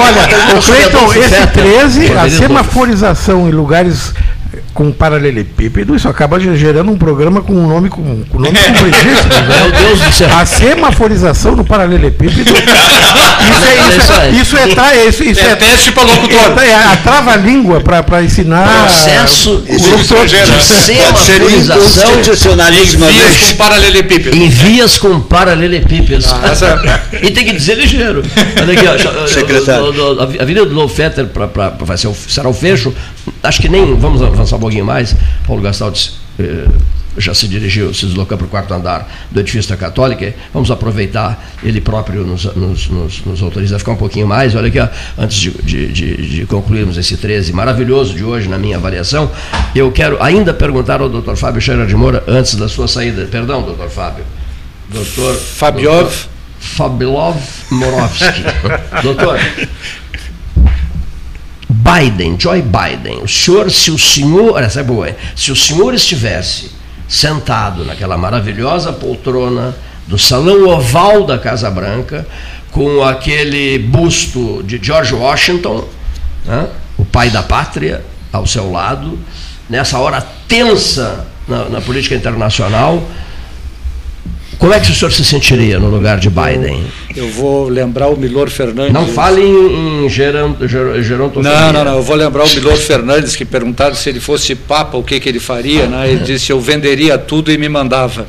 [0.00, 4.14] Olha, o Cleiton, esse 13, a semaforização em lugares
[4.74, 9.32] com paralelepípedo, isso acaba gerando um programa com um nome com, com nome completíssimo.
[9.32, 9.60] Né?
[9.60, 10.36] Meu Deus do céu.
[10.36, 12.52] A semaforização do paralelepípedo.
[13.44, 16.62] Isso é, isso é, isso é, tá, isso, isso é, é teste para locutor.
[16.62, 18.66] É, a trava-língua para ensinar.
[18.66, 22.22] Processo de semaforização.
[22.22, 24.36] Envias com paralelepípedo.
[24.36, 26.32] Envias com paralelepípedos.
[26.32, 26.82] Ah, essa...
[27.22, 28.22] e tem que dizer ligeiro.
[28.60, 28.96] Olha aqui, ó,
[29.26, 30.20] Secretário.
[30.20, 31.26] A Avenida do Novo Fetter
[32.28, 32.94] será o fecho.
[33.42, 35.14] Acho que nem vamos avançar pouquinho mais.
[35.46, 36.66] Paulo Gastaldi eh,
[37.16, 40.34] já se dirigiu, se deslocou para o quarto andar do edifício da Católica.
[40.52, 44.54] Vamos aproveitar, ele próprio nos, nos, nos, nos autoriza a ficar um pouquinho mais.
[44.54, 44.88] Olha aqui, ó,
[45.18, 49.30] antes de, de, de, de, concluirmos esse 13 maravilhoso de hoje, na minha avaliação,
[49.74, 53.26] eu quero ainda perguntar ao doutor Fábio Scherer de Moura, antes da sua saída.
[53.26, 54.24] Perdão, doutor Fábio.
[54.88, 55.34] Doutor.
[55.36, 56.34] Fabiov.
[56.58, 57.36] Fabilov
[57.70, 58.42] Morovski.
[59.02, 59.38] doutor,
[61.84, 66.70] Biden, Joe Biden, o senhor, se o senhor, essa é boa, se o senhor estivesse
[67.06, 72.26] sentado naquela maravilhosa poltrona do salão oval da Casa Branca,
[72.72, 75.86] com aquele busto de George Washington,
[76.46, 76.68] né?
[76.96, 78.02] o pai da pátria,
[78.32, 79.18] ao seu lado,
[79.68, 83.02] nessa hora tensa na, na política internacional,
[84.64, 86.82] como é que o senhor se sentiria no lugar de Biden?
[87.14, 88.94] Eu vou lembrar o Milor Fernandes.
[88.94, 91.42] Não fale em, em gerontofobia.
[91.42, 91.96] Não, não, não.
[91.96, 95.28] Eu vou lembrar o Milor Fernandes, que perguntaram se ele fosse Papa, o que, que
[95.28, 95.86] ele faria.
[95.86, 96.12] Né?
[96.12, 98.24] Ele disse: eu venderia tudo e me mandava.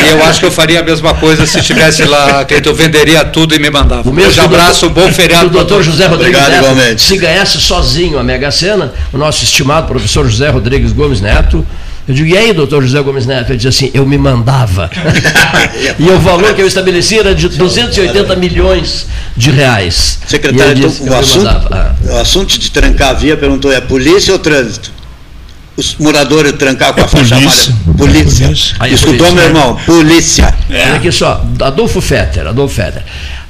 [0.00, 3.24] e eu acho que eu faria a mesma coisa se estivesse lá, que eu venderia
[3.24, 4.08] tudo e me mandava.
[4.08, 5.48] O mesmo um abraço, um bom feriado.
[5.48, 7.02] O doutor José Rodrigues Obrigado, Neto, igualmente.
[7.02, 11.66] se ganhasse sozinho a Mega Sena, o nosso estimado professor José Rodrigues Gomes Neto
[12.06, 13.50] eu digo, e aí, doutor José Gomes Neto?
[13.50, 14.90] Ele diz assim, eu me mandava.
[15.98, 20.18] e o valor que eu estabeleci era de 280 milhões de reais.
[20.26, 21.94] Secretário, disse, então, o, assunto, ah.
[22.04, 24.92] o assunto de trancar a via, perguntou, é polícia ou trânsito?
[25.76, 27.72] Os moradores trancar com a é faixa polícia.
[27.72, 27.96] amarela.
[27.96, 28.46] Polícia.
[28.46, 28.94] polícia.
[28.94, 29.34] Escutou, polícia.
[29.34, 29.76] meu irmão?
[29.86, 30.54] Polícia.
[30.70, 30.82] É.
[30.82, 33.02] Olha aqui só, Adolfo Fetter, Adolfo Fetter.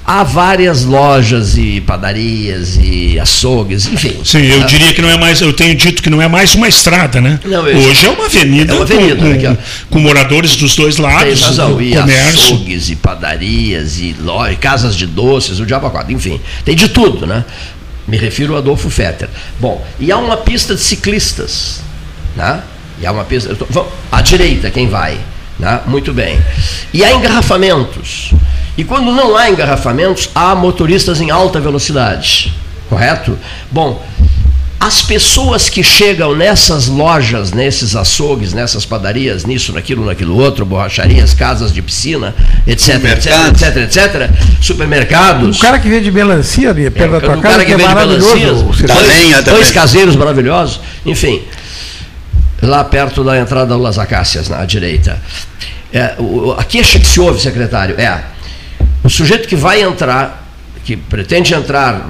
[0.07, 4.21] Há várias lojas e padarias e açougues, enfim.
[4.23, 4.67] Sim, eu tá?
[4.67, 7.41] diria que não é mais, eu tenho dito que não é mais uma estrada, né?
[7.43, 10.99] Não, eu, Hoje é uma avenida, é uma avenida com, com, com, moradores dos dois
[10.99, 11.41] lados.
[11.41, 12.55] Tem razão, e comércio.
[12.55, 16.39] açougues e padarias e lojas, casas de doces, o diabo quatro, enfim.
[16.67, 17.43] Tem de tudo, né?
[18.07, 19.31] Me refiro ao Adolfo Fetter.
[19.59, 21.81] Bom, e há uma pista de ciclistas,
[22.37, 22.63] né?
[23.01, 25.19] E há uma pista, tô, à direita quem vai,
[25.59, 25.81] né?
[25.87, 26.39] Muito bem.
[26.93, 28.35] E há engarrafamentos.
[28.77, 32.53] E quando não há engarrafamentos, há motoristas em alta velocidade.
[32.89, 33.39] Correto?
[33.71, 34.03] Bom,
[34.81, 41.33] as pessoas que chegam nessas lojas, nesses açougues, nessas padarias, nisso, naquilo, naquilo outro, borracharias,
[41.33, 42.35] casas de piscina,
[42.67, 44.31] etc, etc, etc, etc,
[44.61, 45.57] supermercados.
[45.57, 47.77] O cara que vende melancia ali, perto é, da tua casa, cara que, que é
[47.77, 51.43] vende melancias, dois, dois caseiros maravilhosos, enfim,
[52.61, 55.19] lá perto da entrada das Las Acácias, na direita.
[55.91, 58.34] É, o, a queixa que se ouve, secretário, é
[59.05, 60.49] o sujeito que vai entrar,
[60.83, 62.09] que pretende entrar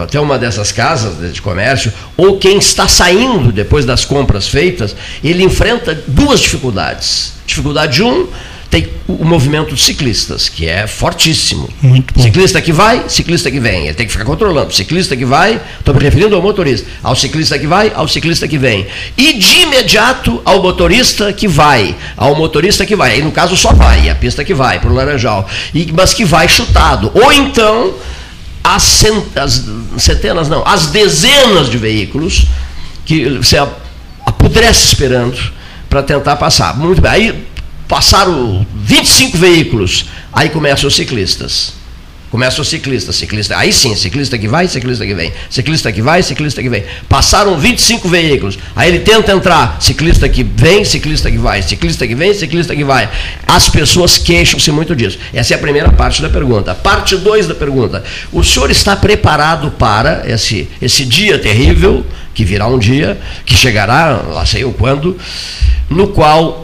[0.00, 5.42] até uma dessas casas de comércio, ou quem está saindo depois das compras feitas, ele
[5.42, 7.32] enfrenta duas dificuldades.
[7.46, 8.28] Dificuldade um,
[8.74, 11.70] tem o movimento de ciclistas, que é fortíssimo.
[11.80, 12.20] Muito bom.
[12.20, 13.84] Ciclista que vai, ciclista que vem.
[13.84, 14.74] Ele tem que ficar controlando.
[14.74, 16.84] Ciclista que vai, estou me referindo ao motorista.
[17.00, 18.84] Ao ciclista que vai, ao ciclista que vem.
[19.16, 21.94] E de imediato ao motorista que vai.
[22.16, 23.12] Ao motorista que vai.
[23.12, 25.48] Aí no caso só vai, a pista que vai, para o Laranjal.
[25.72, 27.12] E, mas que vai chutado.
[27.14, 27.94] Ou então
[28.64, 29.04] as,
[29.98, 32.46] centenas, não, as dezenas de veículos
[33.06, 33.56] que você
[34.26, 35.38] apodrece esperando
[35.88, 36.76] para tentar passar.
[36.76, 37.12] Muito bem.
[37.12, 37.53] Aí
[37.88, 40.06] passaram 25 veículos.
[40.32, 41.74] Aí começam os ciclistas.
[42.34, 43.56] Começa o ciclista, ciclista.
[43.56, 45.32] Aí sim, ciclista que vai, ciclista que vem.
[45.48, 46.82] Ciclista que vai, ciclista que vem.
[47.08, 48.58] Passaram 25 veículos.
[48.74, 49.80] Aí ele tenta entrar.
[49.80, 51.62] Ciclista que vem, ciclista que vai.
[51.62, 53.08] Ciclista que vem, ciclista que vai.
[53.46, 55.16] As pessoas queixam-se muito disso.
[55.32, 56.74] Essa é a primeira parte da pergunta.
[56.74, 58.02] Parte 2 da pergunta.
[58.32, 62.04] O senhor está preparado para esse, esse dia terrível,
[62.34, 63.16] que virá um dia,
[63.46, 65.16] que chegará, lá sei eu quando,
[65.88, 66.63] no qual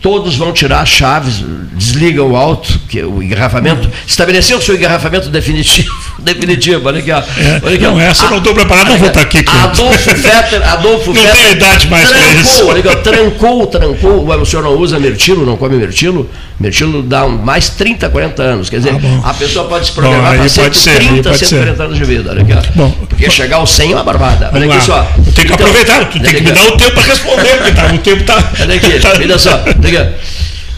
[0.00, 4.76] todos vão tirar as chaves, desligam o alto, que é o engarrafamento, estabeleceu o seu
[4.76, 5.92] engarrafamento definitivo.
[6.18, 7.18] definitivo, olha aqui, ó.
[7.18, 8.00] É, olha aqui, não, ó.
[8.00, 9.44] essa eu não estou preparado, não vou estar aqui.
[9.46, 11.44] Adolfo Fetter, Adolfo não Fetter.
[11.44, 12.66] Não idade mais trancou, isso.
[12.66, 14.40] Olha aqui, ó, trancou, trancou.
[14.40, 16.28] O senhor não usa mirtilo, não come mirtilo?
[16.58, 18.70] Mirtilo dá mais 30, 40 anos.
[18.70, 22.30] Quer dizer, ah, a pessoa pode se programar para 130, 140 anos de vida.
[22.30, 22.62] Olha aqui, ó.
[22.74, 24.50] Bom, Porque chegar ao 100 é uma barbada.
[24.52, 25.02] Olha aqui só.
[25.02, 27.86] Tem que então, aproveitar, tu tem que me dar o tempo para responder, porque tá,
[27.86, 28.34] o tempo está.
[28.62, 29.10] Olha aqui, tá...
[29.10, 29.50] olha só.
[29.50, 30.14] Olha aqui,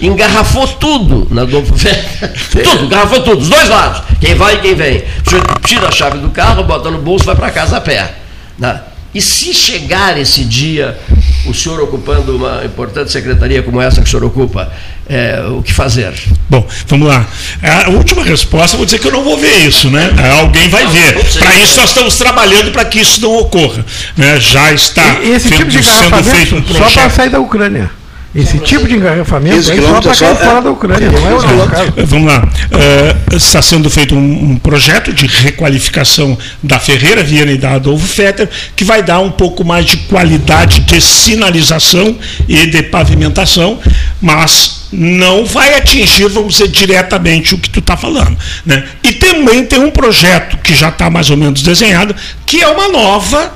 [0.01, 1.75] engarrafou tudo na Adolfo
[2.51, 5.05] tudo, engarrafou tudo, os dois lados, quem vai e quem vem.
[5.27, 8.15] O senhor tira a chave do carro, bota no bolso, vai para casa a pé.
[8.59, 8.81] Né?
[9.14, 10.98] E se chegar esse dia,
[11.47, 14.70] o senhor ocupando uma importante secretaria como essa que o senhor ocupa,
[15.09, 16.12] é, o que fazer?
[16.51, 17.26] Bom, vamos lá.
[17.62, 20.10] A última resposta, vou dizer que eu não vou ver isso, né?
[20.39, 21.14] Alguém vai ver.
[21.39, 23.85] Para isso nós estamos trabalhando para que isso não ocorra.
[24.14, 24.39] Né?
[24.39, 26.90] Já está e, esse tipo de sendo feito um projeto.
[26.90, 27.98] Só para sair da Ucrânia.
[28.35, 32.31] Esse tipo de engarrafamento é só para cair fora da Ucrânia, não é o Vamos
[32.31, 32.45] lá.
[32.45, 38.07] Uh, está sendo feito um, um, projeto de requalificação da Ferreira Viana e da Adolfo
[38.07, 43.81] Fetter, que vai dar um pouco mais de qualidade de sinalização e de pavimentação,
[44.21, 48.37] mas não vai atingir, vamos dizer, diretamente o que tu está falando.
[48.65, 48.85] Né?
[49.03, 52.15] E também tem um projeto que já está mais ou menos desenhado,
[52.45, 53.53] que é uma nova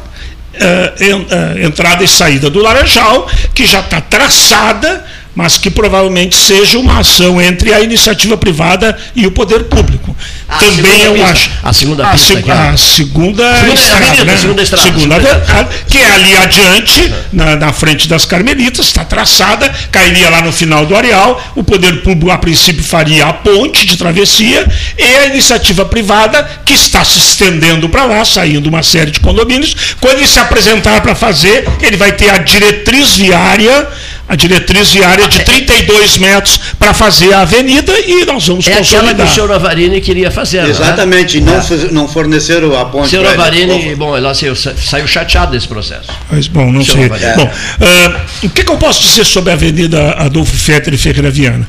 [0.55, 5.05] uh, entrada e saída do Laranjal, que já está traçada,
[5.35, 10.15] mas que provavelmente seja uma ação entre a iniciativa privada e o poder público.
[10.49, 11.31] A Também eu pista.
[11.31, 11.51] acho.
[11.63, 12.53] A segunda pista.
[12.53, 14.37] A, a, a segunda, segunda estrada, avenida, né?
[14.37, 14.83] segunda estrada.
[14.83, 20.43] Segunda, segunda que é ali adiante, na, na frente das Carmelitas, está traçada, cairia lá
[20.43, 21.43] no final do areal.
[21.57, 24.67] O poder público, a princípio, faria a ponte de travessia
[24.99, 29.75] e a iniciativa privada, que está se estendendo para lá, saindo uma série de condomínios.
[30.01, 33.89] Quando ele se apresentar para fazer, ele vai ter a diretriz viária
[34.29, 39.05] a diretriz viária de 32 metros para fazer a avenida e nós vamos é consolidar.
[39.05, 40.63] É aquela que o senhor Avarini queria fazer.
[40.63, 40.71] Né?
[40.71, 41.53] Exatamente, né?
[41.53, 41.93] não, é.
[41.93, 43.07] não forneceram a ponte.
[43.07, 46.09] O senhor Avarini, bom, ela saiu, saiu, chateado desse processo.
[46.31, 47.05] Mas, bom, não sei.
[47.05, 47.37] É.
[47.37, 51.31] Bom, uh, o que, que, eu posso dizer sobre a Avenida Adolfo Fetter e Ferreira
[51.31, 51.69] Viana?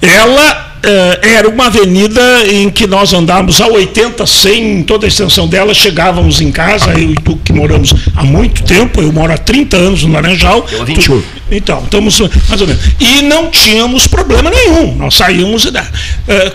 [0.00, 0.69] Ela
[1.22, 5.74] era uma avenida em que nós andávamos a 80, 100, em toda a extensão dela,
[5.74, 9.76] chegávamos em casa, eu e tu que moramos há muito tempo, eu moro há 30
[9.76, 10.66] anos no Laranjal.
[10.70, 11.20] Eu há 21.
[11.20, 12.82] Tu, então, estamos mais ou menos.
[12.98, 15.72] E não tínhamos problema nenhum, nós saímos e uh,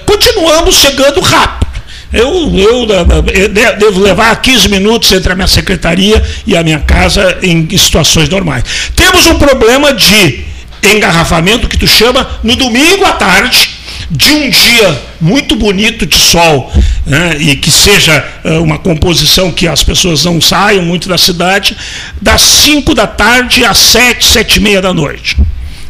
[0.06, 1.66] continuamos chegando rápido.
[2.14, 2.88] Eu, eu,
[3.34, 8.30] eu, devo levar 15 minutos entre a minha secretaria e a minha casa em situações
[8.30, 8.64] normais.
[8.96, 10.46] Temos um problema de
[10.82, 13.75] engarrafamento que tu chama no domingo à tarde
[14.10, 16.72] de um dia muito bonito de sol
[17.06, 21.76] né, e que seja uh, uma composição que as pessoas não saiam muito da cidade,
[22.22, 25.38] das 5 da tarde às 7, 7 e meia da noite.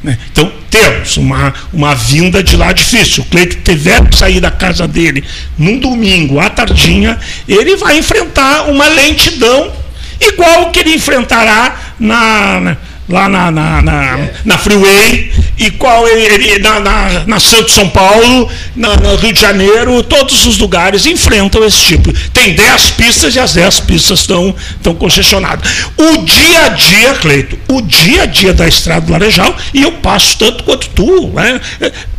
[0.03, 0.17] Né?
[0.31, 3.23] Então, temos uma, uma vinda de lá difícil.
[3.23, 5.23] O Cleito tiver que sair da casa dele
[5.57, 7.17] num domingo à tardinha,
[7.47, 9.71] ele vai enfrentar uma lentidão
[10.19, 12.77] igual que ele enfrentará na
[13.07, 18.49] lá na, na, na, na Freeway, e qual ele, na, na, na Santo São Paulo,
[18.75, 22.11] na, no Rio de Janeiro, todos os lugares enfrentam esse tipo.
[22.31, 25.69] Tem 10 pistas e as 10 pistas estão, estão concessionadas.
[25.97, 29.91] O dia a dia, Cleito, o dia a dia da Estrada do Laranjal, e eu
[29.93, 31.61] passo tanto quanto tu, né?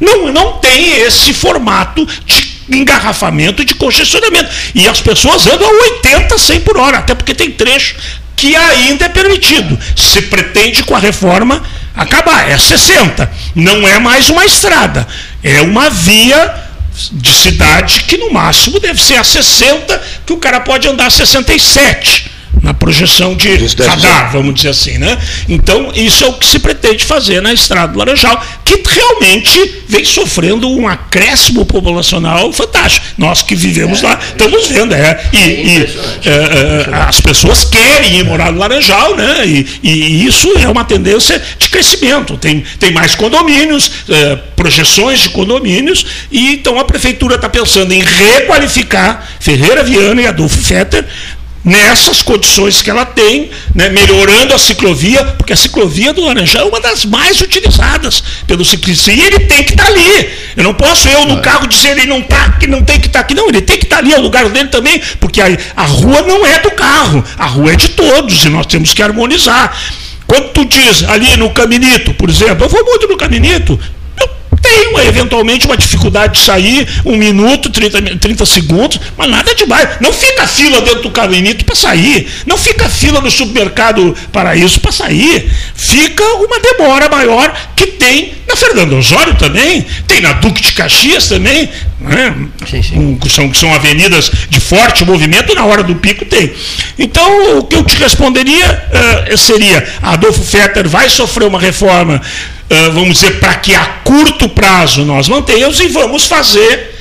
[0.00, 4.50] não, não tem esse formato de engarrafamento de congestionamento.
[4.74, 7.96] E as pessoas andam a 80, 100 por hora, até porque tem trecho
[8.36, 9.78] que ainda é permitido.
[9.96, 11.62] Se pretende com a reforma
[11.94, 13.28] acabar, é 60.
[13.54, 15.06] Não é mais uma estrada,
[15.42, 16.66] é uma via
[17.12, 21.10] de cidade que no máximo deve ser a 60, que o cara pode andar a
[21.10, 23.48] 67 na projeção de
[23.84, 25.18] radar, vamos dizer assim, né?
[25.48, 30.04] Então, isso é o que se pretende fazer na Estrada do Laranjal, que realmente vem
[30.04, 33.06] sofrendo um acréscimo populacional fantástico.
[33.18, 35.20] Nós que vivemos é, lá estamos vendo, é.
[35.32, 35.88] E, é e
[36.24, 39.46] é, é, as pessoas querem ir morar no Laranjal, né?
[39.46, 42.36] E, e, isso é uma tendência de crescimento.
[42.36, 48.02] Tem, tem mais condomínios, é, projeções de condomínios, e então a prefeitura está pensando em
[48.02, 51.04] requalificar Ferreira Viana e Adolfo Fetter
[51.66, 56.68] nessas condições que ela tem, né, melhorando a ciclovia, porque a ciclovia do Laranjal é
[56.68, 59.10] uma das mais utilizadas pelo ciclista.
[59.10, 60.30] E ele tem que estar tá ali.
[60.56, 63.18] Eu não posso, eu no carro, dizer ele não está aqui, não tem que estar
[63.18, 63.34] tá aqui.
[63.34, 65.82] Não, ele tem que estar tá ali, é o lugar dele também, porque a, a
[65.82, 69.76] rua não é do carro, a rua é de todos, e nós temos que harmonizar.
[70.24, 73.78] Quando tu diz ali no caminito, por exemplo, eu vou muito no caminito,
[74.66, 80.00] tenho eventualmente uma dificuldade de sair, um minuto, 30, 30 segundos, mas nada demais.
[80.00, 82.26] Não fica fila dentro do caminito para sair.
[82.46, 85.50] Não fica fila no supermercado para isso para sair.
[85.74, 91.28] Fica uma demora maior que tem na Fernando Osório também, tem na Duque de Caxias
[91.28, 91.68] também.
[92.00, 92.34] Né?
[92.68, 93.18] Sim, sim.
[93.28, 96.52] São, são avenidas de forte movimento, na hora do pico tem.
[96.98, 98.88] Então, o que eu te responderia
[99.32, 102.20] uh, seria: Adolfo Fetter vai sofrer uma reforma
[102.92, 106.94] vamos dizer, para que a curto prazo nós mantenhamos e vamos fazer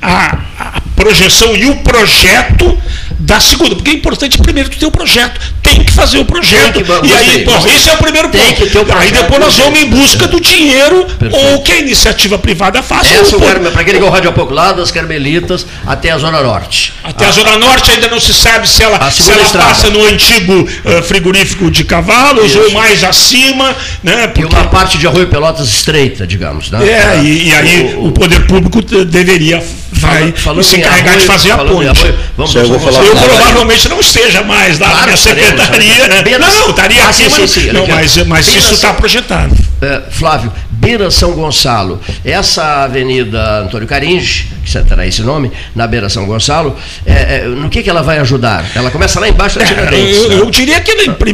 [0.00, 2.78] a, a projeção e o projeto
[3.18, 3.74] da segunda.
[3.74, 5.40] Porque é importante primeiro tu ter o projeto.
[5.64, 6.84] Tem que fazer o projeto.
[6.84, 8.54] Que, e aí, bom, esse é o primeiro ponto.
[8.54, 11.46] Que ter o aí depois nós vamos em busca do dinheiro Perfeito.
[11.46, 13.14] ou que a iniciativa privada faça.
[13.14, 16.92] Essa para quem ligou o rádio há pouco, lá das Carmelitas até a Zona Norte.
[17.02, 20.04] Até a, a Zona Norte ainda não se sabe se ela, se ela passa no
[20.04, 22.60] antigo uh, frigorífico de cavalos Isso.
[22.60, 23.74] ou mais acima.
[24.02, 24.42] Né, porque...
[24.42, 26.70] E uma parte de Arroio Pelotas estreita, digamos.
[26.70, 26.86] Né?
[26.86, 31.26] É, e, e aí o, o, poder público deveria vai falando se encarregar arroio, de
[31.26, 31.88] fazer a ponte.
[31.88, 35.53] Arroio, vamos, eu, falar eu provavelmente não esteja mais lá claro, na minha secretaria.
[35.54, 36.38] Né?
[36.38, 39.54] Não, não, estaria aqui, sim, sim, sim, não, mas, mas isso está projetado.
[39.80, 40.52] É, Flávio,
[40.84, 46.76] Beira São Gonçalo, essa avenida Antônio Caringe, que terá esse nome, na Beira São Gonçalo,
[47.06, 48.64] é, é, no que, que ela vai ajudar?
[48.74, 50.16] Ela começa lá embaixo da Tiradentes.
[50.16, 50.38] Eu, né?
[50.40, 50.90] eu, diria que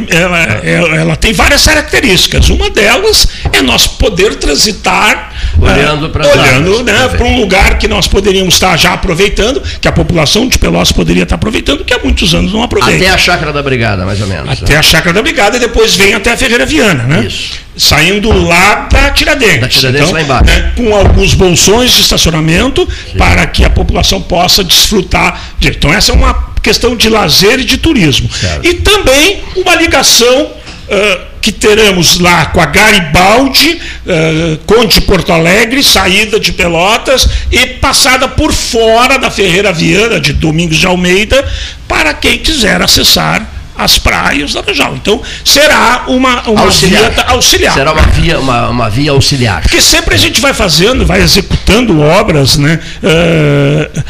[0.09, 2.49] ela, ela, ela, tem várias características.
[2.49, 8.07] Uma delas é nós poder transitar olhando para olhando né, para um lugar que nós
[8.07, 12.33] poderíamos estar já aproveitando, que a população de Pelotas poderia estar aproveitando, que há muitos
[12.33, 13.03] anos não aproveita.
[13.03, 14.49] Até a chácara da Brigada, mais ou menos.
[14.49, 14.79] Até né?
[14.79, 17.25] a chácara da Brigada e depois vem até a Ferreira Viana, né?
[17.25, 17.60] Isso.
[17.75, 19.59] Saindo lá da Tiradentes.
[19.59, 20.43] Da Tiradentes então, lá embaixo.
[20.45, 23.17] Né, com alguns bolsões de estacionamento Sim.
[23.17, 25.39] para que a população possa desfrutar.
[25.57, 25.69] De...
[25.69, 28.29] Então, essa é uma questão de lazer e de turismo.
[28.63, 30.51] E também uma ligação.
[30.91, 37.65] Uh, que teremos lá com a Garibaldi, uh, Conde Porto Alegre, saída de Pelotas e
[37.65, 41.43] passada por fora da Ferreira Viana, de Domingos de Almeida,
[41.87, 44.95] para quem quiser acessar as praias da região.
[44.95, 47.11] Então, será uma, uma auxiliar.
[47.11, 47.73] via auxiliar.
[47.73, 49.61] Será uma via, uma, uma via auxiliar.
[49.61, 52.79] Porque sempre a gente vai fazendo, vai executando obras, né?
[53.03, 54.03] Uh,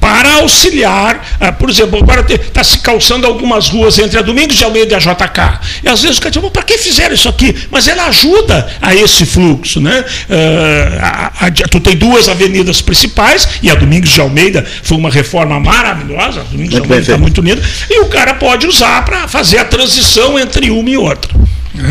[0.00, 4.64] para auxiliar, ah, por exemplo, agora está se calçando algumas ruas entre a Domingos de
[4.64, 5.60] Almeida e a JK.
[5.84, 7.54] E às vezes o cara diz, para que fizeram isso aqui?
[7.70, 9.80] Mas ela ajuda a esse fluxo.
[9.80, 10.00] Né?
[10.00, 15.10] Uh, a, a, tu tem duas avenidas principais, e a Domingos de Almeida foi uma
[15.10, 19.04] reforma maravilhosa, a Domingos muito de Almeida está muito unida, e o cara pode usar
[19.04, 21.48] para fazer a transição entre uma e outra.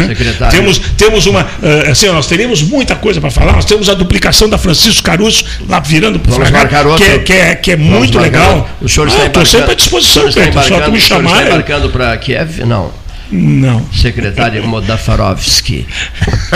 [0.07, 0.59] Secretário.
[0.59, 1.47] Temos, temos uma.
[1.61, 3.53] Eh, assim, nós teríamos muita coisa para falar.
[3.53, 7.55] Nós temos a duplicação da Francisco Caruso lá virando para o que, é, que, é,
[7.55, 8.69] que é muito legal.
[8.81, 10.63] O senhor está ah, Estou sempre à disposição, Pedro.
[10.63, 11.23] Só que me chamar.
[11.23, 12.65] O senhor está embarcando para Kiev?
[12.65, 12.91] Não.
[13.29, 13.85] Não.
[13.91, 15.85] Secretário Modafarovski.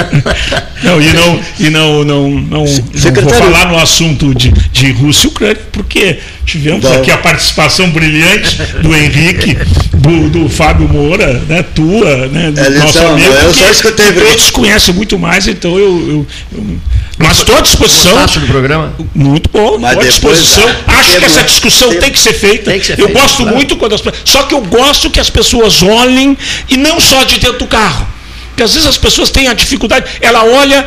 [0.84, 5.28] não, e não, e não, não, não, não vou falar no assunto de, de Rússia
[5.28, 6.94] e Ucrânia, porque tivemos não.
[6.94, 9.58] aqui a participação brilhante do Henrique,
[10.02, 13.34] do, do Fábio Moura, né, tua, né, do é, nosso então, amigo.
[13.34, 14.12] Eu só escutei.
[14.14, 16.80] Todos conhecem muito mais, então eu, eu, eu
[17.18, 18.26] mas estou à disposição.
[18.26, 18.94] do programa?
[19.14, 20.64] Muito bom, estou à disposição.
[20.88, 22.74] Ah, Acho que essa discussão tem, tem que ser feita.
[22.74, 23.56] Que ser eu feita, gosto claro.
[23.56, 26.36] muito quando as Só que eu gosto que as pessoas olhem
[26.68, 28.08] e não só de dentro do carro.
[28.52, 30.86] Porque às vezes as pessoas têm a dificuldade, ela olha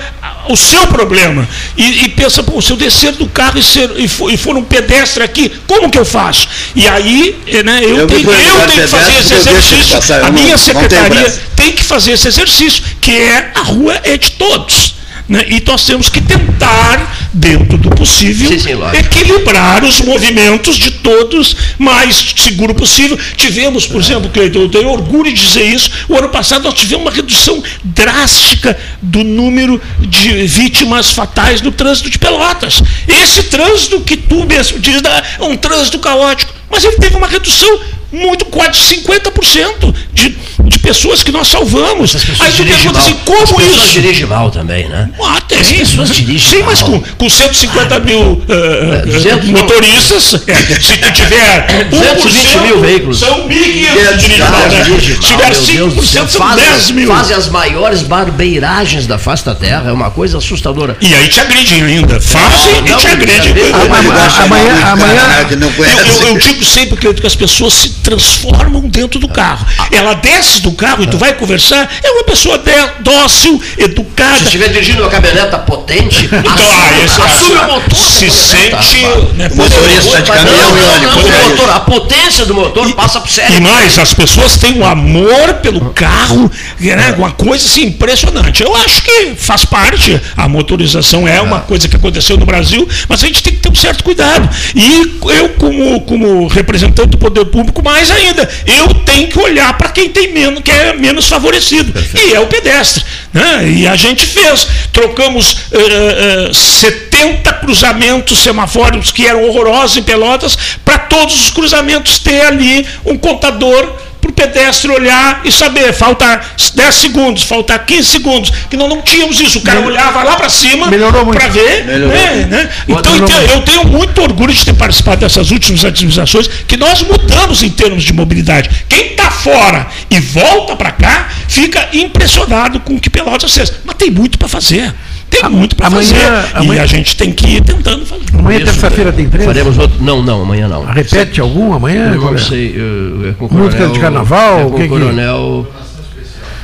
[0.49, 4.07] o seu problema e, e pensa, pô, se eu descer do carro e, ser, e,
[4.07, 6.47] for, e for um pedestre aqui, como que eu faço?
[6.75, 10.15] E aí, né, eu, eu tenho, eu tenho que fazer esse exercício.
[10.25, 14.95] a minha secretaria tem que fazer esse exercício, que é a rua é de todos.
[15.27, 15.45] Né?
[15.49, 21.57] E nós temos que tentar, dentro do possível, sim, sim, equilibrar os movimentos de todos
[21.79, 23.19] mais seguro possível.
[23.37, 27.07] Tivemos, por exemplo, Cleiton, eu tenho orgulho de dizer isso, o ano passado nós tivemos
[27.07, 32.83] uma redução drástica do número de vítimas fatais no trânsito de Pelotas.
[33.09, 37.81] Esse trânsito que tu mesmo diz é um trânsito caótico, mas ele teve uma redução
[38.15, 42.15] muito, quase 50% de, de pessoas que nós salvamos.
[42.41, 43.93] Aí tu pergunta assim, como As pessoas isso?
[43.93, 45.11] dirigem mal também, né?
[45.21, 45.59] Ah, tem.
[45.59, 46.67] As pessoas dirigem Sim, mal.
[46.67, 53.19] mas com, com 150 mil uh, uh, motoristas, é, se tu tiver 220 mil veículos.
[53.19, 54.85] São 1.500 que dirigem mal, né?
[55.01, 57.09] Se tiver 5%, são faz, 10 mil.
[57.09, 60.97] Fazem as maiores barbeiragens da face da terra, é uma coisa assustadora.
[61.01, 62.21] E aí te agridem ainda.
[62.21, 63.53] Fazem e te agridem.
[63.73, 69.29] Amanhã, amanhã, amanhã, eu, eu, eu digo sempre que as pessoas se transformam dentro do
[69.29, 69.67] carro.
[69.91, 72.63] Ela desce do carro e tu vai conversar, é uma pessoa
[73.01, 74.39] dócil, educada.
[74.39, 77.97] Se estiver dirigindo uma caminhoneta potente, então, assume, assume o motor.
[77.97, 79.05] Se sente.
[79.35, 83.59] Né, motorista de caminhão e motor, A potência do motor passa para o cérebro.
[83.59, 86.51] E mais, as pessoas têm um amor pelo carro,
[86.81, 88.63] né, uma coisa assim, impressionante.
[88.63, 90.21] Eu acho que faz parte.
[90.37, 93.71] A motorização é uma coisa que aconteceu no Brasil, mas a gente tem que ter
[93.71, 94.49] um certo cuidado.
[94.75, 99.91] E eu, como, como representante do poder público, mais ainda, eu tenho que olhar para
[99.91, 101.93] quem tem menos, que é menos favorecido.
[101.93, 102.29] Perfeito.
[102.29, 103.05] E é o pedestre.
[103.33, 103.69] Né?
[103.69, 104.67] E a gente fez.
[104.93, 112.19] Trocamos uh, uh, 70 cruzamentos semafóricos que eram horrorosos em Pelotas, para todos os cruzamentos
[112.19, 116.41] ter ali um contador para o pedestre olhar e saber, falta
[116.75, 119.59] 10 segundos, falta 15 segundos, que nós não tínhamos isso.
[119.59, 121.85] O cara Melhor, olhava lá para cima para ver.
[121.85, 122.71] Né, né?
[122.89, 127.03] Então eu tenho, eu tenho muito orgulho de ter participado dessas últimas administrações, que nós
[127.03, 128.71] mudamos em termos de mobilidade.
[128.89, 133.73] Quem está fora e volta para cá, fica impressionado com o que Pelotas fez.
[133.85, 134.93] Mas tem muito para fazer.
[135.41, 136.17] Tem muito para fazer.
[136.55, 138.23] Amanhã, e a gente tem que ir tentando fazer.
[138.39, 139.45] Amanhã, terça-feira, tem três?
[139.45, 140.03] Faremos outro.
[140.03, 140.85] Não, não, amanhã não.
[140.85, 142.13] Repete algum amanhã?
[142.15, 142.75] Eu não sei.
[142.77, 144.61] Eu, é com Música de carnaval?
[144.61, 145.67] É com que coronel.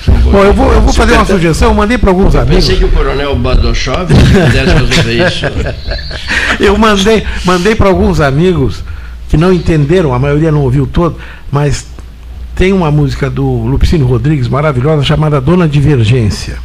[0.06, 2.64] Bom, eu vou, eu vou fazer uma sugestão, eu mandei para alguns eu amigos.
[2.64, 5.47] Pensei que o coronel Badochov pudesse resolver isso.
[6.59, 8.82] eu mandei, mandei para alguns amigos
[9.28, 11.16] que não entenderam, a maioria não ouviu todo,
[11.51, 11.86] mas
[12.55, 16.59] tem uma música do Lupicínio Rodrigues maravilhosa chamada Dona Divergência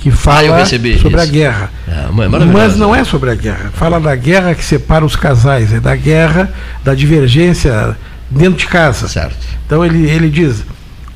[0.00, 1.08] que fala ah, sobre isso.
[1.16, 1.70] a guerra.
[1.86, 2.06] É,
[2.46, 3.70] Mas não é sobre a guerra.
[3.74, 6.52] Fala da guerra que separa os casais, é da guerra,
[6.84, 7.96] da divergência
[8.30, 9.08] dentro de casa.
[9.08, 9.36] Certo.
[9.66, 10.64] Então ele, ele diz: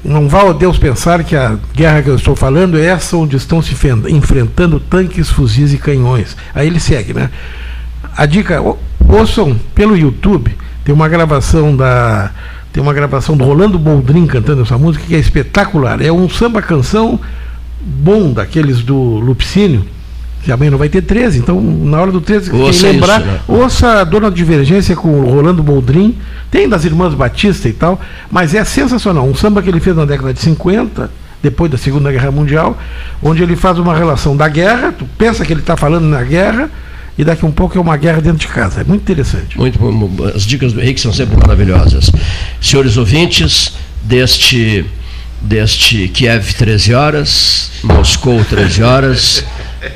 [0.05, 3.37] não vá a Deus pensar que a guerra que eu estou falando é essa onde
[3.37, 3.75] estão se
[4.09, 6.37] enfrentando tanques, fuzis e canhões.
[6.55, 7.31] Aí ele segue, né?
[8.17, 8.61] A dica,
[9.09, 12.31] ouçam pelo YouTube, tem uma gravação da.
[12.73, 16.01] Tem uma gravação do Rolando Boldrin cantando essa música que é espetacular.
[16.01, 17.21] É um samba canção
[17.85, 19.85] bom daqueles do Lupicínio,
[20.43, 23.41] que amanhã não vai ter 13, então na hora do 13, quem lembrar, isso, né?
[23.47, 26.17] ouça a Dona Divergência com o Rolando Boldrin,
[26.51, 28.01] tem das Irmãs Batista e tal,
[28.31, 29.25] mas é sensacional.
[29.25, 31.11] Um samba que ele fez na década de 50,
[31.43, 32.79] depois da Segunda Guerra Mundial,
[33.23, 36.71] onde ele faz uma relação da guerra, tu pensa que ele está falando na guerra,
[37.17, 38.81] e daqui um pouco é uma guerra dentro de casa.
[38.81, 39.59] É muito interessante.
[39.59, 39.79] Muito
[40.35, 42.11] As dicas do Henrique são sempre maravilhosas.
[42.61, 44.85] Senhores ouvintes, deste
[45.43, 49.45] deste Kiev 13 horas, Moscou 13 horas,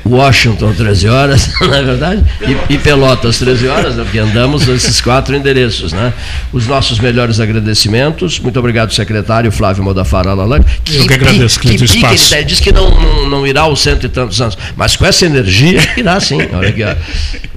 [0.04, 2.24] Washington 13 horas, não é verdade?
[2.42, 4.02] E, e, Pelotas 13 horas, né?
[4.02, 5.92] porque andamos nesses quatro endereços.
[5.92, 6.12] Né?
[6.52, 8.38] Os nossos melhores agradecimentos.
[8.40, 10.60] Muito obrigado, secretário Flávio Modafara Lalan.
[10.84, 12.34] Que, Eu que agradeço, que, que espaço.
[12.34, 15.24] Ele diz que não, não, não, irá aos cento e tantos anos, mas com essa
[15.26, 16.38] energia irá sim.
[16.52, 16.94] Olha aqui, ó.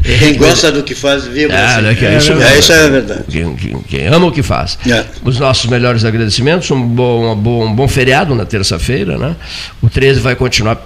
[0.04, 1.52] Quem gosta do que faz, vive.
[1.52, 2.06] É, assim.
[2.06, 3.24] é, isso, é, isso é verdade.
[3.30, 4.78] Quem, quem, quem, ama o que faz.
[4.88, 5.04] É.
[5.24, 9.18] Os nossos melhores agradecimentos, um bom, um bom, um bom feriado na terça-feira.
[9.18, 9.36] Né?
[9.82, 10.78] O 13 vai continuar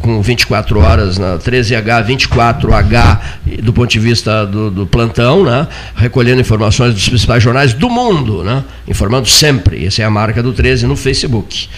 [0.00, 3.20] com 24 horas na 13H, 24H
[3.62, 5.68] do ponto de vista do, do, plantão, né?
[5.94, 8.64] recolhendo informações dos principais jornais do mundo, né?
[8.88, 9.86] informando sempre.
[9.86, 11.68] Essa é a marca do 13 no Facebook.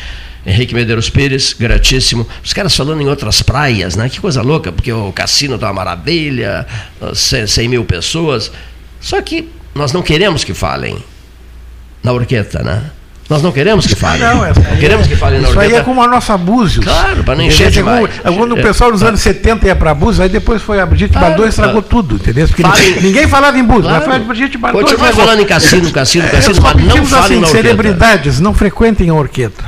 [0.46, 2.26] Henrique Medeiros Pires, gratíssimo.
[2.42, 4.10] Os caras falando em outras praias, né?
[4.10, 6.66] Que coisa louca, porque o cassino está uma maravilha,
[7.14, 8.52] 100, 100 mil pessoas.
[9.00, 10.98] Só que nós não queremos que falem
[12.02, 12.90] na orqueta, né?
[13.28, 14.20] Nós não queremos que falem.
[14.20, 16.84] Não, essa não queremos que falem na Isso aí é como a nossa Búzios.
[16.84, 18.10] Claro, para não encher demais.
[18.22, 21.28] Quando o pessoal dos anos 70 ia para Búzios, aí depois foi a Brigitte claro,
[21.28, 21.88] Bardot e estragou claro.
[21.88, 22.46] tudo, entendeu?
[22.46, 23.00] Porque Fale...
[23.00, 23.98] ninguém falava em Búzios, claro.
[23.98, 24.84] mas foi a Brigitte Bardot.
[24.84, 29.64] Continua falando em cassino, cassino, cassino, mas não falem assim, celebridades, não frequentem a orqueta.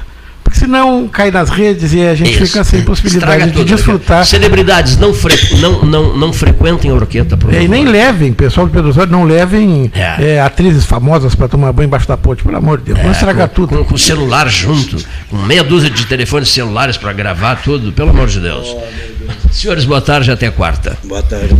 [0.47, 2.47] Porque senão cai nas redes e a gente Isso.
[2.47, 4.24] fica sem possibilidade de desfrutar.
[4.24, 7.36] Celebridades não, fre não, não, não frequentem a orqueta.
[7.51, 10.35] É, e nem levem, pessoal do Pedro Osório, não levem é.
[10.35, 12.98] É, atrizes famosas para tomar banho embaixo da ponte, pelo amor de Deus.
[13.01, 13.85] É, Vamos estragar com, tudo.
[13.85, 18.28] Com, o celular junto, com meia dúzia de telefones celulares para gravar tudo, pelo amor
[18.28, 18.68] de Deus.
[18.68, 20.97] Oh, Senhores, boa tarde, até quarta.
[21.02, 21.56] Boa tarde.